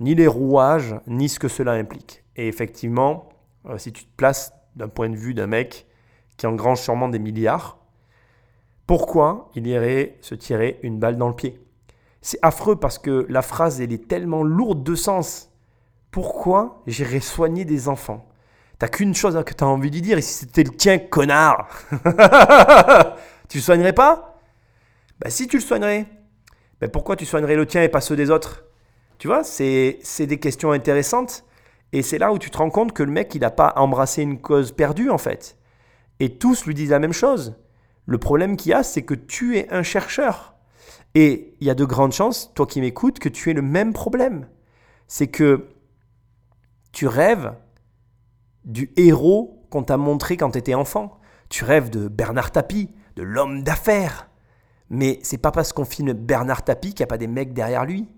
[0.00, 2.24] ni les rouages, ni ce que cela implique.
[2.36, 3.30] Et effectivement,
[3.66, 5.86] euh, si tu te places d'un point de vue d'un mec
[6.36, 7.78] qui engrange sûrement des milliards,
[8.86, 11.58] pourquoi il irait se tirer une balle dans le pied?
[12.20, 15.50] C'est affreux parce que la phrase, elle est tellement lourde de sens.
[16.10, 18.28] Pourquoi j'irais soigner des enfants?
[18.78, 21.68] T'as qu'une chose que t'as envie de dire, et si c'était le tien, connard
[23.48, 24.40] Tu le soignerais pas?
[25.20, 26.06] Bah si tu le soignerais.
[26.80, 28.64] Bah pourquoi tu soignerais le tien et pas ceux des autres?
[29.18, 31.44] Tu vois, c'est des questions intéressantes.
[31.92, 34.22] Et c'est là où tu te rends compte que le mec, il n'a pas embrassé
[34.22, 35.56] une cause perdue, en fait.
[36.20, 37.56] Et tous lui disent la même chose.
[38.06, 40.54] Le problème qu'il y a, c'est que tu es un chercheur.
[41.14, 43.92] Et il y a de grandes chances, toi qui m'écoutes, que tu aies le même
[43.92, 44.48] problème.
[45.06, 45.68] C'est que
[46.92, 47.54] tu rêves
[48.64, 51.18] du héros qu'on t'a montré quand tu étais enfant.
[51.48, 54.28] Tu rêves de Bernard Tapie, de l'homme d'affaires.
[54.90, 57.84] Mais c'est pas parce qu'on filme Bernard Tapie qu'il n'y a pas des mecs derrière
[57.84, 58.08] lui.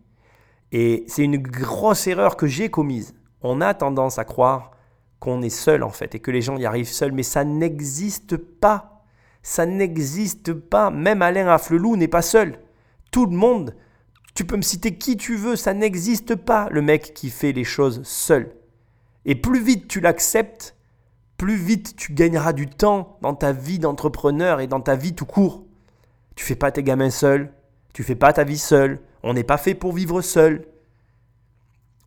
[0.72, 3.14] Et c'est une grosse erreur que j'ai commise.
[3.42, 4.72] On a tendance à croire
[5.18, 8.36] qu'on est seul en fait et que les gens y arrivent seuls, mais ça n'existe
[8.36, 9.04] pas.
[9.42, 10.90] Ça n'existe pas.
[10.90, 12.58] Même Alain Afflelou n'est pas seul.
[13.10, 13.74] Tout le monde,
[14.34, 17.64] tu peux me citer qui tu veux, ça n'existe pas le mec qui fait les
[17.64, 18.54] choses seul.
[19.24, 20.76] Et plus vite tu l'acceptes,
[21.36, 25.26] plus vite tu gagneras du temps dans ta vie d'entrepreneur et dans ta vie tout
[25.26, 25.64] court.
[26.36, 27.52] Tu fais pas tes gamins seuls,
[27.92, 29.00] tu fais pas ta vie seul.
[29.22, 30.64] On n'est pas fait pour vivre seul.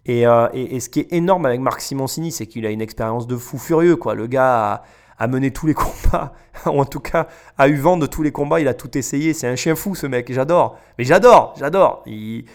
[0.06, 3.28] Et, euh, et- ce qui est énorme avec Marc Simoncini, c'est qu'il a une expérience
[3.28, 3.96] de fou furieux.
[3.96, 4.16] Quoi.
[4.16, 4.84] Le gars
[5.24, 6.34] a mené tous les combats,
[6.66, 9.34] ou en tout cas a eu vent de tous les combats, il a tout essayé.
[9.34, 10.78] C'est un chien fou ce mec, j'adore.
[10.98, 12.04] Mais j'adore, j'adore.
[12.06, 12.46] Il-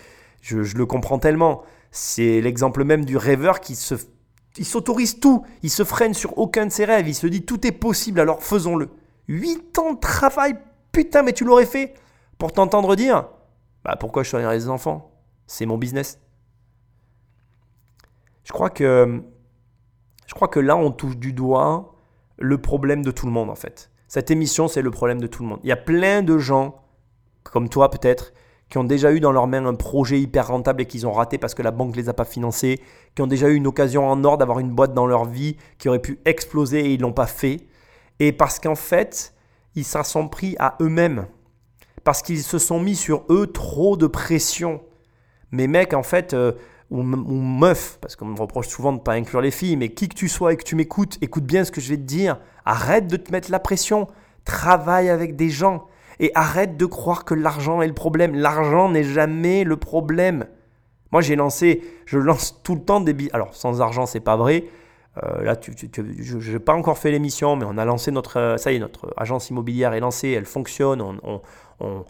[0.40, 1.62] Je, je le comprends tellement.
[1.90, 3.94] C'est l'exemple même du rêveur qui se,
[4.56, 5.44] il s'autorise tout.
[5.62, 7.08] Il se freine sur aucun de ses rêves.
[7.08, 8.90] Il se dit tout est possible, alors faisons-le.
[9.28, 10.54] 8 ans de travail,
[10.92, 11.94] putain, mais tu l'aurais fait
[12.38, 13.26] pour t'entendre dire
[13.84, 15.10] bah, pourquoi je soignerais les enfants?
[15.46, 16.18] C'est mon business.
[18.44, 19.22] Je crois que
[20.26, 21.94] je crois que là on touche du doigt
[22.38, 23.90] le problème de tout le monde en fait.
[24.08, 25.60] Cette émission c'est le problème de tout le monde.
[25.62, 26.82] Il y a plein de gens
[27.42, 28.32] comme toi peut-être
[28.68, 31.38] qui ont déjà eu dans leurs mains un projet hyper rentable et qu'ils ont raté
[31.38, 32.80] parce que la banque ne les a pas financés,
[33.14, 35.88] qui ont déjà eu une occasion en or d'avoir une boîte dans leur vie qui
[35.88, 37.66] aurait pu exploser et ils l'ont pas fait.
[38.20, 39.34] Et parce qu'en fait,
[39.74, 41.26] ils s'en sont pris à eux-mêmes.
[42.04, 44.82] Parce qu'ils se sont mis sur eux trop de pression.
[45.50, 46.52] Mais mec, en fait, euh,
[46.90, 47.04] ou, ou
[47.42, 50.14] meuf, parce qu'on me reproche souvent de ne pas inclure les filles, mais qui que
[50.14, 52.38] tu sois et que tu m'écoutes, écoute bien ce que je vais te dire.
[52.64, 54.06] Arrête de te mettre la pression.
[54.44, 55.86] Travaille avec des gens.
[56.20, 58.34] Et arrête de croire que l'argent est le problème.
[58.34, 60.46] L'argent n'est jamais le problème.
[61.12, 63.30] Moi, j'ai lancé, je lance tout le temps des billets.
[63.34, 64.64] Alors, sans argent, c'est pas vrai.
[65.22, 68.36] Euh, là, tu, tu- je n'ai pas encore fait l'émission, mais on a lancé notre.
[68.38, 71.00] euh, Ça y est, notre agence immobilière est lancée, elle fonctionne.
[71.00, 71.40] On, on-
[71.80, 72.04] on-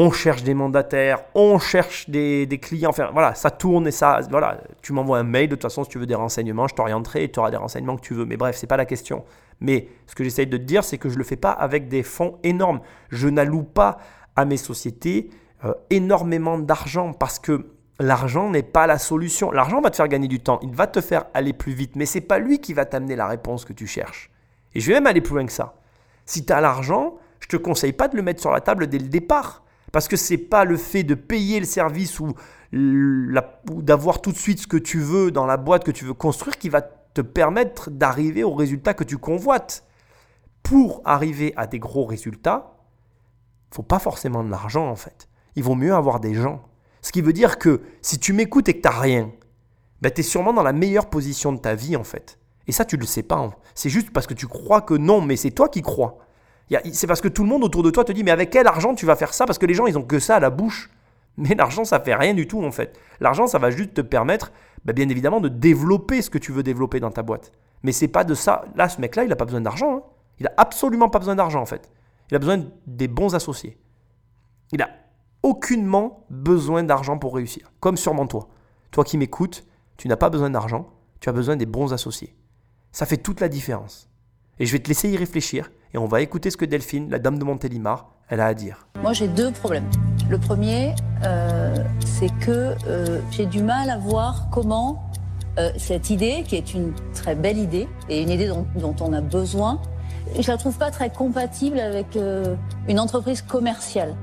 [0.00, 2.90] on cherche des mandataires, on cherche des, clients.
[2.90, 4.20] Enfin, voilà, ça tourne et ça.
[4.30, 5.48] Voilà, tu m'envoies un mail.
[5.48, 7.96] De toute façon, si tu veux des renseignements, je t'orienterai et tu auras des renseignements
[7.96, 8.24] que tu veux.
[8.24, 9.24] Mais bref, c'est pas la question.
[9.58, 12.04] Mais ce que j'essaye de te dire, c'est que je le fais pas avec des
[12.04, 12.80] fonds énormes.
[13.08, 13.98] Je n'alloue pas
[14.36, 15.30] à mes sociétés
[15.64, 17.66] euh, énormément d'argent parce que
[17.98, 19.50] l'argent n'est pas la solution.
[19.50, 22.06] L'argent va te faire gagner du temps, il va te faire aller plus vite, mais
[22.06, 24.30] c'est pas lui qui va t'amener la réponse que tu cherches.
[24.76, 25.74] Et je vais même aller plus loin que ça.
[26.24, 28.98] Si tu as l'argent, je te conseille pas de le mettre sur la table dès
[28.98, 29.64] le départ.
[29.92, 32.34] Parce que c'est pas le fait de payer le service ou,
[32.72, 36.14] ou d'avoir tout de suite ce que tu veux dans la boîte que tu veux
[36.14, 39.84] construire qui va te permettre d'arriver au résultat que tu convoites.
[40.62, 42.76] Pour arriver à des gros résultats,
[43.70, 45.28] il faut pas forcément de l'argent en fait.
[45.56, 46.62] Il vaut mieux avoir des gens.
[47.00, 49.32] Ce qui veut dire que si tu m'écoutes et que tu n'as rien,
[50.02, 52.38] ben tu es sûrement dans la meilleure position de ta vie en fait.
[52.66, 53.38] Et ça, tu ne le sais pas.
[53.38, 53.54] Hein.
[53.74, 56.18] C'est juste parce que tu crois que non, mais c'est toi qui crois.
[56.92, 58.94] C'est parce que tout le monde autour de toi te dit, mais avec quel argent
[58.94, 59.46] tu vas faire ça?
[59.46, 60.90] Parce que les gens, ils ont que ça à la bouche.
[61.38, 62.98] Mais l'argent, ça fait rien du tout en fait.
[63.20, 64.50] L'argent, ça va juste te permettre,
[64.84, 67.52] ben, bien évidemment, de développer ce que tu veux développer dans ta boîte.
[67.84, 68.64] Mais c'est pas de ça.
[68.74, 69.98] Là, ce mec-là, il n'a pas besoin d'argent.
[69.98, 70.02] Hein.
[70.40, 71.92] Il n'a absolument pas besoin d'argent en fait.
[72.30, 73.78] Il a besoin des bons associés.
[74.72, 74.90] Il a
[75.44, 77.70] aucunement besoin d'argent pour réussir.
[77.78, 78.48] Comme sûrement toi.
[78.90, 79.64] Toi qui m'écoutes,
[79.96, 80.90] tu n'as pas besoin d'argent,
[81.20, 82.34] tu as besoin des bons associés.
[82.92, 84.10] Ça fait toute la différence.
[84.58, 87.18] Et je vais te laisser y réfléchir et on va écouter ce que Delphine, la
[87.18, 88.86] dame de Montélimar, elle a à dire.
[89.02, 89.88] Moi j'ai deux problèmes.
[90.28, 90.94] Le premier,
[91.24, 91.74] euh,
[92.04, 95.02] c'est que euh, j'ai du mal à voir comment
[95.58, 99.12] euh, cette idée, qui est une très belle idée et une idée dont, dont on
[99.12, 99.80] a besoin,
[100.38, 102.18] je la trouve pas très compatible avec
[102.86, 104.14] une entreprise commerciale.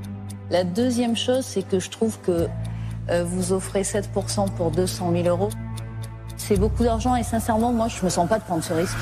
[0.51, 2.47] La deuxième chose, c'est que je trouve que
[3.23, 5.49] vous offrez 7% pour 200 000 euros.
[6.37, 8.97] C'est beaucoup d'argent et sincèrement, moi, je me sens pas de prendre ce risque.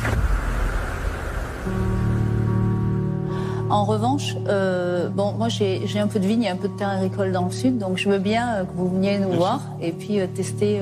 [3.70, 6.90] En revanche, euh, bon, moi j'ai un peu de vigne et un peu de terre
[6.90, 9.92] agricole dans le sud, donc je veux bien euh, que vous veniez nous voir et
[9.92, 10.82] puis euh, tester,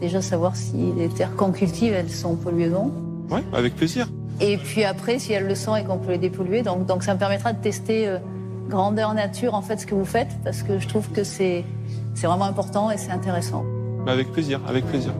[0.00, 2.92] déjà savoir si les terres qu'on cultive, elles sont polluées ou non.
[3.30, 4.08] Oui, avec plaisir.
[4.40, 7.14] Et puis après, si elles le sont et qu'on peut les dépolluer, donc, donc ça
[7.14, 8.12] me permettra de tester
[8.68, 11.64] grandeur nature en fait ce que vous faites, parce que je trouve que c'est
[12.22, 13.64] vraiment important et c'est intéressant.
[14.06, 15.12] Avec plaisir, avec plaisir.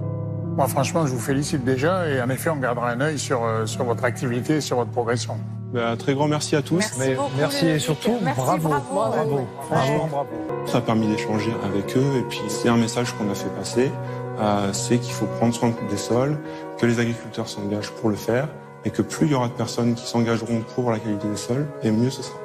[0.57, 3.85] Moi, franchement, je vous félicite déjà et en effet, on gardera un œil sur, sur
[3.85, 5.37] votre activité et sur votre progression.
[5.73, 6.79] Bah, très grand merci à tous.
[6.79, 8.69] Merci, Mais merci et surtout bravo.
[8.69, 9.47] Bravo.
[9.71, 10.29] Franchement, bravo.
[10.67, 13.91] Ça a permis d'échanger avec eux et puis c'est un message qu'on a fait passer.
[14.41, 16.39] Euh, c'est qu'il faut prendre soin des sols,
[16.79, 18.49] que les agriculteurs s'engagent pour le faire
[18.85, 21.67] et que plus il y aura de personnes qui s'engageront pour la qualité des sols,
[21.83, 22.40] et mieux ce sera.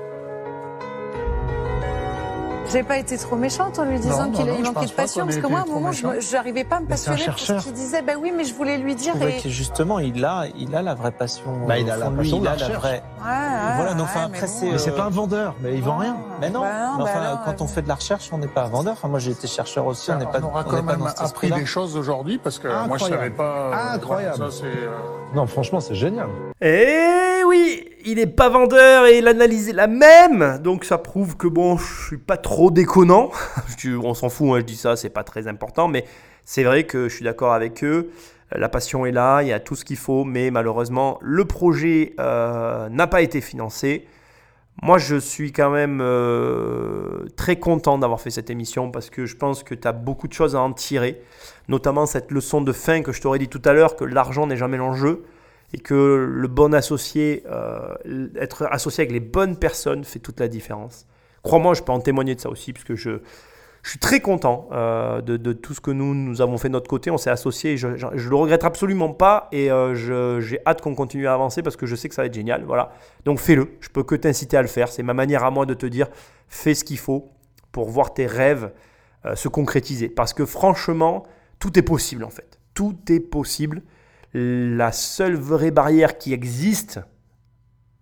[2.72, 5.60] J'ai pas été trop méchante en lui disant qu'il manquait de passion, parce que moi,
[5.60, 8.02] à un moment, je n'arrivais pas à me passionner pour ce qu'il disait.
[8.02, 9.14] Ben oui, mais je voulais lui dire.
[9.22, 9.50] Et...
[9.50, 11.66] justement, il a, il a la vraie passion.
[11.68, 13.04] Bah, il a la passion il a la vraie.
[13.18, 14.72] voilà, non, enfin, après, c'est.
[14.72, 16.18] Mais c'est pas un vendeur, mais il vend rien.
[16.42, 18.70] Mais non, bah enfin, bah quand on fait de la recherche, on n'est pas un
[18.70, 18.94] vendeur.
[18.94, 20.40] Enfin, moi, j'ai été chercheur aussi, on n'est pas.
[20.42, 23.56] On aura quand même appris des choses aujourd'hui, parce que moi, je savais pas.
[23.56, 24.46] Euh, Incroyable.
[25.36, 26.30] Non, franchement, c'est génial.
[26.62, 30.60] Eh oui, il n'est pas vendeur et l'analyse est la même.
[30.64, 33.32] Donc ça prouve que bon, je suis pas trop déconnant.
[34.02, 35.90] On s'en fout, hein, je dis ça, c'est pas très important.
[35.90, 36.06] Mais
[36.46, 38.12] c'est vrai que je suis d'accord avec eux.
[38.54, 42.14] La passion est là, il y a tout ce qu'il faut, mais malheureusement, le projet
[42.18, 44.08] euh, n'a pas été financé.
[44.82, 49.36] Moi, je suis quand même euh, très content d'avoir fait cette émission parce que je
[49.36, 51.22] pense que tu as beaucoup de choses à en tirer,
[51.68, 54.58] notamment cette leçon de fin que je t'aurais dit tout à l'heure, que l'argent n'est
[54.58, 55.24] jamais l'enjeu
[55.74, 57.96] et que le bon associé, euh,
[58.40, 61.08] être associé avec les bonnes personnes fait toute la différence.
[61.44, 63.20] Crois-moi, je peux en témoigner de ça aussi, puisque je,
[63.84, 66.90] je suis très content euh, de, tout ce que nous, nous avons fait de notre
[66.90, 67.12] côté.
[67.12, 71.28] On s'est associés, je, ne le regrette absolument pas, et euh, j'ai hâte qu'on continue
[71.28, 72.64] à avancer parce que je sais que ça va être génial.
[72.64, 72.94] Voilà.
[73.26, 74.88] Donc fais-le, je peux que t'inciter à le faire.
[74.88, 76.08] C'est ma manière à moi de te dire,
[76.48, 77.32] fais ce qu'il faut
[77.72, 78.72] pour voir tes rêves
[79.34, 80.08] se concrétiser.
[80.08, 81.26] Parce que franchement,
[81.60, 82.60] tout est possible en fait.
[82.74, 83.82] Tout est possible
[84.34, 87.00] la seule vraie barrière qui existe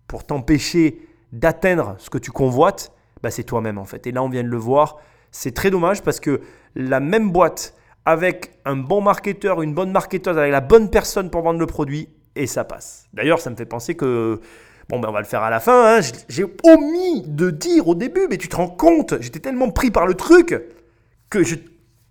[0.08, 1.00] pour t'empêcher
[1.32, 4.06] d'atteindre ce que tu convoites, bah c'est toi-même en fait.
[4.06, 4.98] Et là, on vient de le voir.
[5.30, 6.40] C'est très dommage parce que
[6.74, 7.74] la même boîte
[8.04, 12.08] avec un bon marketeur, une bonne marketeuse, avec la bonne personne pour vendre le produit,
[12.36, 13.06] et ça passe.
[13.14, 14.40] D'ailleurs, ça me fait penser que
[14.90, 15.96] Bon, ben on va le faire à la fin.
[15.96, 16.00] Hein.
[16.28, 20.06] J'ai omis de dire au début, mais tu te rends compte, j'étais tellement pris par
[20.06, 20.60] le truc
[21.30, 21.56] que je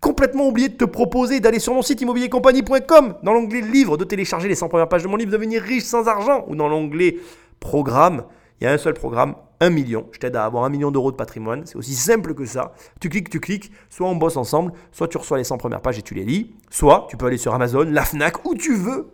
[0.03, 4.49] complètement oublié de te proposer d'aller sur mon site immobiliercompagnie.com, dans l'onglet livre, de télécharger
[4.49, 7.15] les 100 premières pages de mon livre, devenir riche sans argent, ou dans l'onglet
[7.61, 8.25] programme.
[8.59, 10.07] Il y a un seul programme, 1 million.
[10.11, 11.65] Je t'aide à avoir un million d'euros de patrimoine.
[11.65, 12.73] C'est aussi simple que ça.
[12.99, 13.71] Tu cliques, tu cliques.
[13.89, 16.53] Soit on bosse ensemble, soit tu reçois les 100 premières pages et tu les lis.
[16.69, 19.09] Soit tu peux aller sur Amazon, la Fnac, où tu veux.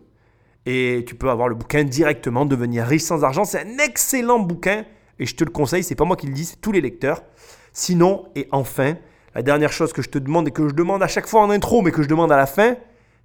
[0.66, 3.44] Et tu peux avoir le bouquin directement, devenir riche sans argent.
[3.44, 4.86] C'est un excellent bouquin.
[5.20, 7.22] Et je te le conseille, c'est pas moi qui le dis, c'est tous les lecteurs.
[7.74, 8.96] Sinon, et enfin,
[9.36, 11.50] la dernière chose que je te demande et que je demande à chaque fois en
[11.50, 12.76] intro, mais que je demande à la fin,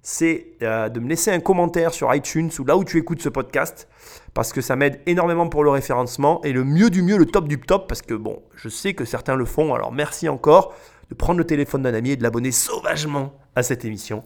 [0.01, 3.29] c'est euh, de me laisser un commentaire sur iTunes ou là où tu écoutes ce
[3.29, 3.87] podcast,
[4.33, 7.47] parce que ça m'aide énormément pour le référencement, et le mieux du mieux, le top
[7.47, 10.75] du top, parce que bon, je sais que certains le font, alors merci encore
[11.09, 14.23] de prendre le téléphone d'un ami et de l'abonner sauvagement à cette émission.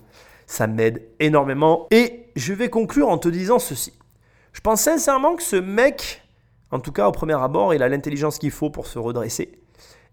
[0.47, 1.87] Ça m'aide énormément.
[1.91, 3.93] Et je vais conclure en te disant ceci.
[4.53, 6.23] Je pense sincèrement que ce mec,
[6.71, 9.59] en tout cas au premier abord, il a l'intelligence qu'il faut pour se redresser.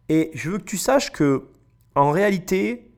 [0.08, 1.44] Et je veux que tu saches que,
[1.96, 2.92] en réalité,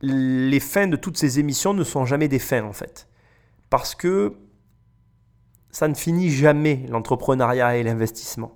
[0.00, 3.08] les fins de toutes ces émissions ne sont jamais des fins en fait.
[3.70, 4.36] Parce que
[5.70, 8.54] ça ne finit jamais l'entrepreneuriat et l'investissement.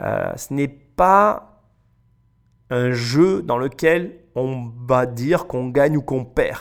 [0.00, 1.62] Euh, ce n'est pas
[2.68, 6.60] un jeu dans lequel on va dire qu'on gagne ou qu'on perd.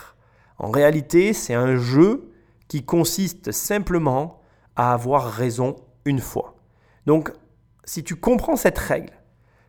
[0.59, 2.31] En réalité, c'est un jeu
[2.67, 4.41] qui consiste simplement
[4.75, 5.75] à avoir raison
[6.05, 6.55] une fois.
[7.07, 7.31] Donc,
[7.83, 9.13] si tu comprends cette règle,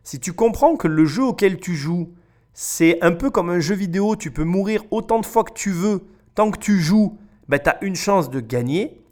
[0.03, 2.13] si tu comprends que le jeu auquel tu joues,
[2.59, 5.69] c'est un peu comme un jeu vidéo, tu peux mourir autant de fois que tu
[5.69, 9.05] veux, tant que tu joues, ben, tu as une chance de gagner,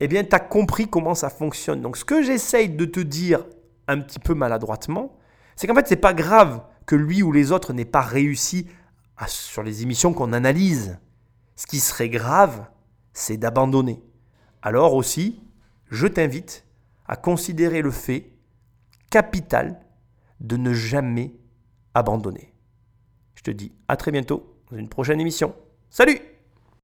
[0.00, 1.82] eh bien tu as compris comment ça fonctionne.
[1.82, 3.44] Donc ce que j'essaye de te dire
[3.86, 5.14] un petit peu maladroitement,
[5.56, 8.66] c'est qu'en fait c'est pas grave que lui ou les autres n'aient pas réussi
[9.26, 10.98] sur les émissions qu'on analyse.
[11.56, 12.64] Ce qui serait grave,
[13.12, 14.02] c'est d'abandonner.
[14.62, 15.42] Alors aussi,
[15.90, 16.64] je t'invite
[17.06, 18.32] à considérer le fait
[19.10, 19.78] capital
[20.40, 21.34] de ne jamais
[21.92, 22.49] abandonner.
[23.34, 25.54] Je te dis à très bientôt dans une prochaine émission.
[25.90, 26.20] Salut